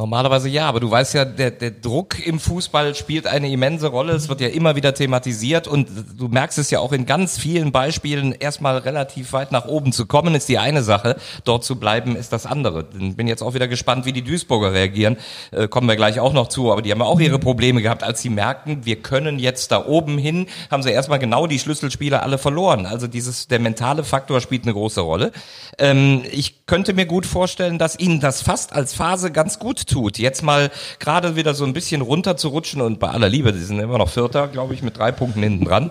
Normalerweise 0.00 0.48
ja, 0.48 0.66
aber 0.66 0.80
du 0.80 0.90
weißt 0.90 1.12
ja, 1.12 1.26
der, 1.26 1.50
der 1.50 1.72
Druck 1.72 2.26
im 2.26 2.40
Fußball 2.40 2.94
spielt 2.94 3.26
eine 3.26 3.50
immense 3.50 3.88
Rolle. 3.88 4.14
Es 4.14 4.30
wird 4.30 4.40
ja 4.40 4.48
immer 4.48 4.74
wieder 4.74 4.94
thematisiert 4.94 5.68
und 5.68 5.88
du 6.16 6.28
merkst 6.28 6.56
es 6.56 6.70
ja 6.70 6.80
auch 6.80 6.92
in 6.92 7.04
ganz 7.04 7.36
vielen 7.36 7.70
Beispielen, 7.70 8.32
erstmal 8.32 8.78
relativ 8.78 9.34
weit 9.34 9.52
nach 9.52 9.66
oben 9.66 9.92
zu 9.92 10.06
kommen, 10.06 10.34
ist 10.34 10.48
die 10.48 10.56
eine 10.56 10.82
Sache. 10.82 11.16
Dort 11.44 11.64
zu 11.64 11.78
bleiben 11.78 12.16
ist 12.16 12.32
das 12.32 12.46
andere. 12.46 12.84
Bin 12.84 13.28
jetzt 13.28 13.42
auch 13.42 13.52
wieder 13.52 13.68
gespannt, 13.68 14.06
wie 14.06 14.14
die 14.14 14.22
Duisburger 14.22 14.72
reagieren. 14.72 15.18
Äh, 15.50 15.68
kommen 15.68 15.86
wir 15.86 15.96
gleich 15.96 16.18
auch 16.18 16.32
noch 16.32 16.48
zu, 16.48 16.72
aber 16.72 16.80
die 16.80 16.92
haben 16.92 17.00
ja 17.00 17.04
auch 17.04 17.20
ihre 17.20 17.38
Probleme 17.38 17.82
gehabt, 17.82 18.02
als 18.02 18.22
sie 18.22 18.30
merken, 18.30 18.86
wir 18.86 18.96
können 19.02 19.38
jetzt 19.38 19.70
da 19.70 19.84
oben 19.84 20.16
hin, 20.16 20.46
haben 20.70 20.82
sie 20.82 20.92
erstmal 20.92 21.18
genau 21.18 21.46
die 21.46 21.58
Schlüsselspiele 21.58 22.22
alle 22.22 22.38
verloren. 22.38 22.86
Also 22.86 23.06
dieses, 23.06 23.48
der 23.48 23.58
mentale 23.58 24.02
Faktor 24.02 24.40
spielt 24.40 24.62
eine 24.62 24.72
große 24.72 25.02
Rolle. 25.02 25.30
Ähm, 25.76 26.22
ich 26.32 26.64
könnte 26.64 26.94
mir 26.94 27.04
gut 27.04 27.26
vorstellen, 27.26 27.76
dass 27.76 27.98
ihnen 27.98 28.20
das 28.20 28.40
fast 28.40 28.72
als 28.72 28.94
Phase 28.94 29.30
ganz 29.30 29.58
gut 29.58 29.89
tut. 29.90 30.18
Jetzt 30.18 30.42
mal 30.42 30.70
gerade 30.98 31.36
wieder 31.36 31.54
so 31.54 31.64
ein 31.64 31.72
bisschen 31.72 32.00
runter 32.00 32.36
zu 32.36 32.48
rutschen 32.48 32.80
und 32.80 32.98
bei 32.98 33.08
aller 33.08 33.28
Liebe, 33.28 33.52
die 33.52 33.58
sind 33.58 33.78
immer 33.78 33.98
noch 33.98 34.08
Vierter, 34.08 34.48
glaube 34.48 34.74
ich, 34.74 34.82
mit 34.82 34.96
drei 34.96 35.12
Punkten 35.12 35.42
hinten 35.42 35.64
dran. 35.64 35.90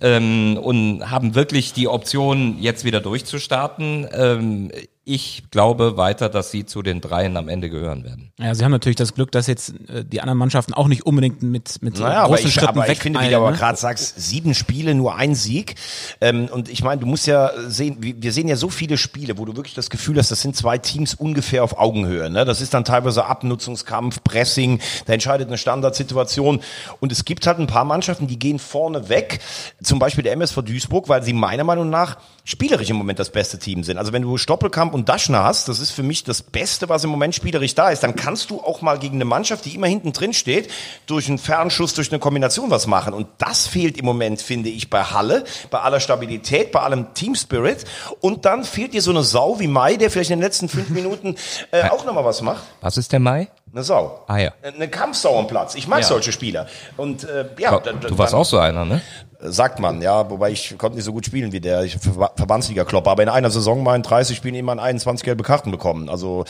Ähm, 0.00 0.56
und 0.62 1.10
haben 1.10 1.34
wirklich 1.34 1.72
die 1.72 1.88
Option, 1.88 2.58
jetzt 2.60 2.84
wieder 2.84 3.00
durchzustarten. 3.00 4.06
Ähm, 4.12 4.70
ich 5.08 5.44
glaube 5.50 5.96
weiter, 5.96 6.28
dass 6.28 6.50
sie 6.50 6.66
zu 6.66 6.82
den 6.82 7.00
Dreien 7.00 7.36
am 7.36 7.48
Ende 7.48 7.70
gehören 7.70 8.04
werden. 8.04 8.30
Ja, 8.38 8.54
sie 8.54 8.62
haben 8.62 8.72
natürlich 8.72 8.96
das 8.96 9.14
Glück, 9.14 9.32
dass 9.32 9.46
jetzt 9.46 9.72
äh, 9.88 10.04
die 10.04 10.20
anderen 10.20 10.38
Mannschaften 10.38 10.74
auch 10.74 10.86
nicht 10.86 11.06
unbedingt 11.06 11.42
mit, 11.42 11.82
mit 11.82 11.98
Naja, 11.98 12.24
aber 12.24 12.34
großen 12.34 12.48
ich, 12.48 12.54
Schritten 12.54 12.78
aber 12.78 12.88
ich 12.88 12.98
finde, 12.98 13.20
wie 13.20 13.30
du 13.30 13.36
aber 13.36 13.52
ne? 13.52 13.56
gerade 13.56 13.78
sagst, 13.78 14.20
sieben 14.20 14.54
Spiele, 14.54 14.94
nur 14.94 15.16
ein 15.16 15.34
Sieg. 15.34 15.76
Ähm, 16.20 16.48
und 16.52 16.68
ich 16.68 16.84
meine, 16.84 17.00
du 17.00 17.06
musst 17.06 17.26
ja 17.26 17.50
sehen, 17.68 17.96
wir 18.00 18.28
wir 18.28 18.32
sehen 18.34 18.46
ja 18.46 18.56
so 18.56 18.68
viele 18.68 18.98
Spiele, 18.98 19.38
wo 19.38 19.46
du 19.46 19.56
wirklich 19.56 19.74
das 19.74 19.88
Gefühl 19.88 20.18
hast, 20.18 20.30
das 20.30 20.42
sind 20.42 20.54
zwei 20.54 20.76
Teams 20.76 21.14
ungefähr 21.14 21.64
auf 21.64 21.78
Augenhöhe. 21.78 22.28
Ne? 22.28 22.44
Das 22.44 22.60
ist 22.60 22.74
dann 22.74 22.84
teilweise 22.84 23.24
Abnutzungskampf, 23.24 24.22
Pressing, 24.22 24.80
da 25.06 25.14
entscheidet 25.14 25.48
eine 25.48 25.56
Standardsituation. 25.56 26.60
Und 27.00 27.12
es 27.12 27.24
gibt 27.24 27.46
halt 27.46 27.58
ein 27.58 27.66
paar 27.66 27.86
Mannschaften, 27.86 28.26
die 28.26 28.38
gehen 28.38 28.58
vorne 28.58 29.08
weg. 29.08 29.40
Zum 29.82 29.98
Beispiel 29.98 30.24
der 30.24 30.34
MSV 30.34 30.60
Duisburg, 30.60 31.08
weil 31.08 31.22
sie 31.22 31.32
meiner 31.32 31.64
Meinung 31.64 31.88
nach 31.88 32.18
spielerisch 32.44 32.90
im 32.90 32.96
Moment 32.96 33.18
das 33.18 33.30
beste 33.30 33.58
Team 33.58 33.82
sind. 33.84 33.96
Also 33.96 34.12
wenn 34.12 34.22
du 34.22 34.36
Stoppelkamp 34.36 34.94
und 34.98 35.08
Daschner 35.08 35.44
hast, 35.44 35.68
das 35.68 35.78
ist 35.80 35.90
für 35.92 36.02
mich 36.02 36.24
das 36.24 36.42
Beste, 36.42 36.88
was 36.88 37.04
im 37.04 37.10
Moment 37.10 37.34
spielerisch 37.34 37.74
da 37.74 37.90
ist, 37.90 38.02
dann 38.02 38.14
kannst 38.16 38.50
du 38.50 38.60
auch 38.60 38.82
mal 38.82 38.98
gegen 38.98 39.14
eine 39.16 39.24
Mannschaft, 39.24 39.64
die 39.64 39.74
immer 39.74 39.86
hinten 39.86 40.12
drin 40.12 40.32
steht, 40.34 40.70
durch 41.06 41.28
einen 41.28 41.38
Fernschuss, 41.38 41.94
durch 41.94 42.10
eine 42.10 42.18
Kombination 42.18 42.70
was 42.70 42.86
machen. 42.86 43.14
Und 43.14 43.28
das 43.38 43.66
fehlt 43.66 43.96
im 43.96 44.04
Moment, 44.04 44.42
finde 44.42 44.68
ich, 44.68 44.90
bei 44.90 45.02
Halle, 45.02 45.44
bei 45.70 45.80
aller 45.80 46.00
Stabilität, 46.00 46.72
bei 46.72 46.80
allem 46.80 47.14
Team 47.14 47.34
Spirit. 47.34 47.84
Und 48.20 48.44
dann 48.44 48.64
fehlt 48.64 48.92
dir 48.92 49.02
so 49.02 49.10
eine 49.10 49.22
Sau 49.22 49.58
wie 49.60 49.68
Mai, 49.68 49.96
der 49.96 50.10
vielleicht 50.10 50.30
in 50.30 50.38
den 50.38 50.44
letzten 50.44 50.68
fünf 50.68 50.90
Minuten 50.90 51.36
äh, 51.70 51.88
auch 51.88 52.04
nochmal 52.04 52.24
was 52.24 52.42
macht. 52.42 52.62
Was 52.80 52.96
ist 52.96 53.12
der 53.12 53.20
Mai? 53.20 53.48
Eine 53.72 53.82
Sau. 53.82 54.24
Ah, 54.28 54.38
ja. 54.38 54.52
Eine 54.62 54.88
Kampfsau 54.88 55.38
am 55.38 55.46
Platz. 55.46 55.74
Ich 55.74 55.86
mag 55.86 56.00
Ja. 56.00 56.06
solche 56.06 56.32
Spieler. 56.32 56.66
Und 56.96 57.24
äh, 57.24 57.46
ja, 57.58 57.78
Du 57.78 58.16
warst 58.16 58.34
auch 58.34 58.46
so 58.46 58.58
einer, 58.58 58.84
ne? 58.84 59.02
Sagt 59.40 59.78
man, 59.78 60.02
ja, 60.02 60.28
wobei 60.30 60.50
ich 60.50 60.76
konnte 60.78 60.96
nicht 60.96 61.04
so 61.04 61.12
gut 61.12 61.24
spielen 61.24 61.52
wie 61.52 61.60
der 61.60 61.88
Ver 61.88 62.32
Verbandsliga-Klopper. 62.34 63.10
Aber 63.12 63.22
in 63.22 63.28
einer 63.28 63.50
Saison 63.50 63.84
mal 63.84 63.94
in 63.94 64.02
30 64.02 64.36
Spielen 64.36 64.56
immer 64.56 64.76
21 64.80 65.24
gelbe 65.24 65.44
Karten 65.44 65.70
bekommen. 65.70 66.08
Also 66.08 66.44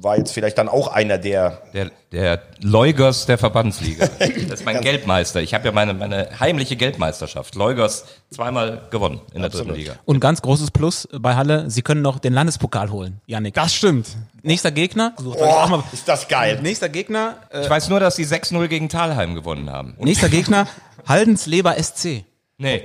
war 0.00 0.16
jetzt 0.16 0.32
vielleicht 0.32 0.58
dann 0.58 0.68
auch 0.68 0.88
einer 0.88 1.18
der. 1.18 1.62
Der, 1.72 1.90
der 2.12 2.42
Leugers 2.60 3.26
der 3.26 3.38
Verbandsliga. 3.38 4.08
Das 4.48 4.60
ist 4.60 4.66
mein 4.66 4.80
Geldmeister. 4.80 5.40
Ich 5.42 5.54
habe 5.54 5.66
ja 5.66 5.72
meine, 5.72 5.94
meine 5.94 6.28
heimliche 6.40 6.74
Geldmeisterschaft. 6.76 7.54
Leugers 7.54 8.04
zweimal 8.30 8.82
gewonnen 8.90 9.20
in 9.32 9.42
der 9.42 9.50
dritten 9.50 9.74
Liga. 9.74 9.94
Und 10.04 10.18
ganz 10.20 10.42
großes 10.42 10.70
Plus 10.70 11.08
bei 11.20 11.36
Halle, 11.36 11.70
sie 11.70 11.82
können 11.82 12.02
noch 12.02 12.18
den 12.18 12.32
Landespokal 12.32 12.90
holen, 12.90 13.20
Janik. 13.26 13.54
Das 13.54 13.74
stimmt. 13.74 14.08
Nächster 14.42 14.70
Gegner, 14.70 15.12
mal, 15.20 15.78
Oh, 15.80 15.82
ist 15.92 16.08
das 16.08 16.26
geil. 16.28 16.58
nächster 16.62 16.88
Gegner, 16.88 17.36
äh, 17.50 17.62
Ich 17.62 17.70
weiß 17.70 17.88
nur, 17.90 18.00
dass 18.00 18.16
sie 18.16 18.24
6-0 18.24 18.66
gegen 18.68 18.88
Thalheim 18.88 19.34
gewonnen 19.34 19.70
haben. 19.70 19.94
Und 19.98 20.06
nächster 20.06 20.28
Gegner, 20.28 20.66
Haldensleber 21.08 21.82
SC. 21.82 22.24
nee. 22.58 22.82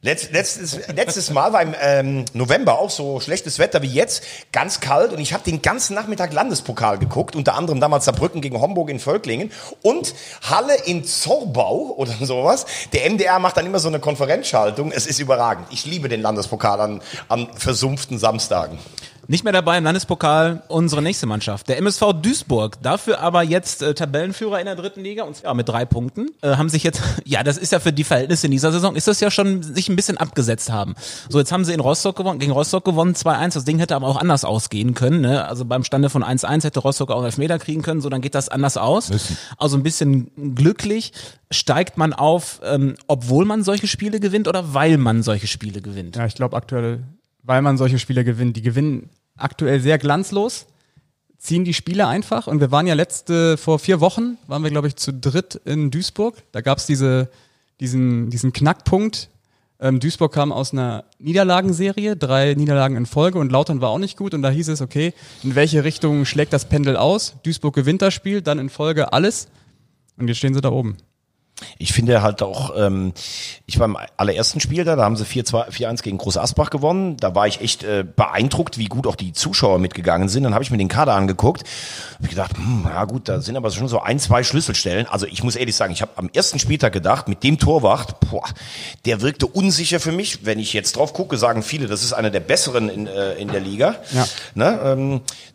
Letzt, 0.00 0.30
letztes, 0.30 0.86
letztes 0.94 1.30
Mal 1.30 1.52
war 1.52 1.60
im 1.60 1.74
ähm, 1.80 2.24
November 2.32 2.78
auch 2.78 2.88
so 2.88 3.18
schlechtes 3.18 3.58
Wetter 3.58 3.82
wie 3.82 3.88
jetzt, 3.88 4.22
ganz 4.52 4.78
kalt 4.78 5.12
und 5.12 5.18
ich 5.18 5.32
habe 5.32 5.42
den 5.42 5.60
ganzen 5.60 5.94
Nachmittag 5.94 6.32
Landespokal 6.32 6.98
geguckt, 6.98 7.34
unter 7.34 7.56
anderem 7.56 7.80
damals 7.80 8.04
Saarbrücken 8.04 8.40
gegen 8.40 8.60
Homburg 8.60 8.90
in 8.90 9.00
Völklingen 9.00 9.50
und 9.82 10.14
Halle 10.48 10.76
in 10.86 11.02
Zorbau 11.04 11.94
oder 11.96 12.12
sowas. 12.20 12.64
Der 12.92 13.10
MDR 13.10 13.40
macht 13.40 13.56
dann 13.56 13.66
immer 13.66 13.80
so 13.80 13.88
eine 13.88 13.98
Konferenzschaltung. 13.98 14.92
Es 14.92 15.06
ist 15.06 15.18
überragend. 15.18 15.66
Ich 15.72 15.84
liebe 15.84 16.08
den 16.08 16.22
Landespokal 16.22 16.80
an, 16.80 17.02
an 17.28 17.48
versumpften 17.54 18.18
Samstagen. 18.18 18.78
Nicht 19.30 19.44
mehr 19.44 19.52
dabei 19.52 19.76
im 19.76 19.84
Landespokal 19.84 20.62
unsere 20.68 21.02
nächste 21.02 21.26
Mannschaft, 21.26 21.68
der 21.68 21.76
MSV 21.76 22.14
Duisburg. 22.22 22.82
Dafür 22.82 23.20
aber 23.20 23.42
jetzt 23.42 23.82
äh, 23.82 23.92
Tabellenführer 23.92 24.58
in 24.58 24.64
der 24.64 24.74
dritten 24.74 25.02
Liga 25.02 25.24
und 25.24 25.42
ja, 25.42 25.52
mit 25.52 25.68
drei 25.68 25.84
Punkten. 25.84 26.30
Äh, 26.40 26.56
haben 26.56 26.70
sich 26.70 26.82
jetzt, 26.82 27.02
ja, 27.26 27.42
das 27.42 27.58
ist 27.58 27.70
ja 27.72 27.78
für 27.78 27.92
die 27.92 28.04
Verhältnisse 28.04 28.46
in 28.46 28.52
dieser 28.52 28.72
Saison, 28.72 28.96
ist 28.96 29.06
das 29.06 29.20
ja 29.20 29.30
schon 29.30 29.62
sich 29.62 29.90
ein 29.90 29.96
bisschen 29.96 30.16
abgesetzt 30.16 30.72
haben. 30.72 30.94
So, 31.28 31.38
jetzt 31.38 31.52
haben 31.52 31.66
sie 31.66 31.74
in 31.74 31.80
Rostock 31.80 32.16
gewonnen, 32.16 32.38
gegen 32.38 32.52
Rostock 32.52 32.86
gewonnen, 32.86 33.12
2-1. 33.14 33.52
Das 33.52 33.66
Ding 33.66 33.78
hätte 33.78 33.96
aber 33.96 34.06
auch 34.06 34.16
anders 34.16 34.46
ausgehen 34.46 34.94
können. 34.94 35.20
Ne? 35.20 35.44
Also 35.44 35.66
beim 35.66 35.84
Stande 35.84 36.08
von 36.08 36.24
1-1 36.24 36.64
hätte 36.64 36.80
Rostock 36.80 37.10
auch 37.10 37.22
Elfmeter 37.22 37.58
kriegen 37.58 37.82
können, 37.82 38.00
so 38.00 38.08
dann 38.08 38.22
geht 38.22 38.34
das 38.34 38.48
anders 38.48 38.78
aus. 38.78 39.10
Also 39.58 39.76
ein 39.76 39.82
bisschen 39.82 40.54
glücklich 40.54 41.12
steigt 41.50 41.98
man 41.98 42.14
auf, 42.14 42.62
ähm, 42.64 42.94
obwohl 43.08 43.44
man 43.44 43.62
solche 43.62 43.88
Spiele 43.88 44.20
gewinnt 44.20 44.48
oder 44.48 44.72
weil 44.72 44.96
man 44.96 45.22
solche 45.22 45.48
Spiele 45.48 45.82
gewinnt. 45.82 46.16
Ja, 46.16 46.24
ich 46.24 46.34
glaube 46.34 46.56
aktuell, 46.56 47.02
weil 47.42 47.60
man 47.60 47.76
solche 47.76 47.98
Spiele 47.98 48.24
gewinnt, 48.24 48.56
die 48.56 48.62
gewinnen 48.62 49.10
aktuell 49.38 49.80
sehr 49.80 49.98
glanzlos, 49.98 50.66
ziehen 51.38 51.64
die 51.64 51.74
Spiele 51.74 52.06
einfach. 52.06 52.46
Und 52.46 52.60
wir 52.60 52.70
waren 52.70 52.86
ja 52.86 52.94
letzte, 52.94 53.56
vor 53.56 53.78
vier 53.78 54.00
Wochen, 54.00 54.38
waren 54.46 54.62
wir, 54.62 54.70
glaube 54.70 54.88
ich, 54.88 54.96
zu 54.96 55.12
dritt 55.12 55.60
in 55.64 55.90
Duisburg. 55.90 56.36
Da 56.52 56.60
gab 56.60 56.78
es 56.78 56.86
diese, 56.86 57.30
diesen, 57.80 58.30
diesen 58.30 58.52
Knackpunkt. 58.52 59.30
Ähm, 59.80 60.00
Duisburg 60.00 60.32
kam 60.32 60.50
aus 60.50 60.72
einer 60.72 61.04
Niederlagenserie, 61.20 62.16
drei 62.16 62.54
Niederlagen 62.54 62.96
in 62.96 63.06
Folge 63.06 63.38
und 63.38 63.52
Lautern 63.52 63.80
war 63.80 63.90
auch 63.90 63.98
nicht 63.98 64.16
gut. 64.16 64.34
Und 64.34 64.42
da 64.42 64.50
hieß 64.50 64.68
es, 64.68 64.80
okay, 64.80 65.14
in 65.44 65.54
welche 65.54 65.84
Richtung 65.84 66.24
schlägt 66.24 66.52
das 66.52 66.64
Pendel 66.64 66.96
aus? 66.96 67.36
Duisburg 67.44 67.74
gewinnt 67.74 68.02
das 68.02 68.12
Spiel, 68.12 68.42
dann 68.42 68.58
in 68.58 68.70
Folge 68.70 69.12
alles. 69.12 69.48
Und 70.16 70.26
jetzt 70.26 70.38
stehen 70.38 70.54
sie 70.54 70.60
da 70.60 70.70
oben. 70.70 70.96
Ich 71.78 71.92
finde 71.92 72.22
halt 72.22 72.42
auch, 72.42 72.72
ähm, 72.76 73.12
ich 73.66 73.78
war 73.78 73.86
im 73.86 73.96
allerersten 74.16 74.60
Spiel 74.60 74.84
da, 74.84 74.96
da 74.96 75.04
haben 75.04 75.16
sie 75.16 75.24
4-2 75.24 75.70
4-1 75.70 76.02
gegen 76.02 76.18
Groß 76.18 76.36
Asbach 76.36 76.70
gewonnen. 76.70 77.16
Da 77.16 77.34
war 77.34 77.46
ich 77.46 77.60
echt 77.60 77.82
äh, 77.84 78.04
beeindruckt, 78.04 78.78
wie 78.78 78.86
gut 78.86 79.06
auch 79.06 79.16
die 79.16 79.32
Zuschauer 79.32 79.78
mitgegangen 79.78 80.28
sind. 80.28 80.44
Dann 80.44 80.54
habe 80.54 80.62
ich 80.64 80.70
mir 80.70 80.78
den 80.78 80.88
Kader 80.88 81.14
angeguckt. 81.14 81.64
Ich 82.22 82.30
gedacht, 82.30 82.56
hm, 82.56 82.86
ja 82.88 83.04
gut, 83.04 83.28
da 83.28 83.40
sind 83.40 83.56
aber 83.56 83.70
schon 83.70 83.88
so 83.88 84.00
ein, 84.00 84.18
zwei 84.18 84.42
Schlüsselstellen. 84.44 85.06
Also 85.06 85.26
ich 85.26 85.42
muss 85.42 85.56
ehrlich 85.56 85.74
sagen, 85.76 85.92
ich 85.92 86.02
habe 86.02 86.12
am 86.16 86.30
ersten 86.32 86.58
Spieltag 86.58 86.92
gedacht, 86.92 87.28
mit 87.28 87.42
dem 87.42 87.58
Torwart, 87.58 88.20
boah, 88.20 88.44
der 89.04 89.20
wirkte 89.20 89.46
unsicher 89.46 90.00
für 90.00 90.12
mich. 90.12 90.44
Wenn 90.46 90.58
ich 90.58 90.72
jetzt 90.72 90.96
drauf 90.96 91.12
gucke, 91.12 91.36
sagen 91.38 91.62
viele, 91.62 91.86
das 91.86 92.02
ist 92.02 92.12
einer 92.12 92.30
der 92.30 92.40
besseren 92.40 92.88
in, 92.88 93.06
äh, 93.06 93.34
in 93.34 93.48
der 93.48 93.60
Liga. 93.60 93.96
Ja. 94.12 94.26
Ne, 94.54 94.80
ähm, 94.84 95.10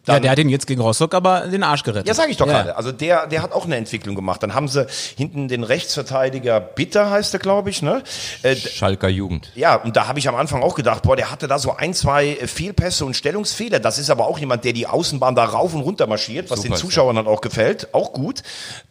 Ja, 0.06 0.14
dann, 0.16 0.22
der 0.24 0.32
hat 0.32 0.40
ihn 0.40 0.50
jetzt 0.50 0.68
gegen 0.68 0.82
Rostock 0.82 1.14
aber 1.14 1.48
den 1.48 1.64
Arsch 1.64 1.84
gerettet. 1.84 2.08
ja, 2.08 2.14
sage 2.14 2.32
ich 2.32 2.38
doch 2.38 2.48
Ja. 2.48 2.54
gerade. 2.64 2.76
Also 2.78 2.92
der, 2.92 3.28
der 3.28 3.42
hat 3.42 3.52
auch 3.54 3.66
eine 3.66 3.76
Entwicklung 3.78 4.16
gemacht. 4.16 4.44
Dann 4.44 4.54
haben 4.54 4.68
sie 4.68 4.86
hinten 5.16 5.48
den 5.48 5.64
Rechtsverteidiger 5.98 6.60
Bitter 6.60 7.10
heißt 7.12 7.34
er, 7.34 7.40
glaube 7.40 7.70
ich, 7.70 7.82
ne? 7.82 8.04
Äh, 8.42 8.56
Schalker 8.56 9.10
Jugend. 9.10 9.52
ja, 9.56 9.76
und 9.76 9.96
da 9.96 10.08
habe 10.08 10.20
ich 10.20 10.28
am 10.28 10.36
Anfang 10.36 10.64
auch 10.64 10.76
gedacht, 10.76 11.04
boah, 11.04 11.16
der 11.16 11.30
hatte 11.30 11.48
da 11.48 11.60
so 11.60 11.76
ein, 11.76 11.94
zwei 11.94 12.36
Fehlpässe 12.36 13.06
und 13.06 13.16
Stellungsfehler. 13.16 13.80
Das 13.80 14.00
ist 14.00 14.10
aber 14.10 14.28
auch 14.28 14.40
jemand, 14.40 14.64
der 14.66 14.74
die 14.74 14.88
Außenbahn 14.88 15.36
da 15.36 15.46
rauf 15.46 15.74
und 15.74 15.82
runter 15.82 16.08
marschiert, 16.08 16.50
was 16.50 16.62
Super 16.62 16.76
den 16.76 16.78
Zuschauern 16.78 17.16
dann 17.16 17.28
auch 17.28 17.42
gefällt. 17.42 17.94
Auch 17.94 18.14
gut. 18.14 18.42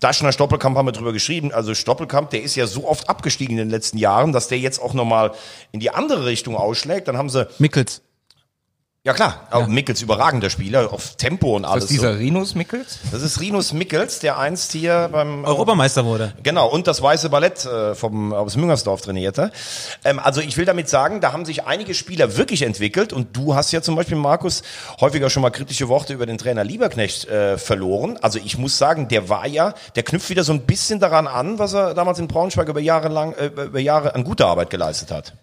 Daschner 0.01 0.33
Stoppelkamp 0.33 0.77
haben 0.77 0.87
wir 0.87 0.93
drüber 0.93 1.13
geschrieben. 1.13 1.53
Also 1.53 1.75
Stoppelkamp, 1.75 2.31
der 2.31 2.43
ist 2.43 2.55
ja 2.55 2.67
so 2.67 2.87
oft 2.87 3.09
abgestiegen 3.09 3.59
in 3.59 3.65
den 3.65 3.71
letzten 3.71 3.99
Jahren, 3.99 4.33
dass 4.33 4.49
der 4.49 4.59
jetzt 4.59 4.81
auch 4.81 4.95
nochmal 4.95 5.33
in 5.73 5.81
die 5.81 5.91
andere 5.91 6.27
Richtung 6.27 6.57
ausschlägt. 6.57 7.09
Dann 7.09 7.17
haben 7.17 7.31
sie, 7.31 7.49
Mickels. 7.59 8.03
Ja 9.05 9.15
klar, 9.15 9.49
auch 9.51 9.67
Mickels 9.67 10.01
überragender 10.01 10.49
Spieler, 10.49 10.93
auf 10.93 11.17
Tempo 11.17 11.57
und 11.57 11.65
Ist 11.65 11.71
alles. 11.71 11.85
das 11.85 11.91
dieser 11.91 12.13
so. 12.13 12.19
Rinus 12.21 12.55
Mickels? 12.55 13.01
Das 13.11 13.23
ist 13.23 13.41
Rinus 13.41 13.73
Mickels, 13.73 14.21
der 14.21 14.39
einst 14.39 14.71
hier 14.71 15.09
beim 15.11 15.45
Europameister 15.45 16.05
wurde. 16.05 16.33
Genau, 16.45 16.69
und 16.69 16.87
das 16.87 17.03
Weiße 17.03 17.29
Ballett 17.29 17.65
äh, 17.65 17.97
vom, 17.97 18.33
aus 18.33 18.57
Müngersdorf 18.57 19.01
trainierte. 19.01 19.51
Ähm, 20.05 20.21
also 20.21 20.41
ich 20.41 20.57
will 20.57 20.67
damit 20.67 20.89
sagen, 20.89 21.21
da 21.21 21.33
haben 21.33 21.45
sich 21.45 21.65
einige 21.65 21.95
Spieler 21.95 22.37
wirklich 22.37 22.63
entwickelt 22.63 23.13
und 23.13 23.37
du 23.37 23.57
hast 23.57 23.73
ja 23.73 23.83
zum 23.83 23.97
Beispiel, 23.97 24.17
Markus, 24.17 24.63
häufiger 25.01 25.31
schon 25.31 25.43
mal 25.43 25.51
kritische 25.51 25.89
Worte 25.89 26.13
über 26.13 26.27
den 26.27 26.39
Trainer 26.39 26.63
Lieberknecht 26.63 27.27
äh, 27.27 27.59
verloren. 27.59 28.19
Also 28.23 28.39
ich 28.39 28.57
muss 28.57 28.79
sagen, 28.79 29.09
der 29.09 29.29
war 29.29 29.49
ja, 29.49 29.75
der 29.97 30.05
knüpft 30.05 30.31
wieder 30.31 30.45
so 30.45 30.53
ein 30.53 30.61
bisschen 30.63 31.01
daran 31.01 31.27
an, 31.27 31.59
was 31.59 31.73
er 31.73 31.95
damals 31.95 32.21
in 32.21 32.29
Braunschweig 32.29 32.69
über 32.69 32.81
Jahre 32.81 33.09
lang, 33.09 33.33
äh, 33.33 33.47
über 33.47 33.81
Jahre 33.81 34.15
an 34.15 34.23
gute 34.23 34.47
Arbeit 34.47 34.71
geleistet 34.71 35.11
hat. 35.11 35.35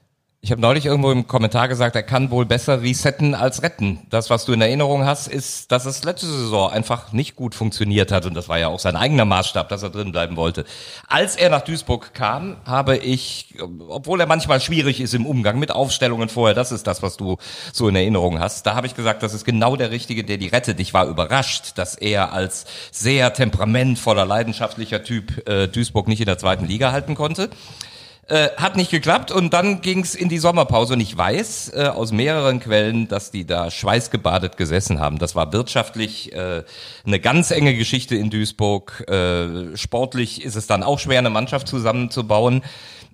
Ich 0.42 0.52
habe 0.52 0.62
neulich 0.62 0.86
irgendwo 0.86 1.12
im 1.12 1.28
Kommentar 1.28 1.68
gesagt, 1.68 1.98
er 1.98 2.04
kann 2.04 2.32
wohl 2.32 2.46
besser 2.46 2.82
resetten 2.82 3.36
als 3.36 3.62
retten. 3.62 4.00
Das, 4.10 4.30
was 4.30 4.46
du 4.46 4.54
in 4.54 4.62
Erinnerung 4.62 5.06
hast, 5.06 5.28
ist, 5.28 5.70
dass 5.70 5.86
es 5.86 6.06
letzte 6.06 6.28
Saison 6.28 6.72
einfach 6.72 7.12
nicht 7.12 7.36
gut 7.36 7.56
funktioniert 7.56 8.14
hat. 8.14 8.26
Und 8.26 8.36
das 8.36 8.48
war 8.48 8.58
ja 8.58 8.70
auch 8.70 8.80
sein 8.80 8.96
eigener 8.96 9.26
Maßstab, 9.26 9.68
dass 9.68 9.84
er 9.84 9.90
drin 9.90 10.14
bleiben 10.14 10.38
wollte. 10.38 10.64
Als 11.10 11.36
er 11.36 11.50
nach 11.50 11.60
Duisburg 11.60 12.14
kam, 12.14 12.56
habe 12.64 12.96
ich, 12.96 13.56
obwohl 13.90 14.22
er 14.22 14.28
manchmal 14.28 14.62
schwierig 14.62 15.02
ist 15.02 15.14
im 15.14 15.26
Umgang 15.26 15.60
mit 15.60 15.72
Aufstellungen 15.72 16.30
vorher, 16.30 16.56
das 16.56 16.72
ist 16.72 16.88
das, 16.88 17.04
was 17.04 17.18
du 17.18 17.36
so 17.74 17.90
in 17.90 17.98
Erinnerung 17.98 18.40
hast, 18.40 18.66
da 18.66 18.76
habe 18.76 18.88
ich 18.88 18.96
gesagt, 18.96 19.24
das 19.24 19.34
ist 19.34 19.44
genau 19.44 19.76
der 19.76 19.92
Richtige, 19.92 20.24
der 20.24 20.38
die 20.38 20.48
rettet. 20.48 20.80
Ich 20.80 20.94
war 20.94 21.06
überrascht, 21.08 21.74
dass 21.78 21.96
er 21.96 22.32
als 22.32 22.64
sehr 22.92 23.34
temperamentvoller, 23.34 24.26
leidenschaftlicher 24.26 25.04
Typ 25.04 25.50
äh, 25.50 25.68
Duisburg 25.68 26.08
nicht 26.08 26.22
in 26.22 26.28
der 26.28 26.38
zweiten 26.38 26.66
Liga 26.66 26.94
halten 26.94 27.16
konnte. 27.16 27.50
Äh, 28.30 28.50
hat 28.58 28.76
nicht 28.76 28.92
geklappt 28.92 29.32
und 29.32 29.54
dann 29.56 29.82
ging's 29.82 30.14
in 30.14 30.30
die 30.30 30.38
Sommerpause 30.38 30.94
und 30.94 31.00
ich 31.00 31.18
weiß 31.18 31.72
äh, 31.74 31.88
aus 31.88 32.12
mehreren 32.12 32.60
Quellen, 32.60 33.08
dass 33.08 33.32
die 33.32 33.44
da 33.44 33.72
schweißgebadet 33.72 34.56
gesessen 34.56 35.00
haben. 35.00 35.18
Das 35.18 35.36
war 35.36 35.52
wirtschaftlich 35.52 36.32
äh, 36.34 36.64
eine 37.08 37.20
ganz 37.20 37.50
enge 37.50 37.74
Geschichte 37.76 38.16
in 38.16 38.30
Duisburg. 38.30 39.04
Äh, 39.10 39.76
sportlich 39.76 40.46
ist 40.46 40.56
es 40.56 40.68
dann 40.68 40.84
auch 40.84 41.00
schwer, 41.00 41.18
eine 41.18 41.32
Mannschaft 41.32 41.68
zusammenzubauen. 41.68 42.62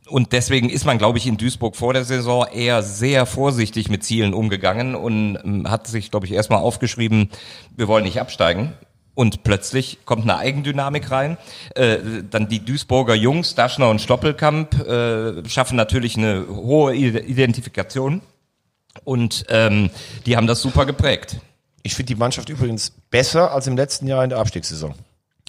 Und 0.10 0.34
deswegen 0.34 0.70
ist 0.70 0.86
man, 0.86 0.98
glaube 0.98 1.18
ich, 1.18 1.28
in 1.28 1.38
Duisburg 1.38 1.78
vor 1.78 1.94
der 1.94 2.04
Saison 2.04 2.46
eher 2.54 2.84
sehr 2.84 3.26
vorsichtig 3.26 3.90
mit 3.90 4.04
Zielen 4.04 4.34
umgegangen 4.34 4.96
und 4.96 5.38
ähm, 5.46 5.72
hat 5.72 5.88
sich, 5.88 6.12
glaube 6.12 6.26
ich, 6.26 6.34
erstmal 6.34 6.60
aufgeschrieben, 6.60 7.30
wir 7.74 7.88
wollen 7.88 8.04
nicht 8.04 8.20
absteigen. 8.20 8.74
Und 9.16 9.44
plötzlich 9.44 10.00
kommt 10.06 10.24
eine 10.24 10.38
Eigendynamik 10.38 11.10
rein. 11.10 11.38
Äh, 11.74 11.98
dann 12.30 12.50
die 12.50 12.60
Duisburger 12.64 13.16
Jungs, 13.16 13.56
Daschner 13.56 13.90
und 13.90 14.02
Stoppelkamp, 14.02 14.74
äh, 14.86 15.48
schaffen 15.48 15.78
natürlich 15.78 16.18
eine 16.18 16.46
hohe 16.50 16.94
Ide- 16.94 17.22
Identifikation. 17.22 18.22
Und 19.06 19.46
ähm, 19.50 19.90
die 20.26 20.36
haben 20.38 20.48
das 20.48 20.62
super 20.62 20.86
geprägt. 20.86 21.38
Ich 21.84 21.96
finde 21.96 22.14
die 22.14 22.20
Mannschaft 22.20 22.50
übrigens 22.50 22.92
besser 23.10 23.52
als 23.52 23.68
im 23.68 23.78
letzten 23.78 24.08
Jahr 24.08 24.24
in 24.24 24.30
der 24.30 24.40
Abstiegssaison. 24.40 24.96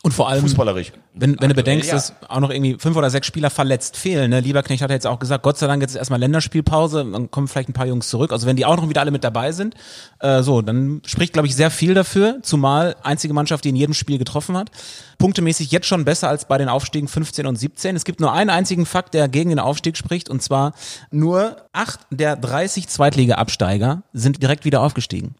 Und 0.06 0.12
vor 0.12 0.28
allem, 0.28 0.42
Fußballerisch. 0.42 0.92
wenn, 1.14 1.36
wenn 1.40 1.48
du 1.48 1.56
bedenkst, 1.56 1.88
ja. 1.88 1.94
dass 1.94 2.12
auch 2.28 2.38
noch 2.38 2.50
irgendwie 2.50 2.76
fünf 2.78 2.96
oder 2.96 3.10
sechs 3.10 3.26
Spieler 3.26 3.50
verletzt 3.50 3.96
fehlen. 3.96 4.30
Ne? 4.30 4.38
Lieberknecht 4.38 4.80
hat 4.80 4.92
jetzt 4.92 5.04
auch 5.04 5.18
gesagt, 5.18 5.42
Gott 5.42 5.58
sei 5.58 5.66
Dank 5.66 5.82
jetzt 5.82 5.96
erstmal 5.96 6.20
Länderspielpause, 6.20 7.04
dann 7.10 7.28
kommen 7.32 7.48
vielleicht 7.48 7.70
ein 7.70 7.72
paar 7.72 7.88
Jungs 7.88 8.08
zurück. 8.08 8.30
Also 8.30 8.46
wenn 8.46 8.54
die 8.54 8.64
auch 8.64 8.76
noch 8.76 8.88
wieder 8.88 9.00
alle 9.00 9.10
mit 9.10 9.24
dabei 9.24 9.50
sind, 9.50 9.74
äh, 10.20 10.44
so, 10.44 10.62
dann 10.62 11.02
spricht, 11.04 11.32
glaube 11.32 11.48
ich, 11.48 11.56
sehr 11.56 11.72
viel 11.72 11.92
dafür. 11.92 12.38
Zumal 12.42 12.94
einzige 13.02 13.34
Mannschaft, 13.34 13.64
die 13.64 13.70
in 13.70 13.74
jedem 13.74 13.94
Spiel 13.94 14.18
getroffen 14.18 14.56
hat. 14.56 14.70
Punktemäßig 15.18 15.72
jetzt 15.72 15.88
schon 15.88 16.04
besser 16.04 16.28
als 16.28 16.44
bei 16.44 16.56
den 16.56 16.68
Aufstiegen 16.68 17.08
15 17.08 17.44
und 17.44 17.56
17. 17.56 17.96
Es 17.96 18.04
gibt 18.04 18.20
nur 18.20 18.32
einen 18.32 18.50
einzigen 18.50 18.86
Fakt, 18.86 19.12
der 19.12 19.26
gegen 19.26 19.50
den 19.50 19.58
Aufstieg 19.58 19.96
spricht, 19.96 20.28
und 20.28 20.40
zwar 20.40 20.72
nur 21.10 21.56
acht 21.72 21.98
der 22.10 22.36
30 22.36 22.86
Zweitliga-Absteiger 22.86 24.04
sind 24.12 24.40
direkt 24.40 24.64
wieder 24.64 24.82
aufgestiegen. 24.82 25.34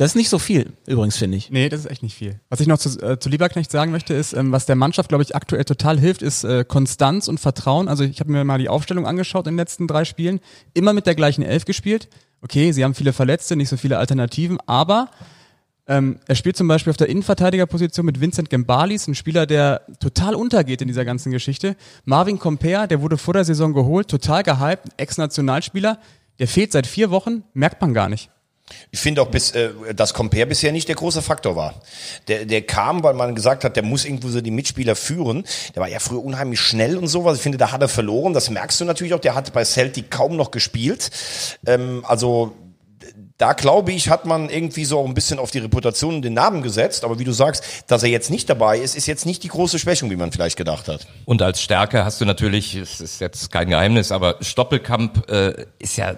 Das 0.00 0.12
ist 0.12 0.14
nicht 0.14 0.30
so 0.30 0.38
viel, 0.38 0.72
übrigens, 0.86 1.18
finde 1.18 1.36
ich. 1.36 1.50
Nee, 1.50 1.68
das 1.68 1.80
ist 1.80 1.90
echt 1.90 2.02
nicht 2.02 2.14
viel. 2.14 2.40
Was 2.48 2.58
ich 2.60 2.66
noch 2.66 2.78
zu, 2.78 2.98
äh, 3.02 3.18
zu 3.18 3.28
Lieberknecht 3.28 3.70
sagen 3.70 3.92
möchte, 3.92 4.14
ist, 4.14 4.32
ähm, 4.32 4.50
was 4.50 4.64
der 4.64 4.74
Mannschaft, 4.74 5.10
glaube 5.10 5.22
ich, 5.22 5.36
aktuell 5.36 5.66
total 5.66 6.00
hilft, 6.00 6.22
ist 6.22 6.42
äh, 6.42 6.64
Konstanz 6.66 7.28
und 7.28 7.38
Vertrauen. 7.38 7.86
Also 7.86 8.04
ich 8.04 8.18
habe 8.18 8.32
mir 8.32 8.42
mal 8.44 8.56
die 8.56 8.70
Aufstellung 8.70 9.06
angeschaut 9.06 9.46
in 9.46 9.52
den 9.52 9.58
letzten 9.58 9.86
drei 9.86 10.06
Spielen. 10.06 10.40
Immer 10.72 10.94
mit 10.94 11.04
der 11.04 11.14
gleichen 11.14 11.42
Elf 11.42 11.66
gespielt. 11.66 12.08
Okay, 12.40 12.72
sie 12.72 12.82
haben 12.82 12.94
viele 12.94 13.12
Verletzte, 13.12 13.56
nicht 13.56 13.68
so 13.68 13.76
viele 13.76 13.98
Alternativen, 13.98 14.58
aber 14.64 15.10
ähm, 15.86 16.18
er 16.26 16.34
spielt 16.34 16.56
zum 16.56 16.66
Beispiel 16.66 16.92
auf 16.92 16.96
der 16.96 17.10
Innenverteidigerposition 17.10 18.06
mit 18.06 18.22
Vincent 18.22 18.48
Gembalis, 18.48 19.06
ein 19.06 19.14
Spieler, 19.14 19.44
der 19.44 19.82
total 20.00 20.34
untergeht 20.34 20.80
in 20.80 20.88
dieser 20.88 21.04
ganzen 21.04 21.30
Geschichte. 21.30 21.76
Marvin 22.06 22.38
Comper, 22.38 22.86
der 22.86 23.02
wurde 23.02 23.18
vor 23.18 23.34
der 23.34 23.44
Saison 23.44 23.74
geholt, 23.74 24.08
total 24.08 24.44
gehypt, 24.44 24.88
Ex-Nationalspieler. 24.96 25.98
Der 26.38 26.48
fehlt 26.48 26.72
seit 26.72 26.86
vier 26.86 27.10
Wochen, 27.10 27.42
merkt 27.52 27.82
man 27.82 27.92
gar 27.92 28.08
nicht. 28.08 28.30
Ich 28.90 29.00
finde 29.00 29.22
auch, 29.22 29.28
bis, 29.28 29.52
äh, 29.52 29.70
dass 29.94 30.14
Compare 30.14 30.46
bisher 30.46 30.72
nicht 30.72 30.88
der 30.88 30.96
große 30.96 31.22
Faktor 31.22 31.56
war. 31.56 31.74
Der, 32.28 32.44
der 32.44 32.62
kam, 32.62 33.02
weil 33.02 33.14
man 33.14 33.34
gesagt 33.34 33.64
hat, 33.64 33.76
der 33.76 33.82
muss 33.82 34.04
irgendwo 34.04 34.28
so 34.28 34.40
die 34.40 34.50
Mitspieler 34.50 34.96
führen. 34.96 35.44
Der 35.74 35.82
war 35.82 35.88
ja 35.88 35.98
früher 35.98 36.24
unheimlich 36.24 36.60
schnell 36.60 36.96
und 36.96 37.08
sowas. 37.08 37.36
Ich 37.36 37.42
finde, 37.42 37.58
da 37.58 37.72
hat 37.72 37.82
er 37.82 37.88
verloren. 37.88 38.32
Das 38.32 38.50
merkst 38.50 38.80
du 38.80 38.84
natürlich 38.84 39.14
auch. 39.14 39.20
Der 39.20 39.34
hat 39.34 39.52
bei 39.52 39.64
Celtic 39.64 40.10
kaum 40.10 40.36
noch 40.36 40.50
gespielt. 40.50 41.10
Ähm, 41.66 42.04
also 42.06 42.54
da 43.40 43.54
glaube 43.54 43.92
ich, 43.92 44.10
hat 44.10 44.26
man 44.26 44.50
irgendwie 44.50 44.84
so 44.84 45.02
ein 45.04 45.14
bisschen 45.14 45.38
auf 45.38 45.50
die 45.50 45.60
Reputation 45.60 46.16
und 46.16 46.22
den 46.22 46.34
Namen 46.34 46.62
gesetzt. 46.62 47.04
Aber 47.04 47.18
wie 47.18 47.24
du 47.24 47.32
sagst, 47.32 47.64
dass 47.86 48.02
er 48.02 48.10
jetzt 48.10 48.30
nicht 48.30 48.50
dabei 48.50 48.78
ist, 48.78 48.94
ist 48.94 49.06
jetzt 49.06 49.24
nicht 49.24 49.42
die 49.42 49.48
große 49.48 49.78
Schwächung, 49.78 50.10
wie 50.10 50.16
man 50.16 50.30
vielleicht 50.30 50.58
gedacht 50.58 50.88
hat. 50.88 51.06
Und 51.24 51.40
als 51.40 51.62
Stärke 51.62 52.04
hast 52.04 52.20
du 52.20 52.26
natürlich, 52.26 52.74
es 52.74 53.00
ist 53.00 53.20
jetzt 53.20 53.50
kein 53.50 53.70
Geheimnis, 53.70 54.12
aber 54.12 54.36
Stoppelkamp 54.42 55.30
äh, 55.30 55.64
ist 55.78 55.96
ja 55.96 56.16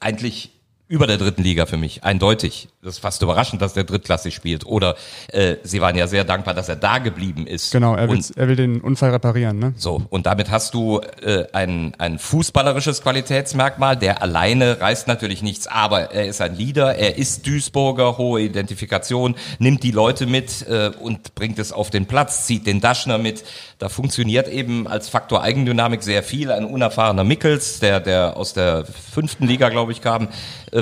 eigentlich 0.00 0.55
über 0.88 1.08
der 1.08 1.18
dritten 1.18 1.42
Liga 1.42 1.66
für 1.66 1.76
mich, 1.76 2.04
eindeutig. 2.04 2.68
Das 2.80 2.94
ist 2.94 2.98
fast 3.00 3.20
überraschend, 3.20 3.60
dass 3.60 3.74
der 3.74 3.82
drittklassig 3.82 4.34
spielt. 4.34 4.64
Oder 4.66 4.94
äh, 5.32 5.56
sie 5.64 5.80
waren 5.80 5.96
ja 5.96 6.06
sehr 6.06 6.22
dankbar, 6.22 6.54
dass 6.54 6.68
er 6.68 6.76
da 6.76 6.98
geblieben 6.98 7.48
ist. 7.48 7.72
Genau, 7.72 7.96
er 7.96 8.08
will, 8.08 8.22
er 8.36 8.48
will 8.48 8.54
den 8.54 8.80
Unfall 8.80 9.10
reparieren. 9.10 9.58
Ne? 9.58 9.74
so, 9.76 10.02
und 10.10 10.26
damit 10.26 10.50
hast 10.50 10.74
du 10.74 11.00
äh, 11.22 11.46
ein, 11.52 11.94
ein 11.98 12.20
fußballerisches 12.20 13.02
Qualitätsmerkmal. 13.02 13.96
Der 13.96 14.22
alleine 14.22 14.80
reißt 14.80 15.08
natürlich 15.08 15.42
nichts, 15.42 15.66
aber 15.66 16.12
er 16.12 16.26
ist 16.26 16.40
ein 16.40 16.54
Leader, 16.54 16.94
er 16.94 17.18
ist 17.18 17.44
Duisburger, 17.46 18.16
hohe 18.16 18.42
Identifikation, 18.42 19.34
nimmt 19.58 19.82
die 19.82 19.90
Leute 19.90 20.26
mit 20.26 20.66
äh, 20.68 20.92
und 21.00 21.34
bringt 21.34 21.58
es 21.58 21.72
auf 21.72 21.90
den 21.90 22.06
Platz, 22.06 22.46
zieht 22.46 22.66
den 22.66 22.80
Daschner 22.80 23.18
mit. 23.18 23.42
Da 23.78 23.88
funktioniert 23.88 24.48
eben 24.48 24.86
als 24.86 25.08
Faktor 25.08 25.42
Eigendynamik 25.42 26.02
sehr 26.02 26.22
viel. 26.22 26.52
Ein 26.52 26.64
unerfahrener 26.64 27.24
Mickels, 27.24 27.80
der, 27.80 27.98
der 27.98 28.36
aus 28.36 28.54
der 28.54 28.84
fünften 28.86 29.46
Liga, 29.46 29.68
glaube 29.68 29.92
ich, 29.92 30.00
kam, 30.00 30.28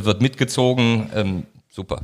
wird 0.02 0.20
mitgezogen. 0.20 1.10
Ähm, 1.14 1.44
super. 1.68 2.02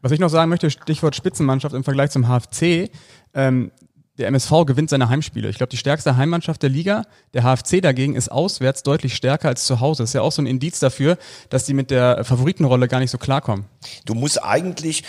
Was 0.00 0.10
ich 0.12 0.18
noch 0.18 0.28
sagen 0.28 0.50
möchte, 0.50 0.70
Stichwort 0.70 1.14
Spitzenmannschaft 1.14 1.74
im 1.74 1.84
Vergleich 1.84 2.10
zum 2.10 2.26
HFC. 2.26 2.90
Ähm, 3.34 3.70
der 4.18 4.28
MSV 4.28 4.66
gewinnt 4.66 4.90
seine 4.90 5.08
Heimspiele. 5.08 5.48
Ich 5.48 5.56
glaube, 5.56 5.70
die 5.70 5.76
stärkste 5.76 6.16
Heimmannschaft 6.16 6.62
der 6.62 6.70
Liga. 6.70 7.04
Der 7.32 7.44
HFC 7.44 7.80
dagegen 7.80 8.14
ist 8.14 8.30
auswärts 8.30 8.82
deutlich 8.82 9.14
stärker 9.14 9.48
als 9.48 9.64
zu 9.64 9.80
Hause. 9.80 10.02
Ist 10.02 10.12
ja 10.12 10.20
auch 10.20 10.32
so 10.32 10.42
ein 10.42 10.46
Indiz 10.46 10.80
dafür, 10.80 11.16
dass 11.48 11.64
die 11.64 11.74
mit 11.74 11.90
der 11.90 12.24
Favoritenrolle 12.24 12.88
gar 12.88 13.00
nicht 13.00 13.10
so 13.10 13.18
klarkommen. 13.18 13.64
Du 14.04 14.14
musst 14.14 14.42
eigentlich, 14.42 15.04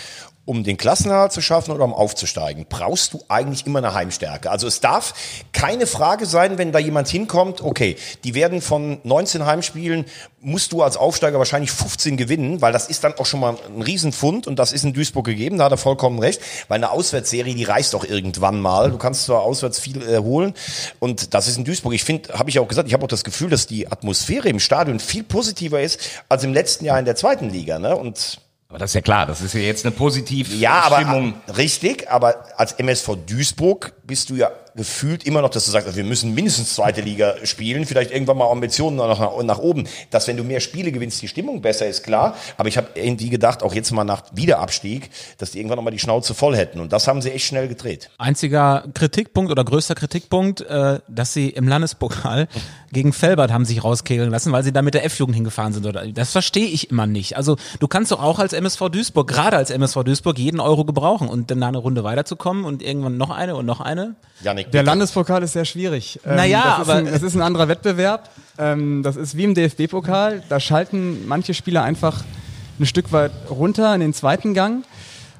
um 0.46 0.62
den 0.62 0.76
Klassenerhalt 0.76 1.32
zu 1.32 1.40
schaffen 1.40 1.72
oder 1.72 1.84
um 1.84 1.94
aufzusteigen, 1.94 2.66
brauchst 2.68 3.14
du 3.14 3.24
eigentlich 3.28 3.66
immer 3.66 3.78
eine 3.78 3.94
Heimstärke. 3.94 4.50
Also 4.50 4.66
es 4.66 4.80
darf 4.80 5.14
keine 5.52 5.86
Frage 5.86 6.26
sein, 6.26 6.58
wenn 6.58 6.70
da 6.70 6.78
jemand 6.78 7.08
hinkommt, 7.08 7.62
okay, 7.62 7.96
die 8.24 8.34
werden 8.34 8.60
von 8.60 8.98
19 9.04 9.46
Heimspielen, 9.46 10.04
musst 10.40 10.72
du 10.72 10.82
als 10.82 10.98
Aufsteiger 10.98 11.38
wahrscheinlich 11.38 11.70
15 11.70 12.18
gewinnen, 12.18 12.60
weil 12.60 12.72
das 12.72 12.88
ist 12.88 13.02
dann 13.04 13.14
auch 13.14 13.24
schon 13.24 13.40
mal 13.40 13.56
ein 13.74 13.80
Riesenfund 13.80 14.46
und 14.46 14.58
das 14.58 14.74
ist 14.74 14.84
in 14.84 14.92
Duisburg 14.92 15.24
gegeben, 15.24 15.56
da 15.56 15.64
hat 15.64 15.72
er 15.72 15.78
vollkommen 15.78 16.18
recht, 16.18 16.42
weil 16.68 16.76
eine 16.76 16.90
Auswärtsserie, 16.90 17.54
die 17.54 17.64
reißt 17.64 17.94
auch 17.94 18.04
irgendwann 18.04 18.60
mal. 18.60 18.90
Du 18.90 18.98
kannst 18.98 19.24
zwar 19.24 19.40
auswärts 19.40 19.78
viel 19.78 20.02
äh, 20.02 20.18
holen 20.18 20.52
und 20.98 21.32
das 21.32 21.48
ist 21.48 21.56
in 21.56 21.64
Duisburg. 21.64 21.94
Ich 21.94 22.04
finde, 22.04 22.34
habe 22.38 22.50
ich 22.50 22.58
auch 22.58 22.68
gesagt, 22.68 22.86
ich 22.86 22.92
habe 22.92 23.04
auch 23.04 23.08
das 23.08 23.24
Gefühl, 23.24 23.48
dass 23.48 23.66
die 23.66 23.90
Atmosphäre 23.90 24.50
im 24.50 24.60
Stadion 24.60 25.00
viel 25.00 25.22
positiver 25.22 25.80
ist 25.80 25.98
als 26.28 26.44
im 26.44 26.52
letzten 26.52 26.84
Jahr 26.84 26.98
in 26.98 27.06
der 27.06 27.16
zweiten 27.16 27.48
Liga. 27.48 27.78
Ne? 27.78 27.96
Und 27.96 28.40
Aber 28.74 28.80
das 28.80 28.90
ist 28.90 28.94
ja 28.94 29.02
klar, 29.02 29.24
das 29.24 29.40
ist 29.40 29.54
ja 29.54 29.60
jetzt 29.60 29.86
eine 29.86 29.94
positive 29.94 30.52
ja, 30.56 30.80
aber 30.80 30.96
Stimmung. 30.96 31.34
richtig, 31.56 32.10
aber 32.10 32.44
als 32.56 32.72
MSV 32.72 33.18
Duisburg 33.24 33.92
bist 34.02 34.30
du 34.30 34.34
ja 34.34 34.50
gefühlt 34.76 35.24
immer 35.24 35.42
noch, 35.42 35.50
dass 35.50 35.64
du 35.64 35.70
sagst, 35.70 35.86
also 35.86 35.96
wir 35.96 36.04
müssen 36.04 36.34
mindestens 36.34 36.74
zweite 36.74 37.00
Liga 37.00 37.34
spielen, 37.44 37.86
vielleicht 37.86 38.10
irgendwann 38.10 38.38
mal 38.38 38.50
Ambitionen 38.50 38.96
nach, 38.96 39.42
nach, 39.42 39.58
oben. 39.58 39.86
Dass 40.10 40.26
wenn 40.26 40.36
du 40.36 40.44
mehr 40.44 40.60
Spiele 40.60 40.92
gewinnst, 40.92 41.22
die 41.22 41.28
Stimmung 41.28 41.60
besser 41.62 41.86
ist, 41.86 42.02
klar. 42.02 42.36
Aber 42.56 42.68
ich 42.68 42.76
habe 42.76 42.88
irgendwie 42.94 43.30
gedacht, 43.30 43.62
auch 43.62 43.74
jetzt 43.74 43.90
mal 43.92 44.04
nach 44.04 44.22
Wiederabstieg, 44.32 45.10
dass 45.38 45.52
die 45.52 45.58
irgendwann 45.58 45.76
noch 45.76 45.84
mal 45.84 45.90
die 45.90 45.98
Schnauze 45.98 46.34
voll 46.34 46.56
hätten. 46.56 46.80
Und 46.80 46.92
das 46.92 47.06
haben 47.06 47.22
sie 47.22 47.30
echt 47.30 47.46
schnell 47.46 47.68
gedreht. 47.68 48.10
Einziger 48.18 48.84
Kritikpunkt 48.94 49.50
oder 49.50 49.64
größter 49.64 49.94
Kritikpunkt, 49.94 50.62
äh, 50.62 51.00
dass 51.08 51.32
sie 51.32 51.50
im 51.50 51.68
Landespokal 51.68 52.48
gegen 52.92 53.12
Felbert 53.12 53.52
haben 53.52 53.64
sich 53.64 53.84
rauskegeln 53.84 54.30
lassen, 54.30 54.52
weil 54.52 54.64
sie 54.64 54.72
da 54.72 54.82
mit 54.82 54.94
der 54.94 55.04
F-Jugend 55.04 55.34
hingefahren 55.34 55.72
sind. 55.72 56.16
Das 56.16 56.32
verstehe 56.32 56.66
ich 56.66 56.90
immer 56.90 57.06
nicht. 57.06 57.36
Also 57.36 57.56
du 57.80 57.88
kannst 57.88 58.12
doch 58.12 58.22
auch 58.22 58.38
als 58.38 58.52
MSV 58.52 58.88
Duisburg, 58.90 59.28
gerade 59.28 59.56
als 59.56 59.70
MSV 59.70 60.04
Duisburg, 60.04 60.38
jeden 60.38 60.60
Euro 60.60 60.84
gebrauchen 60.84 61.28
und 61.28 61.50
dann 61.50 61.60
da 61.60 61.68
eine 61.68 61.78
Runde 61.78 62.04
weiterzukommen 62.04 62.64
und 62.64 62.82
irgendwann 62.82 63.16
noch 63.16 63.30
eine 63.30 63.56
und 63.56 63.66
noch 63.66 63.80
eine. 63.80 64.14
Janik, 64.42 64.63
Der 64.72 64.80
bitte. 64.80 64.82
Landespokal 64.84 65.42
ist 65.42 65.52
sehr 65.52 65.64
schwierig. 65.64 66.20
Ähm, 66.26 66.36
Naja, 66.36 66.62
das 66.62 66.72
ist 66.72 66.80
aber- 66.90 66.98
Ein, 66.98 67.04
das 67.12 67.22
ist 67.22 67.34
ein 67.34 67.42
anderer 67.42 67.68
Wettbewerb. 67.68 68.30
Ähm, 68.58 69.02
das 69.02 69.16
ist 69.16 69.36
wie 69.36 69.44
im 69.44 69.54
DFB-Pokal. 69.54 70.42
Da 70.48 70.60
schalten 70.60 71.26
manche 71.26 71.54
Spieler 71.54 71.82
einfach 71.82 72.22
ein 72.78 72.86
Stück 72.86 73.12
weit 73.12 73.32
runter 73.50 73.94
in 73.94 74.00
den 74.00 74.14
zweiten 74.14 74.54
Gang. 74.54 74.84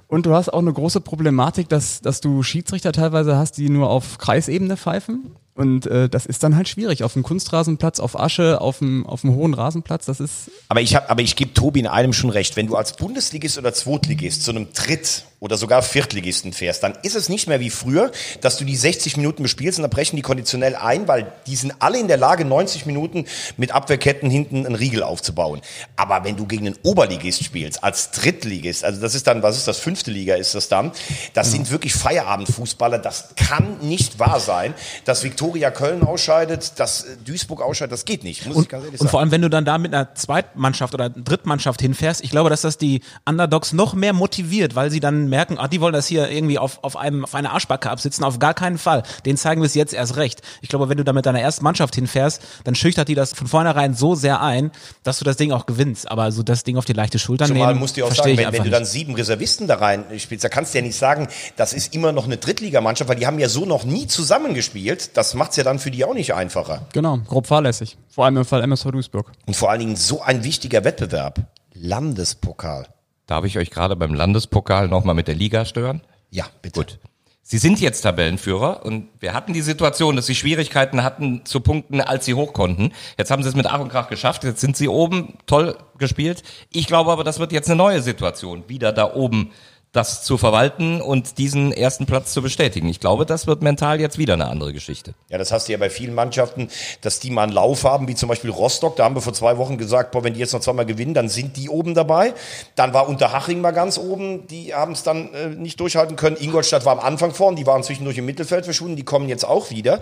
Und 0.06 0.26
du 0.26 0.34
hast 0.34 0.48
auch 0.52 0.58
eine 0.60 0.72
große 0.72 1.00
Problematik, 1.00 1.68
dass, 1.68 2.00
dass 2.00 2.20
du 2.20 2.42
Schiedsrichter 2.42 2.92
teilweise 2.92 3.36
hast, 3.36 3.56
die 3.58 3.68
nur 3.68 3.90
auf 3.90 4.18
Kreisebene 4.18 4.76
pfeifen. 4.76 5.34
Und 5.56 5.86
äh, 5.86 6.08
das 6.08 6.26
ist 6.26 6.42
dann 6.42 6.56
halt 6.56 6.68
schwierig. 6.68 7.04
Auf 7.04 7.12
dem 7.14 7.22
Kunstrasenplatz, 7.22 8.00
auf 8.00 8.18
Asche, 8.18 8.60
auf 8.60 8.78
dem, 8.78 9.06
auf 9.06 9.20
dem 9.22 9.34
hohen 9.34 9.54
Rasenplatz, 9.54 10.04
das 10.04 10.18
ist 10.20 10.50
Aber 10.68 10.80
ich 10.80 10.96
aber 10.96 11.22
ich 11.22 11.36
gebe 11.36 11.54
Tobi 11.54 11.80
in 11.80 11.86
einem 11.86 12.12
schon 12.12 12.30
recht. 12.30 12.56
Wenn 12.56 12.66
du 12.66 12.76
als 12.76 12.96
Bundesligist 12.96 13.56
oder 13.56 13.72
Zweitligist 13.72 14.42
zu 14.44 14.50
einem 14.50 14.72
Dritt- 14.72 15.24
oder 15.44 15.58
sogar 15.58 15.82
Viertligisten 15.82 16.54
fährst, 16.54 16.82
dann 16.82 16.96
ist 17.02 17.14
es 17.14 17.28
nicht 17.28 17.46
mehr 17.48 17.60
wie 17.60 17.68
früher, 17.68 18.10
dass 18.40 18.56
du 18.56 18.64
die 18.64 18.76
60 18.76 19.18
Minuten 19.18 19.42
bespielst 19.42 19.78
und 19.78 19.82
dann 19.82 19.90
brechen 19.90 20.16
die 20.16 20.22
konditionell 20.22 20.74
ein, 20.74 21.06
weil 21.06 21.30
die 21.46 21.54
sind 21.54 21.74
alle 21.80 22.00
in 22.00 22.08
der 22.08 22.16
Lage, 22.16 22.46
90 22.46 22.86
Minuten 22.86 23.26
mit 23.58 23.70
Abwehrketten 23.70 24.30
hinten 24.30 24.64
einen 24.64 24.74
Riegel 24.74 25.02
aufzubauen. 25.02 25.60
Aber 25.96 26.24
wenn 26.24 26.38
du 26.38 26.46
gegen 26.46 26.66
einen 26.66 26.78
Oberligist 26.82 27.44
spielst, 27.44 27.84
als 27.84 28.10
Drittligist, 28.12 28.86
also 28.86 29.02
das 29.02 29.14
ist 29.14 29.26
dann, 29.26 29.42
was 29.42 29.58
ist 29.58 29.68
das, 29.68 29.78
fünfte 29.78 30.10
Liga 30.10 30.34
ist 30.36 30.54
das 30.54 30.68
dann, 30.68 30.92
das 31.34 31.52
sind 31.52 31.70
wirklich 31.70 31.92
Feierabendfußballer, 31.92 32.96
das 32.96 33.34
kann 33.36 33.76
nicht 33.82 34.18
wahr 34.18 34.40
sein, 34.40 34.72
dass 35.04 35.24
Viktoria 35.24 35.70
Köln 35.70 36.04
ausscheidet, 36.04 36.80
dass 36.80 37.02
äh, 37.02 37.16
Duisburg 37.22 37.60
ausscheidet, 37.60 37.92
das 37.92 38.06
geht 38.06 38.24
nicht, 38.24 38.46
muss 38.46 38.56
ich 38.56 38.62
Und, 38.62 38.68
ganz 38.70 38.84
ehrlich 38.84 38.92
und 38.98 39.06
sagen. 39.06 39.10
vor 39.10 39.20
allem, 39.20 39.30
wenn 39.30 39.42
du 39.42 39.50
dann 39.50 39.66
da 39.66 39.76
mit 39.76 39.92
einer 39.94 40.14
Zweitmannschaft 40.14 40.94
oder 40.94 41.10
Drittmannschaft 41.10 41.82
hinfährst, 41.82 42.24
ich 42.24 42.30
glaube, 42.30 42.48
dass 42.48 42.62
das 42.62 42.78
die 42.78 43.02
Underdogs 43.26 43.74
noch 43.74 43.92
mehr 43.92 44.14
motiviert, 44.14 44.74
weil 44.74 44.90
sie 44.90 45.00
dann 45.00 45.33
merken, 45.34 45.58
ah, 45.58 45.66
die 45.66 45.80
wollen 45.80 45.92
das 45.92 46.06
hier 46.06 46.30
irgendwie 46.30 46.58
auf, 46.58 46.78
auf, 46.82 46.96
einem, 46.96 47.24
auf 47.24 47.34
einer 47.34 47.50
Arschbacke 47.52 47.90
absitzen, 47.90 48.22
auf 48.22 48.38
gar 48.38 48.54
keinen 48.54 48.78
Fall. 48.78 49.02
Den 49.26 49.36
zeigen 49.36 49.60
wir 49.62 49.66
es 49.66 49.74
jetzt 49.74 49.92
erst 49.92 50.14
recht. 50.14 50.42
Ich 50.60 50.68
glaube, 50.68 50.88
wenn 50.88 50.96
du 50.96 51.02
da 51.02 51.12
mit 51.12 51.26
deiner 51.26 51.40
ersten 51.40 51.64
Mannschaft 51.64 51.96
hinfährst, 51.96 52.40
dann 52.62 52.76
schüchtert 52.76 53.08
die 53.08 53.16
das 53.16 53.32
von 53.32 53.48
vornherein 53.48 53.94
so 53.94 54.14
sehr 54.14 54.40
ein, 54.40 54.70
dass 55.02 55.18
du 55.18 55.24
das 55.24 55.36
Ding 55.36 55.50
auch 55.50 55.66
gewinnst. 55.66 56.08
Aber 56.08 56.30
so 56.30 56.44
das 56.44 56.62
Ding 56.62 56.76
auf 56.76 56.84
die 56.84 56.92
leichte 56.92 57.18
Schulter 57.18 57.46
Zumal 57.46 57.68
nehmen, 57.68 57.80
musst 57.80 57.96
du 57.96 58.02
ja 58.02 58.06
auch 58.06 58.14
sagen, 58.14 58.30
ich 58.30 58.38
wenn, 58.38 58.52
wenn 58.52 58.62
du 58.62 58.70
dann 58.70 58.82
nicht. 58.82 58.92
sieben 58.92 59.14
Reservisten 59.14 59.66
da 59.66 59.76
rein 59.76 60.04
spielst, 60.18 60.44
da 60.44 60.48
kannst 60.48 60.72
du 60.72 60.78
ja 60.78 60.84
nicht 60.84 60.96
sagen, 60.96 61.26
das 61.56 61.72
ist 61.72 61.94
immer 61.94 62.12
noch 62.12 62.26
eine 62.26 62.36
Drittligamannschaft, 62.36 63.08
weil 63.08 63.16
die 63.16 63.26
haben 63.26 63.40
ja 63.40 63.48
so 63.48 63.66
noch 63.66 63.84
nie 63.84 64.06
zusammengespielt. 64.06 65.16
Das 65.16 65.34
macht's 65.34 65.56
ja 65.56 65.64
dann 65.64 65.80
für 65.80 65.90
die 65.90 66.04
auch 66.04 66.14
nicht 66.14 66.32
einfacher. 66.34 66.86
genau 66.92 67.18
grob 67.26 67.48
fahrlässig. 67.48 67.96
Vor 68.08 68.24
allem 68.24 68.36
im 68.36 68.44
Fall 68.44 68.62
MSV 68.62 68.92
Duisburg. 68.92 69.32
Und 69.46 69.56
vor 69.56 69.70
allen 69.70 69.80
Dingen 69.80 69.96
so 69.96 70.22
ein 70.22 70.44
wichtiger 70.44 70.84
Wettbewerb. 70.84 71.40
Landespokal. 71.72 72.86
Darf 73.26 73.44
ich 73.44 73.58
euch 73.58 73.70
gerade 73.70 73.96
beim 73.96 74.14
Landespokal 74.14 74.88
nochmal 74.88 75.14
mit 75.14 75.28
der 75.28 75.34
Liga 75.34 75.64
stören? 75.64 76.02
Ja, 76.30 76.46
bitte. 76.62 76.80
Gut. 76.80 76.98
Sie 77.46 77.58
sind 77.58 77.78
jetzt 77.78 78.00
Tabellenführer 78.00 78.86
und 78.86 79.10
wir 79.20 79.34
hatten 79.34 79.52
die 79.52 79.60
Situation, 79.60 80.16
dass 80.16 80.24
sie 80.24 80.34
Schwierigkeiten 80.34 81.02
hatten 81.02 81.44
zu 81.44 81.60
punkten, 81.60 82.00
als 82.00 82.24
sie 82.24 82.32
hoch 82.32 82.54
konnten. 82.54 82.92
Jetzt 83.18 83.30
haben 83.30 83.42
sie 83.42 83.50
es 83.50 83.54
mit 83.54 83.66
Ach 83.66 83.80
und 83.80 83.90
Krach 83.90 84.08
geschafft. 84.08 84.44
Jetzt 84.44 84.62
sind 84.62 84.78
sie 84.78 84.88
oben, 84.88 85.36
toll 85.44 85.76
gespielt. 85.98 86.42
Ich 86.70 86.86
glaube 86.86 87.12
aber, 87.12 87.22
das 87.22 87.38
wird 87.38 87.52
jetzt 87.52 87.68
eine 87.68 87.76
neue 87.76 88.00
Situation, 88.00 88.64
wieder 88.68 88.92
da 88.92 89.12
oben 89.12 89.50
das 89.94 90.24
zu 90.24 90.38
verwalten 90.38 91.00
und 91.00 91.38
diesen 91.38 91.70
ersten 91.72 92.04
Platz 92.04 92.32
zu 92.32 92.42
bestätigen. 92.42 92.88
Ich 92.88 92.98
glaube, 92.98 93.24
das 93.26 93.46
wird 93.46 93.62
mental 93.62 94.00
jetzt 94.00 94.18
wieder 94.18 94.34
eine 94.34 94.48
andere 94.48 94.72
Geschichte. 94.72 95.14
Ja, 95.28 95.38
das 95.38 95.52
hast 95.52 95.68
du 95.68 95.72
ja 95.72 95.78
bei 95.78 95.88
vielen 95.88 96.14
Mannschaften, 96.14 96.68
dass 97.00 97.20
die 97.20 97.30
mal 97.30 97.44
einen 97.44 97.52
Lauf 97.52 97.84
haben, 97.84 98.08
wie 98.08 98.16
zum 98.16 98.28
Beispiel 98.28 98.50
Rostock. 98.50 98.96
Da 98.96 99.04
haben 99.04 99.14
wir 99.14 99.22
vor 99.22 99.34
zwei 99.34 99.56
Wochen 99.56 99.78
gesagt, 99.78 100.10
boah, 100.10 100.24
wenn 100.24 100.34
die 100.34 100.40
jetzt 100.40 100.52
noch 100.52 100.60
zweimal 100.60 100.84
gewinnen, 100.84 101.14
dann 101.14 101.28
sind 101.28 101.56
die 101.56 101.68
oben 101.68 101.94
dabei. 101.94 102.34
Dann 102.74 102.92
war 102.92 103.08
Unterhaching 103.08 103.60
mal 103.60 103.70
ganz 103.70 103.96
oben, 103.96 104.48
die 104.48 104.74
haben 104.74 104.92
es 104.92 105.04
dann 105.04 105.32
äh, 105.32 105.46
nicht 105.50 105.78
durchhalten 105.78 106.16
können. 106.16 106.36
Ingolstadt 106.40 106.84
war 106.84 106.98
am 106.98 107.00
Anfang 107.00 107.32
vorn, 107.32 107.54
die 107.54 107.64
waren 107.64 107.84
zwischendurch 107.84 108.18
im 108.18 108.26
Mittelfeld 108.26 108.64
verschwunden, 108.64 108.96
die 108.96 109.04
kommen 109.04 109.28
jetzt 109.28 109.44
auch 109.44 109.70
wieder. 109.70 110.00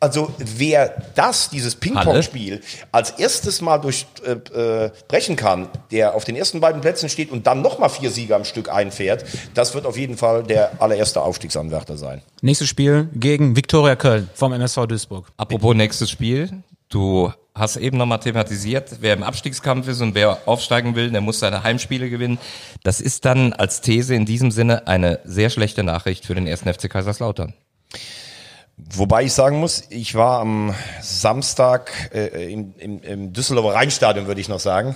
Also 0.00 0.32
wer 0.38 1.00
das, 1.14 1.48
dieses 1.50 1.76
Ping-Pong-Spiel, 1.76 2.60
als 2.90 3.10
erstes 3.12 3.60
mal 3.60 3.78
durchbrechen 3.78 5.34
äh, 5.34 5.36
kann, 5.36 5.68
der 5.92 6.16
auf 6.16 6.24
den 6.24 6.34
ersten 6.34 6.58
beiden 6.58 6.80
Plätzen 6.80 7.08
steht 7.08 7.30
und 7.30 7.46
dann 7.46 7.62
nochmal 7.62 7.88
vier 7.88 8.10
Sieger 8.10 8.34
am 8.34 8.44
Stück 8.44 8.68
einfährt, 8.68 9.27
das 9.54 9.74
wird 9.74 9.86
auf 9.86 9.96
jeden 9.96 10.16
Fall 10.16 10.42
der 10.42 10.80
allererste 10.80 11.22
Aufstiegsanwärter 11.22 11.96
sein. 11.96 12.22
Nächstes 12.42 12.68
Spiel 12.68 13.08
gegen 13.14 13.56
Viktoria 13.56 13.96
Köln 13.96 14.28
vom 14.34 14.52
MSV 14.52 14.86
Duisburg. 14.86 15.26
Apropos 15.36 15.74
nächstes 15.74 16.10
Spiel, 16.10 16.62
du 16.88 17.32
hast 17.54 17.76
eben 17.76 17.98
nochmal 17.98 18.20
thematisiert, 18.20 18.98
wer 19.00 19.14
im 19.14 19.22
Abstiegskampf 19.22 19.88
ist 19.88 20.00
und 20.00 20.14
wer 20.14 20.38
aufsteigen 20.46 20.94
will, 20.94 21.10
der 21.10 21.20
muss 21.20 21.40
seine 21.40 21.62
Heimspiele 21.62 22.08
gewinnen. 22.08 22.38
Das 22.84 23.00
ist 23.00 23.24
dann 23.24 23.52
als 23.52 23.80
These 23.80 24.14
in 24.14 24.24
diesem 24.24 24.50
Sinne 24.50 24.86
eine 24.86 25.20
sehr 25.24 25.50
schlechte 25.50 25.82
Nachricht 25.82 26.24
für 26.24 26.34
den 26.34 26.46
ersten 26.46 26.72
FC 26.72 26.88
Kaiserslautern. 26.88 27.54
Wobei 28.90 29.24
ich 29.24 29.32
sagen 29.32 29.58
muss, 29.58 29.84
ich 29.90 30.14
war 30.14 30.40
am 30.40 30.74
Samstag 31.02 31.90
äh, 32.14 32.52
im, 32.52 32.74
im, 32.78 33.02
im 33.02 33.32
Düsseldorfer 33.32 33.74
Rheinstadion, 33.74 34.28
würde 34.28 34.40
ich 34.40 34.48
noch 34.48 34.60
sagen. 34.60 34.94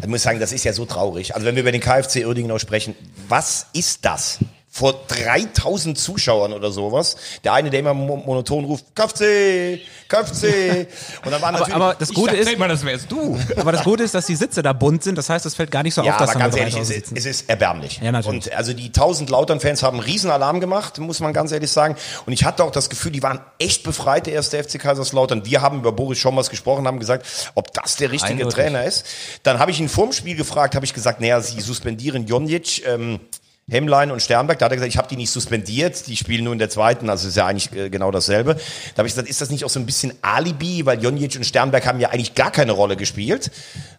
Ich 0.00 0.06
muss 0.06 0.22
sagen, 0.22 0.38
das 0.38 0.52
ist 0.52 0.64
ja 0.64 0.72
so 0.72 0.86
traurig. 0.86 1.34
Also 1.34 1.44
wenn 1.46 1.56
wir 1.56 1.62
über 1.62 1.72
den 1.72 1.80
KfC 1.80 2.24
Uerdingen 2.24 2.56
sprechen, 2.60 2.94
was 3.28 3.66
ist 3.72 4.04
das? 4.04 4.38
Vor 4.74 5.06
3000 5.06 5.96
Zuschauern 5.96 6.52
oder 6.52 6.72
sowas. 6.72 7.14
Der 7.44 7.52
eine, 7.52 7.70
der 7.70 7.78
immer 7.78 7.94
monoton 7.94 8.64
ruft, 8.64 8.86
KFC, 8.96 9.78
KFC. 10.08 10.88
Und 11.24 11.30
dann 11.30 11.40
war 11.40 11.52
natürlich, 11.52 11.72
aber, 11.72 11.84
aber 11.90 11.94
das 11.94 12.12
Gute 12.12 12.34
ist, 12.34 12.50
immer, 12.50 12.66
das 12.66 12.84
wärst 12.84 13.08
du. 13.12 13.38
Aber 13.56 13.70
das 13.70 13.84
Gute 13.84 14.02
ist, 14.02 14.16
dass 14.16 14.26
die 14.26 14.34
Sitze 14.34 14.64
da 14.64 14.72
bunt 14.72 15.04
sind. 15.04 15.16
Das 15.16 15.30
heißt, 15.30 15.46
es 15.46 15.54
fällt 15.54 15.70
gar 15.70 15.84
nicht 15.84 15.94
so 15.94 16.02
ja, 16.02 16.14
auf, 16.14 16.18
dass 16.18 16.30
aber 16.30 16.40
ganz 16.40 16.56
ehrlich, 16.56 16.76
es 16.76 16.90
ist, 16.90 17.12
es 17.14 17.24
ist 17.24 17.48
erbärmlich. 17.48 18.00
Ja, 18.02 18.10
natürlich. 18.10 18.46
Und 18.46 18.52
also 18.52 18.72
die 18.72 18.86
1000 18.86 19.30
Lautern-Fans 19.30 19.84
haben 19.84 20.00
einen 20.00 20.06
riesen 20.08 20.32
Alarm 20.32 20.58
gemacht, 20.58 20.98
muss 20.98 21.20
man 21.20 21.32
ganz 21.32 21.52
ehrlich 21.52 21.70
sagen. 21.70 21.94
Und 22.26 22.32
ich 22.32 22.44
hatte 22.44 22.64
auch 22.64 22.72
das 22.72 22.90
Gefühl, 22.90 23.12
die 23.12 23.22
waren 23.22 23.38
echt 23.60 23.84
befreit, 23.84 24.26
der 24.26 24.32
erste 24.32 24.60
FC 24.60 24.80
Kaiserslautern. 24.80 25.46
Wir 25.46 25.62
haben 25.62 25.78
über 25.78 25.92
Boris 25.92 26.18
Schommers 26.18 26.50
gesprochen, 26.50 26.88
haben 26.88 26.98
gesagt, 26.98 27.26
ob 27.54 27.72
das 27.74 27.94
der 27.94 28.10
richtige 28.10 28.32
Eindeutig. 28.32 28.54
Trainer 28.56 28.84
ist. 28.84 29.06
Dann 29.44 29.60
habe 29.60 29.70
ich 29.70 29.78
ihn 29.78 29.88
vorm 29.88 30.10
Spiel 30.10 30.34
gefragt, 30.34 30.74
habe 30.74 30.84
ich 30.84 30.94
gesagt, 30.94 31.20
naja, 31.20 31.40
sie 31.40 31.60
suspendieren 31.60 32.26
Jonjic, 32.26 32.84
ähm, 32.88 33.20
Hemlein 33.66 34.10
und 34.10 34.20
Sternberg, 34.20 34.58
da 34.58 34.66
hat 34.66 34.72
er 34.72 34.76
gesagt, 34.76 34.92
ich 34.92 34.98
habe 34.98 35.08
die 35.08 35.16
nicht 35.16 35.30
suspendiert, 35.30 36.06
die 36.06 36.18
spielen 36.18 36.44
nur 36.44 36.52
in 36.52 36.58
der 36.58 36.68
zweiten, 36.68 37.08
also 37.08 37.28
ist 37.28 37.36
ja 37.36 37.46
eigentlich 37.46 37.72
äh, 37.72 37.88
genau 37.88 38.10
dasselbe. 38.10 38.56
Da 38.56 38.98
habe 38.98 39.08
ich 39.08 39.14
gesagt, 39.14 39.26
ist 39.26 39.40
das 39.40 39.48
nicht 39.48 39.64
auch 39.64 39.70
so 39.70 39.80
ein 39.80 39.86
bisschen 39.86 40.12
Alibi, 40.20 40.84
weil 40.84 41.02
Jonjic 41.02 41.36
und 41.36 41.44
Sternberg 41.44 41.86
haben 41.86 41.98
ja 41.98 42.10
eigentlich 42.10 42.34
gar 42.34 42.50
keine 42.50 42.72
Rolle 42.72 42.96
gespielt. 42.96 43.50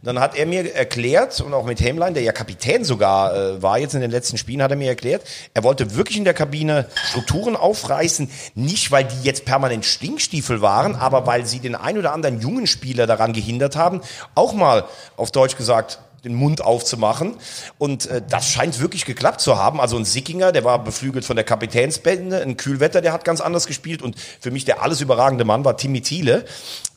Dann 0.03 0.19
hat 0.19 0.35
er 0.35 0.45
mir 0.45 0.75
erklärt, 0.75 1.41
und 1.41 1.51
auch 1.55 1.65
mit 1.65 1.81
Hemlein, 1.81 2.13
der 2.13 2.21
ja 2.21 2.31
Kapitän 2.31 2.83
sogar 2.83 3.35
äh, 3.35 3.61
war 3.63 3.79
jetzt 3.79 3.95
in 3.95 4.01
den 4.01 4.11
letzten 4.11 4.37
Spielen, 4.37 4.61
hat 4.61 4.69
er 4.69 4.77
mir 4.77 4.89
erklärt, 4.89 5.23
er 5.55 5.63
wollte 5.63 5.95
wirklich 5.95 6.17
in 6.17 6.25
der 6.25 6.35
Kabine 6.35 6.85
Strukturen 7.09 7.55
aufreißen, 7.55 8.29
nicht 8.53 8.91
weil 8.91 9.05
die 9.05 9.23
jetzt 9.23 9.45
permanent 9.45 9.83
Stinkstiefel 9.83 10.61
waren, 10.61 10.95
aber 10.95 11.25
weil 11.25 11.47
sie 11.47 11.59
den 11.59 11.73
ein 11.73 11.97
oder 11.97 12.13
anderen 12.13 12.39
jungen 12.39 12.67
Spieler 12.67 13.07
daran 13.07 13.33
gehindert 13.33 13.75
haben, 13.75 14.01
auch 14.35 14.53
mal 14.53 14.85
auf 15.17 15.31
Deutsch 15.31 15.57
gesagt, 15.57 15.97
den 16.25 16.35
Mund 16.35 16.61
aufzumachen. 16.61 17.35
Und 17.77 18.07
äh, 18.07 18.21
das 18.27 18.49
scheint 18.49 18.79
wirklich 18.79 19.05
geklappt 19.05 19.39
zu 19.39 19.57
haben. 19.57 19.79
Also 19.79 19.97
ein 19.97 20.05
Sickinger, 20.05 20.51
der 20.51 20.63
war 20.63 20.83
beflügelt 20.83 21.23
von 21.23 21.35
der 21.35 21.45
Kapitänsbände, 21.45 22.41
ein 22.41 22.57
Kühlwetter, 22.57 23.01
der 23.01 23.13
hat 23.13 23.23
ganz 23.23 23.39
anders 23.39 23.67
gespielt. 23.67 24.01
Und 24.01 24.15
für 24.39 24.51
mich 24.51 24.65
der 24.65 24.81
alles 24.81 25.01
überragende 25.01 25.45
Mann 25.45 25.63
war 25.63 25.77
Timmy 25.77 26.01
Thiele. 26.01 26.45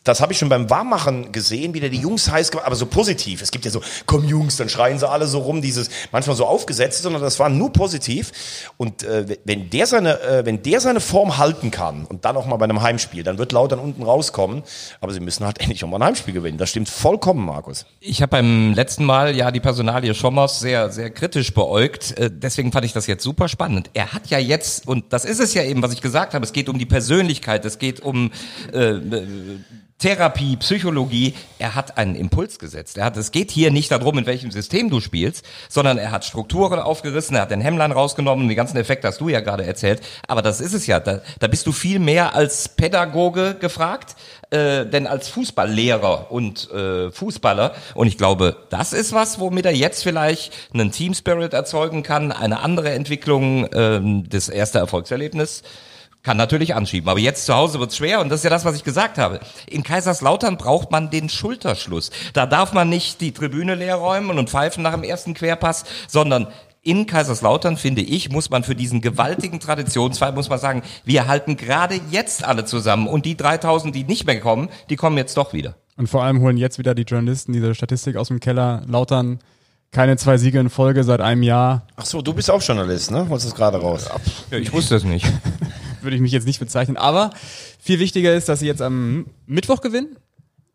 Das 0.09 0.23
habe 0.23 0.33
ich 0.33 0.39
schon 0.39 0.49
beim 0.49 0.71
Warmmachen 0.71 1.33
gesehen, 1.33 1.75
wie 1.75 1.81
der 1.81 1.91
die 1.91 1.99
Jungs 1.99 2.31
heiß 2.31 2.51
gemacht, 2.51 2.67
aber 2.67 2.77
so 2.77 2.87
positiv. 2.87 3.43
Es 3.43 3.51
gibt 3.51 3.67
ja 3.67 3.71
so, 3.71 3.83
komm 4.07 4.25
Jungs, 4.25 4.57
dann 4.57 4.71
schreien 4.71 4.99
sie 4.99 5.07
alle 5.07 5.27
so 5.27 5.41
rum, 5.41 5.61
dieses 5.61 5.91
manchmal 6.13 6.35
so 6.35 6.47
aufgesetzt, 6.47 7.03
sondern 7.03 7.21
das 7.21 7.39
war 7.39 7.51
nur 7.51 7.75
positiv. 7.75 8.33
Und 8.79 9.03
äh, 9.03 9.37
wenn 9.45 9.69
der 9.69 9.87
seine, 9.87 10.19
äh, 10.23 10.47
wenn 10.47 10.63
der 10.63 10.81
seine 10.81 11.01
Form 11.01 11.37
halten 11.37 11.71
kann 11.71 12.07
und 12.07 12.25
dann 12.25 12.39
auch 12.39 12.47
mal 12.47 12.57
bei 12.57 12.65
einem 12.65 12.81
Heimspiel, 12.81 13.23
dann 13.23 13.37
wird 13.37 13.53
Lautern 13.53 13.81
unten 13.81 14.03
rauskommen. 14.03 14.63
Aber 15.03 15.13
sie 15.13 15.21
müssen 15.21 15.45
halt 15.45 15.59
endlich 15.61 15.85
auch 15.85 15.89
mal 15.89 15.99
ein 15.99 16.05
Heimspiel 16.05 16.33
gewinnen. 16.33 16.57
Das 16.57 16.71
stimmt 16.71 16.89
vollkommen, 16.89 17.45
Markus. 17.45 17.85
Ich 18.01 18.23
habe 18.23 18.31
beim 18.31 18.73
letzten 18.73 19.05
Mal 19.05 19.37
ja 19.37 19.51
die 19.51 19.61
Personalie 19.61 20.15
Schommers 20.15 20.59
sehr, 20.59 20.91
sehr 20.91 21.11
kritisch 21.11 21.53
beäugt. 21.53 22.19
Äh, 22.19 22.31
deswegen 22.33 22.73
fand 22.73 22.87
ich 22.87 22.95
das 22.95 23.07
jetzt 23.09 23.23
super 23.23 23.47
spannend. 23.47 23.91
Er 23.93 24.15
hat 24.15 24.29
ja 24.29 24.39
jetzt, 24.39 24.89
und 24.89 25.13
das 25.13 25.27
ist 25.27 25.39
es 25.39 25.53
ja 25.53 25.65
eben, 25.65 25.83
was 25.83 25.93
ich 25.93 26.01
gesagt 26.01 26.33
habe, 26.33 26.47
es 26.47 26.55
geht 26.55 26.71
um 26.71 26.79
die 26.79 26.87
Persönlichkeit, 26.87 27.67
es 27.67 27.79
geht 27.79 28.01
um 28.01 28.31
äh, 28.73 28.95
Therapie, 29.99 30.57
Psychologie, 30.59 31.35
er 31.59 31.75
hat 31.75 31.99
einen 31.99 32.15
Impuls 32.15 32.61
gesetzt. 32.61 32.99
Er 32.99 33.05
hat, 33.05 33.17
es 33.17 33.33
geht 33.33 33.51
hier 33.51 33.73
nicht 33.73 33.91
darum, 33.91 34.17
in 34.17 34.27
welchem 34.27 34.53
System 34.53 34.91
du 34.91 35.01
spielst, 35.01 35.45
sondern 35.69 35.99
er 35.99 36.13
hat 36.13 36.25
Strukturen 36.25 36.79
aufgerissen, 36.79 37.35
er 37.35 37.43
hat 37.43 37.51
den 37.51 37.61
Hemmlein 37.61 37.91
rausgenommen, 37.91 38.49
die 38.49 38.55
ganzen 38.55 38.77
Effekte 38.77 39.09
hast 39.09 39.21
du 39.21 39.29
ja 39.29 39.41
gerade 39.41 39.65
erzählt. 39.67 40.01
Aber 40.29 40.41
das 40.41 40.61
ist 40.61 40.73
es 40.73 40.87
ja, 40.87 41.01
da, 41.01 41.21
da 41.41 41.49
bist 41.49 41.67
du 41.67 41.73
viel 41.73 41.99
mehr 41.99 42.37
als 42.37 42.69
Pädagoge 42.69 43.57
gefragt, 43.59 44.15
äh, 44.51 44.87
denn 44.87 45.09
als 45.09 45.29
Fußballlehrer 45.31 46.31
und 46.31 46.71
äh, 46.71 47.11
Fußballer. 47.11 47.75
Und 47.95 48.07
ich 48.07 48.17
glaube, 48.17 48.57
das 48.71 48.93
ist 48.93 49.13
was, 49.13 49.41
womit 49.41 49.67
er 49.67 49.75
jetzt 49.75 50.05
vielleicht 50.05 50.53
einen 50.73 50.93
Team 50.93 51.13
Spirit 51.13 51.55
erzeugen 51.55 52.05
kann, 52.05 52.31
eine 52.31 52.61
andere 52.61 52.93
Entwicklung, 52.93 53.65
äh, 53.67 54.01
das 54.29 54.49
erste 54.49 54.79
Erfolgserlebnis 54.79 55.65
kann 56.29 56.37
natürlich 56.37 56.75
anschieben, 56.75 57.09
aber 57.09 57.21
jetzt 57.21 57.47
zu 57.47 57.55
Hause 57.55 57.81
wird's 57.81 57.97
schwer 57.97 58.21
und 58.21 58.29
das 58.29 58.41
ist 58.41 58.45
ja 58.45 58.51
das, 58.51 58.67
was 58.67 58.77
ich 58.77 58.85
gesagt 58.85 59.17
habe. 59.17 59.41
In 59.67 59.83
Kaiserslautern 59.83 60.59
braucht 60.59 60.91
man 60.91 61.09
den 61.09 61.31
Schulterschluss. 61.31 62.11
Da 62.35 62.45
darf 62.45 62.75
man 62.75 62.91
nicht 62.91 63.23
die 63.23 63.33
Tribüne 63.33 63.75
leer 63.75 63.95
räumen 63.95 64.39
und 64.39 64.51
pfeifen 64.51 64.83
nach 64.83 64.93
dem 64.93 65.05
ersten 65.05 65.33
Querpass, 65.33 65.87
sondern 66.07 66.49
in 66.83 67.07
Kaiserslautern, 67.07 67.79
finde 67.79 68.03
ich, 68.03 68.29
muss 68.29 68.51
man 68.51 68.63
für 68.63 68.75
diesen 68.75 69.01
gewaltigen 69.01 69.59
Traditionsfall, 69.59 70.33
muss 70.33 70.51
man 70.51 70.59
sagen, 70.59 70.83
wir 71.03 71.29
halten 71.29 71.57
gerade 71.57 71.99
jetzt 72.11 72.45
alle 72.45 72.67
zusammen 72.67 73.09
und 73.09 73.25
die 73.25 73.35
3000, 73.35 73.95
die 73.95 74.05
nicht 74.05 74.27
mehr 74.27 74.39
kommen, 74.39 74.69
die 74.91 74.97
kommen 74.97 75.17
jetzt 75.17 75.39
doch 75.39 75.55
wieder. 75.55 75.77
Und 75.97 76.09
vor 76.09 76.25
allem 76.25 76.43
holen 76.43 76.59
jetzt 76.59 76.79
wieder 76.79 76.95
die 76.95 77.05
Journalisten 77.05 77.55
diese 77.55 77.75
Statistik 77.75 78.17
aus 78.17 78.29
dem 78.29 78.39
Keller. 78.39 78.83
Lautern 78.87 79.39
keine 79.93 80.19
zwei 80.19 80.37
Siege 80.37 80.61
in 80.61 80.69
Folge 80.69 81.05
seit 81.05 81.23
einem 81.23 81.43
Jahr. 81.43 81.87
Ach 81.97 82.05
so, 82.05 82.21
du 82.21 82.35
bist 82.35 82.51
auch 82.51 82.61
Journalist, 82.61 83.11
ne? 83.11 83.27
Holst 83.31 83.47
es 83.47 83.55
gerade 83.55 83.79
raus. 83.79 84.11
Ja, 84.51 84.59
ich 84.59 84.71
wusste 84.75 84.97
es 84.97 85.05
nicht. 85.05 85.27
Würde 86.09 86.17
ich 86.17 86.23
mich 86.23 86.33
jetzt 86.33 86.47
nicht 86.47 86.59
bezeichnen. 86.59 86.97
Aber 86.97 87.29
viel 87.79 87.99
wichtiger 87.99 88.35
ist, 88.35 88.49
dass 88.49 88.61
sie 88.61 88.67
jetzt 88.67 88.81
am 88.81 89.27
Mittwoch 89.45 89.83
gewinnen. 89.83 90.17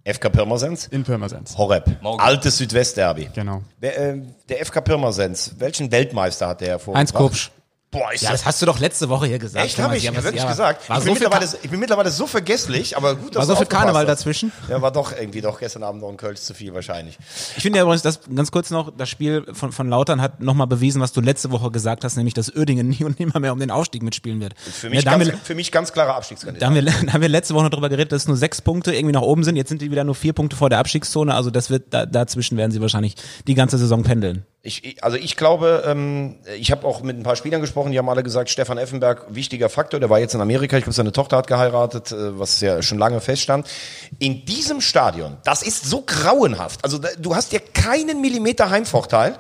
FK 0.06 0.30
Pirmasens? 0.30 0.86
In 0.86 1.04
Pirmasens. 1.04 1.58
Horeb. 1.58 2.04
Morgen. 2.04 2.22
Altes 2.22 2.60
Südwestderby. 2.60 3.32
Genau. 3.34 3.64
Wer, 3.80 3.98
äh, 3.98 4.22
der 4.48 4.64
FK 4.64 4.82
Pirmasens, 4.82 5.56
welchen 5.58 5.92
Weltmeister 5.92 6.50
hat 6.50 6.62
der 6.62 6.68
hervorgebracht? 6.68 7.00
Heinz 7.00 7.14
Kopsch. 7.14 7.50
Boah, 7.94 8.12
ist 8.12 8.24
ja, 8.24 8.32
das 8.32 8.44
hast 8.44 8.60
du 8.60 8.66
doch 8.66 8.80
letzte 8.80 9.08
Woche 9.08 9.28
hier 9.28 9.38
gesagt. 9.38 9.66
Echt, 9.66 9.78
habe 9.78 9.96
ich 9.96 10.04
ja, 10.04 10.16
wirklich 10.16 10.42
ja, 10.42 10.50
gesagt. 10.50 10.82
Ich 10.82 10.90
bin, 10.90 11.04
so 11.04 11.12
mittlerweile, 11.14 11.46
ich 11.62 11.70
bin, 11.70 11.80
mittlerweile, 11.80 12.10
so 12.10 12.26
vergesslich, 12.26 12.98
aber 12.98 13.16
gut, 13.16 13.36
dass 13.36 13.48
War 13.48 13.56
so 13.56 13.56
viel 13.56 13.68
Karneval 13.68 14.02
hast. 14.02 14.20
dazwischen? 14.20 14.52
Ja, 14.68 14.82
war 14.82 14.92
doch 14.92 15.16
irgendwie 15.16 15.42
doch 15.42 15.60
gestern 15.60 15.84
Abend 15.84 16.02
noch 16.02 16.10
ein 16.10 16.18
Kölsch 16.18 16.42
zu 16.42 16.56
viel 16.56 16.74
wahrscheinlich. 16.74 17.20
Ich 17.56 17.62
finde 17.62 17.78
ja 17.78 17.84
übrigens, 17.84 18.02
das 18.02 18.22
ganz 18.36 18.50
kurz 18.50 18.72
noch, 18.72 18.92
das 18.98 19.10
Spiel 19.10 19.46
von, 19.54 19.72
von 19.72 19.88
Lautern 19.90 20.22
hat 20.22 20.40
nochmal 20.40 20.66
bewiesen, 20.66 21.02
was 21.02 21.12
du 21.12 21.22
letzte 21.22 21.52
Woche 21.52 21.70
gesagt 21.70 22.04
hast, 22.04 22.18
nämlich, 22.18 22.34
dass 22.34 22.56
Oerdingen 22.56 22.90
nie 22.90 23.04
und 23.04 23.20
nimmer 23.20 23.40
mehr 23.40 23.54
um 23.54 23.60
den 23.60 23.70
Aufstieg 23.70 24.02
mitspielen 24.02 24.42
wird. 24.42 24.56
Für 24.58 24.90
mich, 24.90 25.04
ja, 25.04 25.12
ganz, 25.12 25.26
wir, 25.28 25.38
für 25.38 25.56
mich 25.56 25.72
ganz 25.72 25.94
klarer 25.94 26.16
Abstiegskandidat. 26.16 26.64
Da 26.64 26.68
haben, 26.68 26.76
wir, 26.76 26.82
da 27.06 27.14
haben 27.14 27.22
wir 27.22 27.30
letzte 27.30 27.54
Woche 27.54 27.66
noch 27.66 27.72
drüber 27.72 27.90
geredet, 27.90 28.12
dass 28.12 28.28
nur 28.28 28.38
sechs 28.38 28.60
Punkte 28.60 28.92
irgendwie 28.92 29.14
nach 29.14 29.22
oben 29.22 29.44
sind. 29.44 29.56
Jetzt 29.56 29.70
sind 29.70 29.84
die 29.84 29.92
wieder 29.92 30.04
nur 30.04 30.16
vier 30.16 30.34
Punkte 30.34 30.56
vor 30.56 30.70
der 30.70 30.80
Abstiegszone. 30.80 31.36
Also 31.36 31.52
das 31.52 31.70
wird, 31.70 31.94
da, 31.94 32.08
dazwischen 32.08 32.58
werden 32.58 32.72
sie 32.72 32.82
wahrscheinlich 32.82 33.16
die 33.46 33.54
ganze 33.54 33.78
Saison 33.78 34.02
pendeln. 34.02 34.46
Ich, 34.66 35.04
also 35.04 35.18
ich 35.18 35.36
glaube, 35.36 35.84
ähm, 35.86 36.38
ich 36.58 36.72
habe 36.72 36.88
auch 36.88 37.04
mit 37.04 37.18
ein 37.18 37.24
paar 37.24 37.36
Spielern 37.36 37.60
gesprochen, 37.60 37.92
die 37.92 37.98
haben 38.00 38.08
alle 38.08 38.24
gesagt, 38.24 38.50
Stefan 38.50 38.78
Effenberg, 38.78 39.26
wichtiger 39.28 39.68
Faktor, 39.68 40.00
der 40.00 40.10
war 40.10 40.20
jetzt 40.20 40.36
in 40.36 40.40
Amerika, 40.40 40.78
ich 40.78 40.86
glaube, 40.86 40.96
seine 40.96 41.12
Tochter 41.12 41.36
hat 41.36 41.48
geheiratet, 41.48 42.14
äh, 42.14 42.40
was 42.40 42.62
ja 42.62 42.82
schon 42.82 42.98
lange 42.98 43.20
feststand. 43.20 43.68
In 44.20 44.46
diesem 44.46 44.80
Stadion, 44.80 45.36
das 45.44 45.64
ist 45.64 45.84
so 45.84 46.04
grauenhaft, 46.06 46.82
also 46.82 46.98
du 47.20 47.36
hast 47.36 47.52
ja 47.52 47.60
keinen 47.74 48.22
Millimeter 48.22 48.70
Heimvorteil 48.70 49.38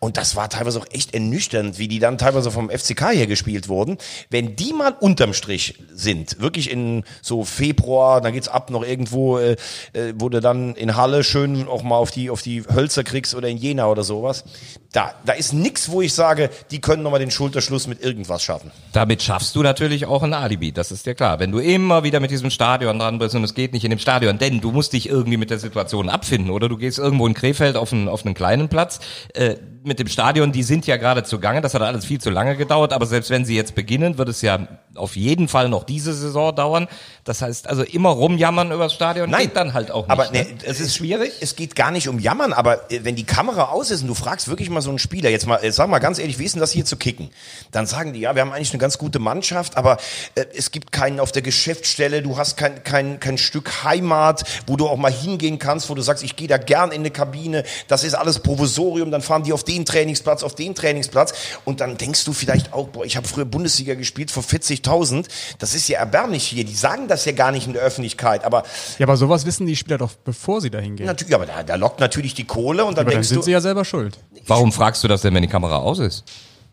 und 0.00 0.16
das 0.16 0.34
war 0.34 0.48
teilweise 0.50 0.80
auch 0.80 0.86
echt 0.90 1.14
ernüchternd, 1.14 1.78
wie 1.78 1.86
die 1.86 2.00
dann 2.00 2.18
teilweise 2.18 2.50
vom 2.50 2.68
FCK 2.68 3.10
hier 3.10 3.28
gespielt 3.28 3.68
wurden. 3.68 3.98
Wenn 4.30 4.56
die 4.56 4.72
mal 4.72 4.96
unterm 4.98 5.32
Strich 5.32 5.78
sind, 5.92 6.40
wirklich 6.40 6.72
in 6.72 7.04
so 7.22 7.44
Februar, 7.44 8.20
dann 8.20 8.32
geht's 8.32 8.48
ab 8.48 8.70
noch 8.70 8.82
irgendwo, 8.82 9.38
äh, 9.38 9.52
äh 9.92 10.12
wo 10.16 10.28
du 10.28 10.40
dann 10.40 10.74
in 10.74 10.96
Halle 10.96 11.22
schön 11.22 11.68
auch 11.68 11.84
mal 11.84 11.98
auf 11.98 12.10
die, 12.10 12.30
auf 12.30 12.42
die 12.42 12.64
Hölzer 12.64 13.04
kriegst 13.04 13.36
oder 13.36 13.48
in 13.48 13.58
Jena 13.58 13.86
oder 13.86 14.02
sowas, 14.02 14.42
Da, 14.92 15.14
da 15.26 15.34
ist 15.34 15.52
nix, 15.52 15.90
wo 15.90 16.00
ich 16.00 16.14
sage, 16.14 16.48
die 16.70 16.80
können 16.80 17.02
nochmal 17.02 17.20
den 17.20 17.30
Schulterschluss 17.30 17.86
mit 17.86 18.02
irgendwas 18.02 18.42
schaffen. 18.42 18.70
Damit 18.92 19.22
schaffst 19.22 19.54
du 19.54 19.62
natürlich 19.62 20.06
auch 20.06 20.22
ein 20.22 20.32
Alibi, 20.32 20.72
das 20.72 20.90
ist 20.90 21.04
dir 21.04 21.14
klar. 21.14 21.38
Wenn 21.38 21.52
du 21.52 21.58
immer 21.58 22.02
wieder 22.02 22.18
mit 22.20 22.30
diesem 22.30 22.50
Stadion 22.50 22.98
dran 22.98 23.18
bist 23.18 23.34
und 23.34 23.44
es 23.44 23.54
geht 23.54 23.74
nicht 23.74 23.84
in 23.84 23.90
dem 23.90 23.98
Stadion, 23.98 24.38
denn 24.38 24.60
du 24.60 24.72
musst 24.72 24.94
dich 24.94 25.08
irgendwie 25.08 25.36
mit 25.36 25.50
der 25.50 25.58
Situation 25.58 26.08
abfinden 26.08 26.50
oder 26.50 26.68
du 26.68 26.78
gehst 26.78 26.98
irgendwo 26.98 27.26
in 27.26 27.34
Krefeld 27.34 27.76
auf 27.76 27.92
einen, 27.92 28.08
auf 28.08 28.24
einen 28.24 28.34
kleinen 28.34 28.68
Platz. 28.68 29.00
Äh, 29.34 29.56
mit 29.86 30.00
dem 30.00 30.08
Stadion, 30.08 30.50
die 30.50 30.64
sind 30.64 30.86
ja 30.86 30.96
gerade 30.96 31.22
zugange, 31.22 31.60
das 31.60 31.72
hat 31.72 31.82
alles 31.82 32.04
viel 32.04 32.20
zu 32.20 32.30
lange 32.30 32.56
gedauert, 32.56 32.92
aber 32.92 33.06
selbst 33.06 33.30
wenn 33.30 33.44
sie 33.44 33.54
jetzt 33.54 33.74
beginnen, 33.74 34.18
wird 34.18 34.28
es 34.28 34.42
ja 34.42 34.66
auf 34.96 35.14
jeden 35.14 35.46
Fall 35.46 35.68
noch 35.68 35.84
diese 35.84 36.12
Saison 36.12 36.54
dauern. 36.54 36.88
Das 37.24 37.42
heißt, 37.42 37.68
also 37.68 37.82
immer 37.82 38.10
rumjammern 38.10 38.72
über 38.72 38.84
das 38.84 38.94
Stadion 38.94 39.30
Nein, 39.30 39.42
geht 39.42 39.56
dann 39.56 39.74
halt 39.74 39.90
auch 39.90 40.02
nicht. 40.02 40.10
Aber 40.10 40.30
ne? 40.30 40.42
ne, 40.42 40.46
es 40.64 40.80
ist 40.80 40.96
schwierig. 40.96 41.32
Es 41.40 41.54
geht 41.54 41.76
gar 41.76 41.90
nicht 41.90 42.08
um 42.08 42.18
Jammern, 42.18 42.52
aber 42.52 42.90
äh, 42.90 43.00
wenn 43.04 43.14
die 43.14 43.24
Kamera 43.24 43.66
aus 43.66 43.90
ist 43.90 44.02
und 44.02 44.08
du 44.08 44.14
fragst 44.14 44.48
wirklich 44.48 44.70
mal 44.70 44.80
so 44.80 44.90
einen 44.90 44.98
Spieler, 44.98 45.30
jetzt 45.30 45.46
mal, 45.46 45.58
äh, 45.62 45.70
sag 45.70 45.88
mal 45.88 46.00
ganz 46.00 46.18
ehrlich, 46.18 46.38
wie 46.38 46.44
ist 46.44 46.54
denn 46.54 46.60
das 46.60 46.72
hier 46.72 46.84
zu 46.84 46.96
kicken? 46.96 47.30
Dann 47.70 47.86
sagen 47.86 48.12
die, 48.12 48.20
ja, 48.20 48.34
wir 48.34 48.42
haben 48.42 48.52
eigentlich 48.52 48.72
eine 48.72 48.80
ganz 48.80 48.98
gute 48.98 49.20
Mannschaft, 49.20 49.76
aber 49.76 49.98
äh, 50.34 50.44
es 50.54 50.72
gibt 50.72 50.90
keinen 50.90 51.20
auf 51.20 51.30
der 51.30 51.42
Geschäftsstelle, 51.42 52.22
du 52.22 52.38
hast 52.38 52.56
kein, 52.56 52.82
kein, 52.82 53.20
kein 53.20 53.38
Stück 53.38 53.84
Heimat, 53.84 54.44
wo 54.66 54.76
du 54.76 54.88
auch 54.88 54.96
mal 54.96 55.12
hingehen 55.12 55.58
kannst, 55.60 55.88
wo 55.90 55.94
du 55.94 56.02
sagst, 56.02 56.24
ich 56.24 56.34
gehe 56.34 56.48
da 56.48 56.58
gern 56.58 56.90
in 56.90 57.02
eine 57.02 57.10
Kabine, 57.10 57.62
das 57.86 58.02
ist 58.02 58.14
alles 58.14 58.40
Provisorium, 58.40 59.12
dann 59.12 59.22
fahren 59.22 59.44
die 59.44 59.52
auf 59.52 59.62
den 59.62 59.75
Trainingsplatz, 59.84 60.42
auf 60.42 60.54
den 60.54 60.74
Trainingsplatz 60.74 61.34
und 61.64 61.80
dann 61.80 61.96
denkst 61.98 62.24
du 62.24 62.32
vielleicht 62.32 62.72
auch, 62.72 62.88
boah, 62.88 63.04
ich 63.04 63.16
habe 63.16 63.26
früher 63.28 63.44
Bundesliga 63.44 63.94
gespielt 63.94 64.30
vor 64.30 64.42
40.000, 64.42 65.26
das 65.58 65.74
ist 65.74 65.88
ja 65.88 65.98
erbärmlich 65.98 66.44
hier, 66.46 66.64
die 66.64 66.74
sagen 66.74 67.08
das 67.08 67.24
ja 67.24 67.32
gar 67.32 67.52
nicht 67.52 67.66
in 67.66 67.72
der 67.72 67.82
Öffentlichkeit, 67.82 68.44
aber 68.44 68.62
Ja, 68.98 69.06
aber 69.06 69.16
sowas 69.16 69.44
wissen 69.46 69.66
die 69.66 69.76
Spieler 69.76 69.98
doch, 69.98 70.12
bevor 70.24 70.60
sie 70.60 70.70
dahin 70.70 70.96
gehen. 70.96 71.06
natürlich, 71.06 71.34
aber 71.34 71.46
da, 71.46 71.62
da 71.62 71.74
lockt 71.74 72.00
natürlich 72.00 72.34
die 72.34 72.44
Kohle 72.44 72.84
und 72.84 72.96
dann 72.96 73.02
Aber 73.02 73.10
dann 73.10 73.18
denkst 73.18 73.28
sind 73.28 73.38
du, 73.38 73.42
sie 73.42 73.52
ja 73.52 73.60
selber 73.60 73.84
schuld. 73.84 74.18
Warum 74.46 74.72
fragst 74.72 75.02
du 75.04 75.08
das 75.08 75.22
denn, 75.22 75.34
wenn 75.34 75.42
die 75.42 75.48
Kamera 75.48 75.78
aus 75.78 75.98
ist? 75.98 76.24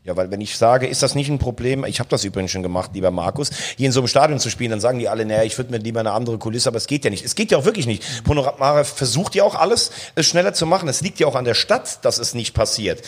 Ja, 0.05 0.17
weil 0.17 0.31
wenn 0.31 0.41
ich 0.41 0.57
sage, 0.57 0.85
ist 0.85 1.01
das 1.01 1.15
nicht 1.15 1.29
ein 1.29 1.39
Problem, 1.39 1.85
ich 1.85 1.99
habe 1.99 2.09
das 2.09 2.25
übrigens 2.25 2.51
schon 2.51 2.61
gemacht, 2.61 2.91
lieber 2.93 3.09
Markus, 3.09 3.51
hier 3.77 3.85
in 3.85 3.93
so 3.93 4.01
einem 4.01 4.09
Stadion 4.09 4.37
zu 4.37 4.49
spielen, 4.49 4.71
dann 4.71 4.81
sagen 4.81 4.99
die 4.99 5.07
alle, 5.07 5.23
naja, 5.23 5.43
ich 5.43 5.57
würde 5.57 5.71
mir 5.71 5.77
lieber 5.77 6.01
eine 6.01 6.11
andere 6.11 6.37
Kulisse, 6.37 6.67
aber 6.67 6.75
es 6.75 6.87
geht 6.87 7.05
ja 7.05 7.09
nicht. 7.09 7.23
Es 7.23 7.35
geht 7.35 7.51
ja 7.51 7.57
auch 7.57 7.63
wirklich 7.63 7.87
nicht. 7.87 8.25
Ponomarev 8.25 8.89
versucht 8.89 9.33
ja 9.33 9.45
auch 9.45 9.55
alles, 9.55 9.91
es 10.15 10.25
schneller 10.25 10.53
zu 10.53 10.65
machen. 10.65 10.89
Es 10.89 10.99
liegt 10.99 11.21
ja 11.21 11.27
auch 11.27 11.35
an 11.35 11.45
der 11.45 11.53
Stadt, 11.53 12.03
dass 12.03 12.17
es 12.17 12.33
nicht 12.33 12.53
passiert. 12.53 13.01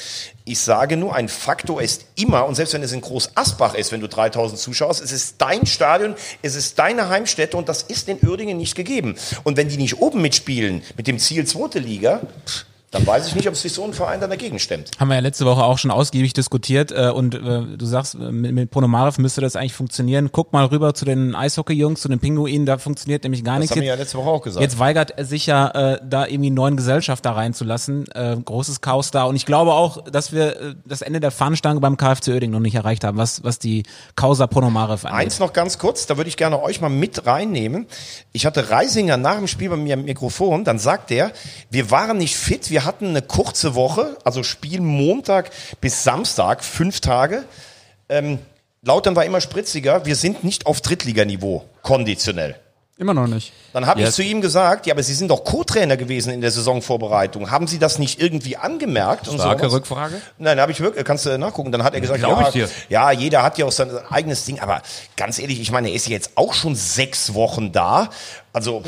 Ich 0.46 0.60
sage 0.60 0.96
nur, 0.96 1.14
ein 1.14 1.28
Faktor 1.28 1.82
ist 1.82 2.06
immer, 2.16 2.46
und 2.46 2.56
selbst 2.56 2.74
wenn 2.74 2.84
es 2.84 2.94
in 2.94 3.02
Groß 3.02 3.32
Asbach 3.36 3.74
ist, 3.74 3.92
wenn 3.92 4.00
du 4.00 4.08
3000 4.08 4.58
zuschaust, 4.58 5.04
es 5.04 5.12
ist 5.12 5.36
dein 5.40 5.66
Stadion, 5.66 6.16
es 6.44 6.56
ist 6.56 6.80
deine 6.80 7.10
Heimstätte 7.10 7.58
und 7.58 7.68
das 7.68 7.84
ist 7.84 8.08
in 8.08 8.26
Uerdingen 8.26 8.58
nicht 8.58 8.76
gegeben. 8.76 9.16
Und 9.44 9.58
wenn 9.58 9.68
die 9.68 9.76
nicht 9.76 10.00
oben 10.00 10.22
mitspielen, 10.22 10.82
mit 10.96 11.08
dem 11.08 11.20
Ziel 11.20 11.46
zweite 11.46 11.80
Liga, 11.80 12.22
pff, 12.48 12.66
dann 12.96 13.06
weiß 13.06 13.28
ich 13.28 13.36
nicht, 13.36 13.50
ob 13.50 13.56
sich 13.58 13.74
so 13.74 13.84
ein 13.84 13.94
Verein 13.94 14.22
dann 14.22 14.30
dagegen 14.30 14.58
stemmt. 14.58 14.92
Haben 15.00 15.10
wir 15.10 15.16
ja 15.16 15.22
letzte 15.22 15.46
Woche 15.46 15.64
auch 15.64 15.78
schon 15.78 15.92
ausgiebig 15.92 16.32
diskutiert 16.32 16.94
äh, 16.94 17.10
und 17.10 17.36
äh, 17.36 17.40
du 17.78 17.86
sagst, 17.86 18.16
äh, 18.16 18.32
mit, 18.32 18.54
mit 18.54 18.72
Ponomarev 18.72 19.20
müsste 19.22 19.42
das 19.42 19.58
eigentlich 19.58 19.74
funktionieren. 19.74 20.30
Guck 20.32 20.54
mal 20.54 20.64
rüber 20.66 20.94
zu 20.94 21.04
den 21.04 21.36
Eishockey-Jungs, 21.36 22.00
zu 22.00 22.08
den 22.08 22.20
Pinguinen, 22.20 22.66
da 22.66 22.78
funktioniert 22.78 23.24
nämlich 23.24 23.44
gar 23.44 23.56
Das 23.56 23.62
nichts. 23.64 23.76
haben 23.76 23.82
wir 23.82 23.90
ja 23.90 23.96
letzte 23.96 24.18
Woche 24.18 24.30
auch 24.30 24.42
gesagt. 24.42 24.62
jetzt 24.64 24.80
weigert 24.80 25.12
er 25.18 25.26
sich 25.26 25.46
ja, 25.46 25.68
äh, 25.96 26.00
da 26.08 26.26
irgendwie 26.26 26.48
einen 26.48 26.56
neuen 26.56 26.78
Gesellschafter 26.78 27.32
reinzulassen. 27.32 28.06
Äh, 28.14 28.38
großes 28.44 28.80
Chaos 28.80 29.12
da 29.12 29.26
und 29.26 29.36
ich 29.36 29.46
glaube 29.46 29.74
auch, 29.74 30.02
dass 30.10 30.32
wir 30.32 30.56
äh, 30.62 30.76
das 30.86 31.02
Ende 31.02 31.20
der 31.20 31.32
Fahnenstange 31.32 31.82
beim 31.82 31.98
KFC 31.98 32.30
Oerding 32.30 32.52
noch 32.52 32.62
nicht 32.62 32.76
erreicht 32.76 33.04
haben, 33.04 33.18
was, 33.18 33.44
was 33.44 33.60
die 33.60 33.84
Causa 34.16 34.48
Ponomarev 34.48 35.06
angeht. 35.06 35.20
Eins 35.20 35.40
noch 35.40 35.52
ganz 35.52 35.78
kurz, 35.80 36.06
da 36.06 36.16
würde 36.16 36.30
ich 36.30 36.38
gerne 36.38 36.62
euch 36.64 36.80
mal 36.80 36.90
mit 36.90 37.26
reinnehmen. 37.26 37.88
Ich 38.32 38.46
hatte 38.46 38.70
Reisinger 38.70 39.18
nach 39.18 39.36
dem 39.36 39.48
Spiel 39.48 39.70
bei 39.70 39.76
mir 39.76 39.96
am 39.96 40.04
Mikrofon, 40.06 40.64
dann 40.64 40.80
sagt 40.80 41.12
er, 41.12 41.32
wir 41.70 41.92
waren 41.92 42.18
nicht 42.18 42.38
fit, 42.38 42.70
wir 42.70 42.85
hatten 42.86 43.10
eine 43.10 43.22
kurze 43.22 43.76
Woche, 43.76 44.18
also 44.24 44.44
Spiel 44.44 44.82
Montag 44.82 45.52
bis 45.82 46.04
Samstag, 46.04 46.64
fünf 46.64 47.00
Tage. 47.02 47.44
Ähm, 48.10 48.40
Lautern 48.82 49.16
war 49.16 49.26
immer 49.26 49.42
spritziger, 49.42 50.06
wir 50.06 50.16
sind 50.16 50.44
nicht 50.44 50.66
auf 50.68 50.82
Drittliganiveau, 50.82 51.66
konditionell. 51.82 52.56
Immer 52.98 53.14
noch 53.14 53.28
nicht. 53.28 53.52
Dann 53.74 53.88
habe 53.88 54.02
ich 54.02 54.12
zu 54.12 54.24
ihm 54.24 54.40
gesagt, 54.40 54.86
ja, 54.86 54.94
aber 54.94 55.04
Sie 55.04 55.14
sind 55.14 55.30
doch 55.30 55.44
Co-Trainer 55.44 55.98
gewesen 55.98 56.32
in 56.32 56.40
der 56.40 56.50
Saisonvorbereitung. 56.50 57.52
Haben 57.52 57.68
Sie 57.68 57.78
das 57.78 58.00
nicht 58.00 58.22
irgendwie 58.22 58.56
angemerkt? 58.56 59.28
Starke? 59.28 59.70
Rückfrage. 59.70 60.22
Nein, 60.38 60.62
habe 60.62 60.72
ich 60.72 60.80
wirklich, 60.80 61.04
kannst 61.04 61.26
du 61.26 61.38
nachgucken. 61.38 61.74
Dann 61.74 61.84
hat 61.84 61.94
er 61.94 62.00
gesagt, 62.00 62.20
Glaub 62.20 62.40
ja, 62.40 62.48
ich 62.48 62.54
dir. 62.54 62.70
ja, 62.88 63.12
jeder 63.12 63.44
hat 63.44 63.58
ja 63.58 63.66
auch 63.66 63.72
sein 63.74 63.92
eigenes 64.10 64.46
Ding, 64.46 64.62
aber 64.62 64.82
ganz 65.18 65.40
ehrlich, 65.40 65.60
ich 65.60 65.72
meine, 65.72 65.90
er 65.90 65.96
ist 65.96 66.08
jetzt 66.08 66.32
auch 66.36 66.54
schon 66.54 66.74
sechs 66.76 67.34
Wochen 67.34 67.74
da. 67.74 68.10
Also, 68.54 68.82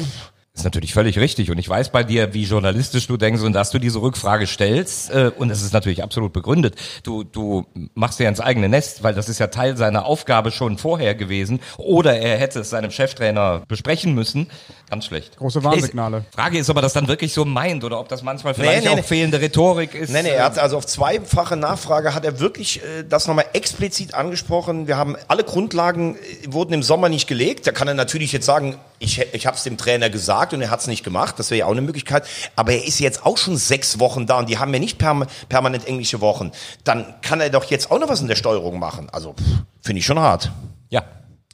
ist 0.57 0.63
natürlich 0.63 0.93
völlig 0.93 1.17
richtig. 1.19 1.51
Und 1.51 1.57
ich 1.57 1.69
weiß 1.69 1.89
bei 1.89 2.03
dir, 2.03 2.33
wie 2.33 2.43
journalistisch 2.43 3.07
du 3.07 3.17
denkst 3.17 3.41
und 3.41 3.53
dass 3.53 3.71
du 3.71 3.79
diese 3.79 4.01
Rückfrage 4.01 4.47
stellst. 4.47 5.11
Äh, 5.11 5.31
und 5.37 5.49
es 5.49 5.61
ist 5.61 5.73
natürlich 5.73 6.03
absolut 6.03 6.33
begründet. 6.33 6.75
Du, 7.03 7.23
du 7.23 7.65
machst 7.93 8.19
dir 8.19 8.27
ins 8.27 8.39
eigene 8.39 8.69
Nest, 8.69 9.03
weil 9.03 9.13
das 9.13 9.29
ist 9.29 9.39
ja 9.39 9.47
Teil 9.47 9.77
seiner 9.77 10.05
Aufgabe 10.05 10.51
schon 10.51 10.77
vorher 10.77 11.15
gewesen. 11.15 11.59
Oder 11.77 12.17
er 12.17 12.37
hätte 12.37 12.59
es 12.59 12.69
seinem 12.69 12.91
Cheftrainer 12.91 13.61
besprechen 13.67 14.13
müssen. 14.13 14.47
Ganz 14.89 15.05
schlecht. 15.05 15.37
Große 15.37 15.63
Warnsignale. 15.63 16.17
Ist- 16.19 16.35
Frage 16.35 16.57
ist, 16.57 16.69
ob 16.69 16.77
er 16.77 16.81
das 16.81 16.93
dann 16.93 17.07
wirklich 17.07 17.33
so 17.33 17.45
meint 17.45 17.83
oder 17.83 17.99
ob 17.99 18.09
das 18.09 18.23
manchmal 18.23 18.53
vielleicht 18.53 18.83
nee, 18.83 18.89
auch 18.89 18.95
nee. 18.95 19.03
fehlende 19.03 19.39
Rhetorik 19.39 19.93
ist. 19.93 20.11
nee, 20.11 20.23
nee, 20.23 20.29
er 20.29 20.45
hat 20.45 20.59
also 20.59 20.77
auf 20.77 20.85
zweifache 20.85 21.55
Nachfrage 21.55 22.13
hat 22.13 22.25
er 22.25 22.39
wirklich 22.39 22.81
äh, 22.81 23.03
das 23.07 23.27
nochmal 23.27 23.45
explizit 23.53 24.13
angesprochen. 24.13 24.87
Wir 24.87 24.97
haben 24.97 25.15
alle 25.27 25.43
Grundlagen 25.43 26.15
äh, 26.15 26.51
wurden 26.51 26.73
im 26.73 26.83
Sommer 26.83 27.09
nicht 27.09 27.27
gelegt. 27.27 27.67
Da 27.67 27.71
kann 27.71 27.87
er 27.87 27.93
natürlich 27.93 28.31
jetzt 28.31 28.45
sagen, 28.45 28.77
ich, 28.99 29.19
ich 29.33 29.45
habe 29.45 29.57
es 29.57 29.63
dem 29.63 29.77
Trainer 29.77 30.09
gesagt 30.09 30.53
und 30.53 30.61
er 30.61 30.69
hat 30.69 30.79
es 30.79 30.87
nicht 30.87 31.03
gemacht. 31.03 31.35
Das 31.37 31.51
wäre 31.51 31.59
ja 31.59 31.65
auch 31.65 31.71
eine 31.71 31.81
Möglichkeit. 31.81 32.27
Aber 32.55 32.71
er 32.71 32.85
ist 32.85 32.99
jetzt 32.99 33.25
auch 33.25 33.37
schon 33.37 33.57
sechs 33.57 33.99
Wochen 33.99 34.25
da 34.25 34.39
und 34.39 34.49
die 34.49 34.57
haben 34.57 34.73
ja 34.73 34.79
nicht 34.79 34.97
perma 34.97 35.27
permanent 35.49 35.87
englische 35.87 36.21
Wochen. 36.21 36.51
Dann 36.83 37.13
kann 37.21 37.39
er 37.39 37.49
doch 37.49 37.65
jetzt 37.65 37.91
auch 37.91 37.99
noch 37.99 38.09
was 38.09 38.21
in 38.21 38.27
der 38.27 38.35
Steuerung 38.35 38.79
machen. 38.79 39.09
Also 39.11 39.33
pff, 39.33 39.43
finde 39.81 39.99
ich 39.99 40.05
schon 40.05 40.19
hart. 40.19 40.51
Ja. 40.89 41.03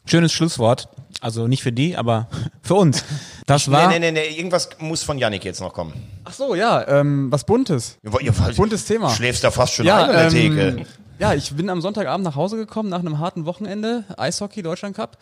Schönes 0.05 0.33
Schlusswort. 0.33 0.89
Also 1.21 1.47
nicht 1.47 1.63
für 1.63 1.71
die, 1.71 1.95
aber 1.95 2.27
für 2.61 2.75
uns. 2.75 3.03
Das 3.45 3.71
war. 3.71 3.87
Nee, 3.87 3.99
nee, 3.99 4.11
nee, 4.11 4.27
nee, 4.29 4.37
irgendwas 4.37 4.69
muss 4.79 5.03
von 5.03 5.17
Yannick 5.17 5.45
jetzt 5.45 5.61
noch 5.61 5.73
kommen. 5.73 5.93
Ach 6.25 6.33
so, 6.33 6.55
ja, 6.55 6.85
ähm, 6.87 7.31
was 7.31 7.45
Buntes. 7.45 7.97
Ihr, 8.03 8.21
ihr, 8.21 8.31
Buntes 8.31 8.85
Thema. 8.85 9.09
Schläfst 9.09 9.43
da 9.43 9.51
fast 9.51 9.73
schon 9.73 9.89
ein 9.89 10.09
an 10.09 10.11
der 10.11 10.29
Theke. 10.29 10.85
Ja, 11.19 11.33
ich 11.33 11.53
bin 11.55 11.69
am 11.69 11.81
Sonntagabend 11.81 12.25
nach 12.25 12.35
Hause 12.35 12.57
gekommen 12.57 12.89
nach 12.89 12.99
einem 12.99 13.19
harten 13.19 13.45
Wochenende, 13.45 14.03
Eishockey, 14.17 14.63
Deutschland 14.63 14.95
Cup. 14.95 15.17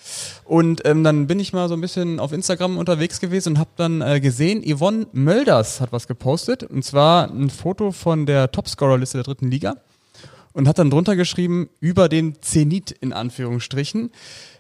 Und 0.46 0.82
ähm, 0.86 1.04
dann 1.04 1.28
bin 1.28 1.40
ich 1.40 1.54
mal 1.54 1.68
so 1.68 1.76
ein 1.76 1.82
bisschen 1.82 2.20
auf 2.20 2.32
Instagram 2.32 2.78
unterwegs 2.78 3.20
gewesen 3.20 3.50
und 3.54 3.60
habe 3.60 3.72
dann 3.76 4.02
äh, 4.02 4.20
gesehen, 4.20 4.64
Yvonne 4.64 5.08
Mölders 5.12 5.82
hat 5.82 5.92
was 5.92 6.08
gepostet. 6.08 6.64
Und 6.64 6.84
zwar 6.84 7.30
ein 7.30 7.50
Foto 7.50 7.92
von 7.92 8.26
der 8.26 8.52
Topscorer-Liste 8.52 9.18
der 9.18 9.24
dritten 9.24 9.52
Liga. 9.52 9.76
Und 10.54 10.68
hat 10.68 10.80
dann 10.80 10.90
drunter 10.90 11.16
geschrieben, 11.16 11.70
über 11.80 12.10
den 12.10 12.42
Zenit 12.42 12.92
in 12.92 13.14
Anführungsstrichen. 13.14 14.12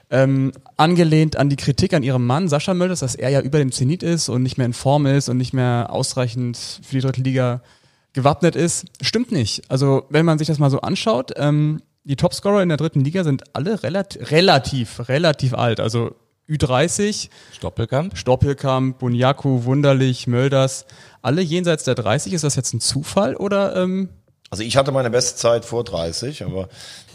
Ähm, 0.10 0.52
angelehnt 0.76 1.38
an 1.38 1.50
die 1.50 1.56
Kritik 1.56 1.94
an 1.94 2.04
ihrem 2.04 2.28
Mann, 2.28 2.50
Sascha 2.50 2.74
Mölders, 2.74 3.00
dass 3.00 3.16
er 3.16 3.30
ja 3.30 3.40
über 3.40 3.60
dem 3.60 3.72
Zenit 3.72 4.04
ist 4.04 4.28
und 4.28 4.44
nicht 4.44 4.58
mehr 4.58 4.66
in 4.66 4.74
Form 4.74 5.06
ist 5.06 5.30
und 5.30 5.38
nicht 5.38 5.54
mehr 5.54 5.88
ausreichend 5.90 6.58
für 6.58 6.96
die 6.96 7.02
dritte 7.02 7.22
Liga 7.22 7.62
gewappnet 8.14 8.56
ist. 8.56 8.86
Stimmt 9.02 9.32
nicht. 9.32 9.70
Also 9.70 10.06
wenn 10.10 10.26
man 10.26 10.38
sich 10.38 10.48
das 10.48 10.60
mal 10.60 10.70
so 10.70 10.82
anschaut, 10.82 11.32
ähm, 11.36 11.82
die 12.04 12.16
Topscorer 12.16 12.64
in 12.64 12.70
der 12.70 12.78
dritten 12.78 13.02
Liga 13.02 13.24
sind 13.24 13.56
alle 13.56 13.84
relativ, 13.84 14.32
relativ, 14.32 15.08
relativ 15.08 15.54
alt. 15.54 15.80
Also 15.80 16.16
Ü30, 16.50 17.30
Stoppelkamp. 17.54 18.18
Stoppelkamp, 18.18 19.00
Bunyaku, 19.00 19.64
Wunderlich, 19.64 20.28
Mölders, 20.28 20.86
alle 21.22 21.42
jenseits 21.42 21.84
der 21.84 21.96
30. 21.96 22.34
Ist 22.34 22.44
das 22.44 22.56
jetzt 22.56 22.74
ein 22.74 22.82
Zufall 22.82 23.36
oder 23.36 23.76
ähm, 23.76 24.10
Also 24.54 24.64
ich 24.66 24.76
hatte 24.76 24.92
meine 24.92 25.10
beste 25.10 25.38
Zeit 25.38 25.64
vor 25.64 25.86
30, 25.86 26.44
aber 26.44 26.68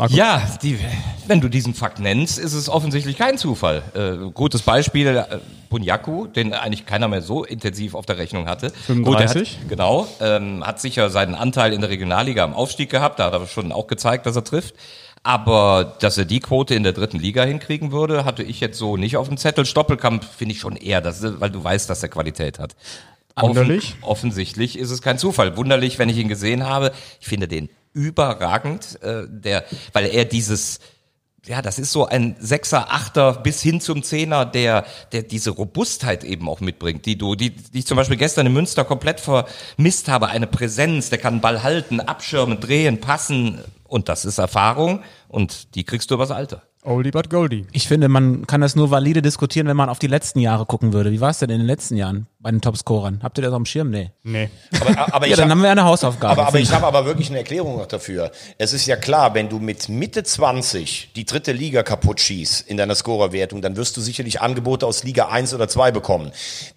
Ja, 0.09 0.41
die, 0.63 0.79
wenn 1.27 1.43
du 1.43 1.51
diesen 1.51 1.75
Fakt 1.75 1.99
nennst, 2.01 2.39
ist 2.39 2.55
es 2.55 2.71
offensichtlich 2.71 3.19
kein 3.19 3.37
Zufall. 3.37 3.83
Äh, 3.95 4.31
gutes 4.33 4.63
Beispiel, 4.63 5.09
äh, 5.19 5.25
Bunyaku, 5.69 6.29
den 6.29 6.55
eigentlich 6.55 6.87
keiner 6.87 7.09
mehr 7.09 7.21
so 7.21 7.45
intensiv 7.45 7.95
auf 7.95 8.07
der 8.07 8.17
Rechnung 8.17 8.49
hatte. 8.49 8.71
35? 8.71 9.51
Gut, 9.51 9.61
hat, 9.65 9.69
genau, 9.69 10.07
ähm, 10.21 10.67
hat 10.67 10.81
sicher 10.81 11.11
seinen 11.11 11.35
Anteil 11.35 11.75
in 11.75 11.83
der 11.83 11.91
Regionalliga 11.91 12.43
am 12.43 12.55
Aufstieg 12.55 12.89
gehabt, 12.89 13.19
da 13.19 13.27
hat 13.27 13.35
er 13.35 13.47
schon 13.47 13.71
auch 13.71 13.87
gezeigt, 13.87 14.25
dass 14.25 14.35
er 14.35 14.45
trifft. 14.45 14.75
Aber 15.23 15.97
dass 15.99 16.17
er 16.17 16.25
die 16.25 16.41
Quote 16.41 16.75
in 16.75 16.85
der 16.85 16.93
dritten 16.95 17.19
Liga 17.19 17.43
hinkriegen 17.45 17.93
würde, 17.93 18.25
hatte 18.25 18.45
ich 18.45 18.61
jetzt 18.61 18.79
so 18.79 18.97
nicht 18.97 19.19
auf 19.19 19.29
dem 19.29 19.37
Zettel. 19.37 19.67
Stoppelkamp 19.67 20.25
finde 20.25 20.55
ich 20.55 20.61
schon 20.61 20.77
eher, 20.77 21.03
das, 21.03 21.21
ist- 21.21 21.39
weil 21.39 21.51
du 21.51 21.63
weißt, 21.63 21.91
dass 21.91 22.03
er 22.03 22.09
Qualität 22.09 22.59
hat. 22.59 22.77
Wunderlich? 23.39 23.97
Offen, 24.01 24.05
offensichtlich 24.05 24.79
ist 24.79 24.91
es 24.91 25.03
kein 25.03 25.19
Zufall. 25.19 25.57
Wunderlich, 25.57 25.99
wenn 25.99 26.09
ich 26.09 26.17
ihn 26.17 26.29
gesehen 26.29 26.65
habe. 26.65 26.93
Ich 27.21 27.27
finde 27.27 27.49
den 27.49 27.69
überragend, 27.93 29.01
äh, 29.03 29.25
der, 29.29 29.65
weil 29.93 30.07
er 30.07 30.25
dieses, 30.25 30.81
ja, 31.47 31.63
das 31.63 31.79
ist 31.79 31.93
so 31.93 32.07
ein 32.07 32.37
Sechser, 32.41 32.93
Achter 32.93 33.35
bis 33.35 33.63
hin 33.63 33.81
zum 33.81 34.03
Zehner, 34.03 34.45
der, 34.45 34.85
der 35.13 35.23
diese 35.23 35.51
Robustheit 35.51 36.25
eben 36.25 36.49
auch 36.49 36.61
mitbringt, 36.61 37.07
die 37.07 37.17
du, 37.17 37.35
die, 37.35 37.51
die 37.51 37.81
ich 37.81 37.87
zum 37.87 37.97
Beispiel 37.97 38.17
gestern 38.17 38.47
in 38.47 38.53
Münster 38.53 38.85
komplett 38.85 39.21
vermisst 39.21 40.09
habe. 40.09 40.29
Eine 40.29 40.47
Präsenz, 40.47 41.11
der 41.11 41.19
kann 41.19 41.41
Ball 41.41 41.63
halten, 41.63 42.01
abschirmen, 42.01 42.61
drehen, 42.61 43.01
passen. 43.01 43.61
Und 43.85 44.09
das 44.09 44.25
ist 44.25 44.39
Erfahrung 44.39 45.03
und 45.29 45.75
die 45.75 45.85
kriegst 45.85 46.11
du 46.11 46.15
übers 46.15 46.31
Alter. 46.31 46.63
Oldie 46.87 47.11
but 47.11 47.29
Goldie. 47.31 47.67
Ich 47.73 47.89
finde, 47.89 48.09
man 48.09 48.47
kann 48.47 48.61
das 48.61 48.77
nur 48.77 48.93
valide 48.93 49.21
diskutieren, 49.21 49.67
wenn 49.67 49.77
man 49.77 49.89
auf 49.89 49.99
die 49.99 50.07
letzten 50.07 50.39
Jahre 50.39 50.67
gucken 50.67 50.93
würde. 50.93 51.11
Wie 51.11 51.21
war 51.21 51.31
es 51.31 51.41
denn 51.41 51.51
in 51.51 51.59
den 51.59 51.67
letzten 51.67 51.97
Jahren 51.97 52.29
bei 52.39 52.51
den 52.53 52.61
Topscorern? 52.61 53.21
Habt 53.25 53.39
ihr 53.39 53.43
das 53.43 53.51
auf 53.53 53.59
dem 53.59 53.67
Schirm? 53.67 53.91
Nee. 53.91 54.13
Nee. 54.23 54.49
Aber, 54.81 55.15
aber 55.15 55.27
Ja, 55.27 55.33
ich 55.33 55.37
dann 55.37 55.47
hab- 55.47 55.51
haben 55.57 55.63
wir 55.63 55.71
eine 55.71 55.83
Hausaufgabe. 55.85 56.33
Aber, 56.41 56.47
aber 56.47 56.61
ich 56.61 56.71
habe 56.71 56.87
aber 56.87 57.05
wirklich 57.05 57.29
eine 57.29 57.39
Erklärung 57.39 57.77
noch 57.77 57.87
dafür. 57.87 58.31
Es 58.57 58.73
ist 58.73 58.87
ja 58.87 58.95
klar, 58.95 59.35
wenn 59.35 59.49
du 59.49 59.59
mit 59.59 59.89
Mitte 59.89 60.23
20 60.23 61.11
die 61.17 61.25
dritte 61.25 61.51
Liga 61.51 61.83
kaputt 61.83 62.21
schießt 62.21 62.69
in 62.69 62.77
deiner 62.77 62.95
Scorerwertung, 62.95 63.63
dann 63.63 63.77
wirst 63.77 63.97
du 63.97 64.01
sicherlich 64.01 64.41
Angebote 64.41 64.87
aus 64.87 65.03
Liga 65.03 65.27
1 65.27 65.55
oder 65.55 65.67
2 65.69 65.91
bekommen. 65.91 66.31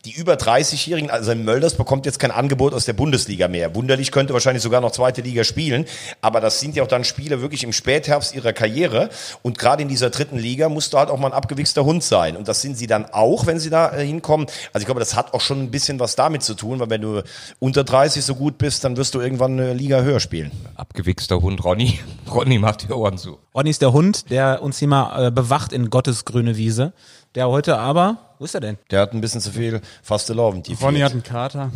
Die 0.06 0.14
über 0.14 0.34
30-Jährigen, 0.34 1.12
also 1.12 1.36
Mölders 1.36 1.76
bekommt 1.76 2.08
jetzt 2.08 2.18
kein 2.18 2.32
Angebot 2.32 2.74
aus 2.74 2.86
der 2.86 2.94
Bundesliga 2.94 3.48
mehr. 3.48 3.76
Wunderlich 3.76 4.12
könnte 4.12 4.34
wahrscheinlich 4.34 4.64
sogar 4.64 4.82
noch 4.82 4.92
zweite 4.92 5.22
Liga 5.22 5.44
spielen, 5.44 5.86
aber 6.22 6.42
das 6.42 6.60
sind 6.60 6.76
ja 6.76 6.82
auch 6.82 6.88
dann 6.88 7.04
Spieler 7.04 7.42
wirklich 7.42 7.64
im 7.64 7.74
Spätherbst 7.74 8.34
ihrer 8.34 8.54
Karriere 8.54 9.10
und 9.44 9.60
gerade 9.60 9.84
in 9.84 9.88
dieser 10.00 10.10
dritten 10.10 10.38
Liga 10.38 10.70
musst 10.70 10.94
du 10.94 10.98
halt 10.98 11.10
auch 11.10 11.20
mal 11.20 11.28
ein 11.28 11.34
abgewichster 11.34 11.84
Hund 11.84 12.04
sein 12.04 12.38
und 12.38 12.48
das 12.48 12.62
sind 12.62 12.78
sie 12.78 12.88
dann 12.88 13.06
auch, 13.06 13.46
wenn 13.46 13.60
sie 13.60 13.70
da 13.70 13.92
äh, 13.92 14.06
hinkommen. 14.06 14.48
Also 14.72 14.84
ich 14.84 14.86
glaube, 14.86 15.00
das 15.02 15.16
hat 15.16 15.34
auch 15.34 15.42
schon 15.42 15.62
ein 15.62 15.72
bisschen 15.72 16.00
was 16.00 16.16
damit 16.16 16.42
zu 16.42 16.54
tun, 16.54 16.80
weil 16.80 16.90
wenn 16.90 17.02
du 17.02 17.22
unter 17.60 17.84
30 17.84 18.24
so 18.24 18.36
gut 18.36 18.58
bist, 18.58 18.84
dann 18.86 18.96
wirst 18.96 19.14
du 19.14 19.20
irgendwann 19.20 19.54
eine 19.54 19.74
Liga 19.74 20.02
höher 20.02 20.22
spielen. 20.22 20.52
Abgewichster 20.76 21.42
Hund 21.42 21.64
Ronny. 21.66 22.00
Ronny 22.34 22.60
macht 22.60 22.88
die 22.88 22.94
Ohren 22.94 23.18
zu. 23.18 23.38
Ronny 23.54 23.70
ist 23.70 23.82
der 23.82 23.92
Hund, 23.92 24.30
der 24.30 24.62
uns 24.62 24.80
hier 24.80 24.88
mal 24.88 25.28
äh, 25.28 25.32
bewacht 25.32 25.74
in 25.74 25.90
Gottes 25.90 26.24
grüne 26.24 26.56
Wiese. 26.56 26.94
Der 27.36 27.50
heute 27.50 27.78
aber, 27.78 28.18
wo 28.40 28.46
ist 28.46 28.56
er 28.56 28.62
denn? 28.62 28.78
Der 28.90 29.02
hat 29.02 29.14
ein 29.14 29.22
bisschen 29.22 29.42
zu 29.42 29.52
viel 29.52 29.82
faste 30.02 30.34
Laufen. 30.34 30.64
Die 30.64 30.74
Ronny 30.74 31.02
hat 31.02 31.12
einen 31.12 31.24
Kater. 31.24 31.72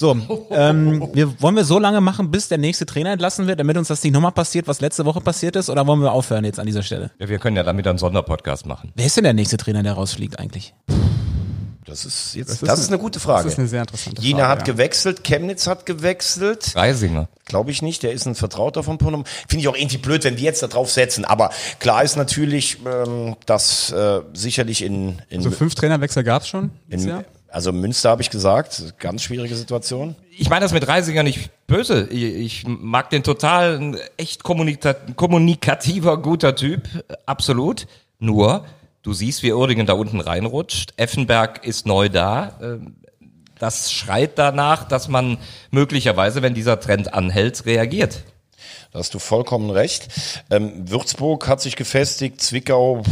So, 0.00 0.16
ähm, 0.50 1.10
wir, 1.12 1.42
wollen 1.42 1.56
wir 1.56 1.64
so 1.64 1.78
lange 1.78 2.00
machen, 2.00 2.30
bis 2.30 2.48
der 2.48 2.56
nächste 2.56 2.86
Trainer 2.86 3.10
entlassen 3.12 3.46
wird, 3.46 3.60
damit 3.60 3.76
uns 3.76 3.88
das 3.88 4.02
nicht 4.02 4.14
nochmal 4.14 4.32
passiert, 4.32 4.66
was 4.66 4.80
letzte 4.80 5.04
Woche 5.04 5.20
passiert 5.20 5.56
ist, 5.56 5.68
oder 5.68 5.86
wollen 5.86 6.00
wir 6.00 6.12
aufhören 6.12 6.46
jetzt 6.46 6.58
an 6.58 6.64
dieser 6.64 6.82
Stelle? 6.82 7.10
Ja, 7.18 7.28
wir 7.28 7.38
können 7.38 7.54
ja 7.58 7.62
damit 7.64 7.86
einen 7.86 7.98
Sonderpodcast 7.98 8.64
machen. 8.64 8.92
Wer 8.96 9.04
ist 9.04 9.18
denn 9.18 9.24
der 9.24 9.34
nächste 9.34 9.58
Trainer, 9.58 9.82
der 9.82 9.92
rausfliegt 9.92 10.38
eigentlich? 10.38 10.72
Das 11.84 12.06
ist 12.06 12.34
jetzt, 12.34 12.48
das 12.48 12.62
ist 12.62 12.62
ist, 12.62 12.78
eine- 12.78 12.94
eine 12.94 12.98
gute 12.98 13.20
Frage. 13.20 13.44
Das 13.44 13.52
ist 13.54 13.58
eine 13.58 13.68
sehr 13.68 13.80
interessante 13.82 14.22
Jena 14.22 14.38
Frage. 14.38 14.50
hat 14.52 14.68
ja. 14.68 14.72
gewechselt, 14.72 15.22
Chemnitz 15.24 15.66
hat 15.66 15.84
gewechselt. 15.84 16.72
Reisinger. 16.74 17.28
Glaube 17.44 17.70
ich 17.70 17.82
nicht, 17.82 18.02
der 18.02 18.12
ist 18.12 18.24
ein 18.26 18.34
Vertrauter 18.36 18.82
von 18.82 18.96
Ponum. 18.96 19.24
Finde 19.48 19.60
ich 19.62 19.68
auch 19.68 19.76
irgendwie 19.76 19.98
blöd, 19.98 20.24
wenn 20.24 20.36
die 20.36 20.44
jetzt 20.44 20.62
da 20.62 20.68
drauf 20.68 20.90
setzen. 20.90 21.26
Aber 21.26 21.50
klar 21.78 22.04
ist 22.04 22.16
natürlich, 22.16 22.78
ähm, 22.86 23.36
dass 23.44 23.90
äh, 23.92 24.20
sicherlich 24.32 24.82
in, 24.82 25.20
in, 25.28 25.42
So 25.42 25.50
fünf 25.50 25.74
Trainerwechsel 25.74 26.22
gab's 26.24 26.48
schon 26.48 26.70
dieses 26.88 27.04
in 27.04 27.10
Jahr? 27.10 27.24
Also 27.50 27.72
Münster 27.72 28.10
habe 28.10 28.22
ich 28.22 28.30
gesagt, 28.30 28.94
ganz 28.98 29.22
schwierige 29.22 29.54
Situation. 29.54 30.14
Ich 30.30 30.48
meine 30.48 30.64
das 30.64 30.72
mit 30.72 30.86
Reisinger 30.86 31.22
nicht 31.22 31.50
böse. 31.66 32.06
Ich, 32.08 32.66
mag 32.66 33.10
den 33.10 33.22
total, 33.22 33.78
ein 33.78 33.96
echt 34.16 34.42
kommunika 34.42 34.94
kommunikativer, 35.16 36.18
guter 36.18 36.54
Typ. 36.54 36.88
Absolut. 37.26 37.86
Nur, 38.18 38.64
du 39.02 39.12
siehst, 39.12 39.42
wie 39.42 39.52
Uerdingen 39.52 39.86
da 39.86 39.94
unten 39.94 40.20
reinrutscht. 40.20 40.94
Effenberg 40.96 41.64
ist 41.66 41.86
neu 41.86 42.08
da. 42.08 42.58
Ähm, 42.62 42.94
Das 43.58 43.92
schreit 43.92 44.38
danach, 44.38 44.84
dass 44.84 45.08
man 45.08 45.36
möglicherweise, 45.70 46.40
wenn 46.40 46.54
dieser 46.54 46.80
Trend 46.80 47.12
anhält, 47.12 47.66
reagiert. 47.66 48.22
Da 48.92 48.98
hast 48.98 49.14
du 49.14 49.20
vollkommen 49.20 49.70
recht. 49.70 50.08
Ähm, 50.50 50.90
Würzburg 50.90 51.46
hat 51.46 51.60
sich 51.60 51.76
gefestigt, 51.76 52.42
Zwickau, 52.42 53.04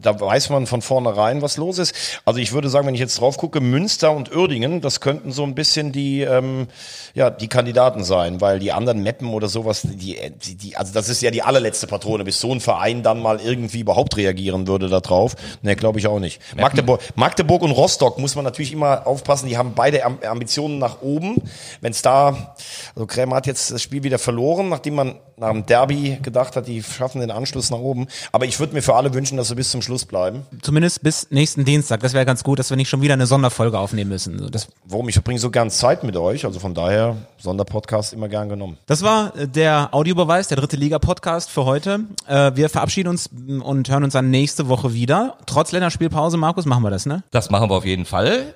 da 0.00 0.18
weiß 0.18 0.48
man 0.48 0.66
von 0.66 0.80
vornherein, 0.80 1.42
was 1.42 1.58
los 1.58 1.78
ist. 1.78 1.94
Also 2.24 2.40
ich 2.40 2.52
würde 2.52 2.70
sagen, 2.70 2.86
wenn 2.86 2.94
ich 2.94 3.00
jetzt 3.00 3.20
drauf 3.20 3.36
gucke, 3.36 3.60
Münster 3.60 4.12
und 4.12 4.34
Uerdingen, 4.34 4.80
das 4.80 5.00
könnten 5.00 5.32
so 5.32 5.42
ein 5.42 5.54
bisschen 5.54 5.92
die, 5.92 6.22
ähm, 6.22 6.68
ja, 7.16 7.30
die 7.30 7.48
Kandidaten 7.48 8.04
sein, 8.04 8.42
weil 8.42 8.58
die 8.58 8.72
anderen 8.72 9.02
Meppen 9.02 9.30
oder 9.32 9.48
sowas, 9.48 9.80
die, 9.82 10.18
die, 10.44 10.54
die, 10.54 10.76
also 10.76 10.92
das 10.92 11.08
ist 11.08 11.22
ja 11.22 11.30
die 11.30 11.42
allerletzte 11.42 11.86
Patrone, 11.86 12.24
bis 12.24 12.38
so 12.38 12.52
ein 12.52 12.60
Verein 12.60 13.02
dann 13.02 13.20
mal 13.22 13.40
irgendwie 13.40 13.80
überhaupt 13.80 14.18
reagieren 14.18 14.66
würde 14.68 14.90
da 14.90 15.00
drauf. 15.00 15.34
Ne, 15.62 15.74
glaube 15.76 15.98
ich 15.98 16.06
auch 16.06 16.20
nicht. 16.20 16.42
Magdeburg, 16.54 17.00
Magdeburg 17.14 17.62
und 17.62 17.70
Rostock 17.70 18.18
muss 18.18 18.34
man 18.36 18.44
natürlich 18.44 18.72
immer 18.72 19.06
aufpassen, 19.06 19.48
die 19.48 19.56
haben 19.56 19.72
beide 19.74 20.04
Am- 20.04 20.18
Ambitionen 20.28 20.78
nach 20.78 21.00
oben. 21.00 21.36
Wenn 21.80 21.92
es 21.92 22.02
da, 22.02 22.54
also 22.94 23.06
Krämer 23.06 23.36
hat 23.36 23.46
jetzt 23.46 23.70
das 23.70 23.80
Spiel 23.80 24.02
wieder 24.02 24.18
verloren, 24.18 24.68
nachdem 24.68 24.96
man 24.96 25.14
nach 25.38 25.52
dem 25.52 25.66
Derby 25.66 26.18
gedacht 26.22 26.56
hat, 26.56 26.66
die 26.66 26.82
schaffen 26.82 27.20
den 27.20 27.30
Anschluss 27.30 27.70
nach 27.70 27.78
oben. 27.78 28.06
Aber 28.32 28.46
ich 28.46 28.58
würde 28.58 28.72
mir 28.74 28.82
für 28.82 28.94
alle 28.94 29.12
wünschen, 29.12 29.36
dass 29.36 29.48
sie 29.48 29.54
bis 29.54 29.70
zum 29.70 29.82
Schluss 29.82 30.04
bleiben. 30.06 30.46
Zumindest 30.62 31.02
bis 31.02 31.28
nächsten 31.30 31.64
Dienstag. 31.64 32.00
Das 32.00 32.14
wäre 32.14 32.24
ganz 32.24 32.42
gut, 32.42 32.58
dass 32.58 32.70
wir 32.70 32.76
nicht 32.76 32.88
schon 32.88 33.02
wieder 33.02 33.14
eine 33.14 33.26
Sonderfolge 33.26 33.78
aufnehmen 33.78 34.10
müssen. 34.10 34.50
Das, 34.50 34.68
Warum? 34.84 35.08
Ich 35.08 35.14
verbringe 35.14 35.38
so 35.38 35.50
gern 35.50 35.70
Zeit 35.70 36.04
mit 36.04 36.16
euch. 36.16 36.46
Also 36.46 36.58
von 36.58 36.72
daher, 36.72 37.05
Sonderpodcast 37.38 38.12
immer 38.12 38.28
gern 38.28 38.48
genommen. 38.48 38.78
das 38.86 39.02
war 39.02 39.36
äh, 39.36 39.46
der 39.46 39.94
Audiobeweis, 39.94 40.48
der 40.48 40.56
dritte 40.56 40.76
Liga-Podcast 40.76 41.50
für 41.50 41.64
heute. 41.64 42.00
Äh, 42.26 42.52
wir 42.54 42.68
verabschieden 42.68 43.08
uns 43.08 43.28
m, 43.28 43.62
und 43.62 43.88
hören 43.88 44.04
uns 44.04 44.14
dann 44.14 44.30
nächste 44.30 44.68
Woche 44.68 44.94
wieder. 44.94 45.36
Trotz 45.46 45.72
Länderspielpause, 45.72 46.36
Markus, 46.36 46.64
machen 46.64 46.82
wir 46.82 46.90
das, 46.90 47.06
ne? 47.06 47.22
Das 47.30 47.50
machen 47.50 47.70
wir 47.70 47.74
auf 47.76 47.84
jeden 47.84 48.04
Fall. 48.04 48.54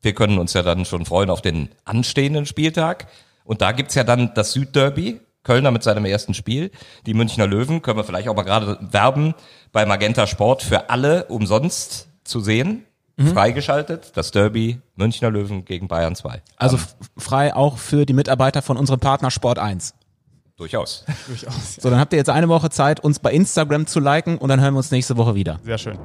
Wir 0.00 0.14
können 0.14 0.38
uns 0.38 0.52
ja 0.54 0.62
dann 0.62 0.84
schon 0.84 1.04
freuen 1.04 1.30
auf 1.30 1.42
den 1.42 1.68
anstehenden 1.84 2.46
Spieltag. 2.46 3.06
Und 3.44 3.60
da 3.60 3.72
gibt's 3.72 3.94
ja 3.94 4.04
dann 4.04 4.32
das 4.34 4.52
Südderby. 4.52 5.20
Kölner 5.42 5.70
mit 5.70 5.82
seinem 5.82 6.04
ersten 6.04 6.34
Spiel. 6.34 6.70
Die 7.06 7.14
Münchner 7.14 7.46
Löwen 7.46 7.80
können 7.80 7.96
wir 7.96 8.04
vielleicht 8.04 8.28
auch 8.28 8.36
mal 8.36 8.42
gerade 8.42 8.78
werben 8.80 9.34
bei 9.72 9.86
Magenta 9.86 10.26
Sport 10.26 10.62
für 10.62 10.90
alle 10.90 11.24
umsonst 11.26 12.08
zu 12.24 12.40
sehen. 12.40 12.84
Freigeschaltet. 13.26 14.12
Das 14.14 14.30
Derby 14.30 14.80
Münchner 14.96 15.30
Löwen 15.30 15.64
gegen 15.64 15.88
Bayern 15.88 16.14
2. 16.14 16.42
Also 16.56 16.78
frei 17.16 17.54
auch 17.54 17.78
für 17.78 18.06
die 18.06 18.12
Mitarbeiter 18.12 18.62
von 18.62 18.76
unserem 18.76 19.00
Partner 19.00 19.30
Sport 19.30 19.58
1. 19.58 19.94
Durchaus. 20.56 21.04
Durchaus. 21.26 21.76
So, 21.80 21.88
dann 21.88 21.98
habt 21.98 22.12
ihr 22.12 22.18
jetzt 22.18 22.28
eine 22.30 22.48
Woche 22.48 22.68
Zeit, 22.70 23.00
uns 23.00 23.18
bei 23.18 23.32
Instagram 23.32 23.86
zu 23.86 23.98
liken 23.98 24.36
und 24.38 24.48
dann 24.50 24.60
hören 24.60 24.74
wir 24.74 24.78
uns 24.78 24.90
nächste 24.90 25.16
Woche 25.16 25.34
wieder. 25.34 25.58
Sehr 25.64 25.78
schön. 25.78 25.98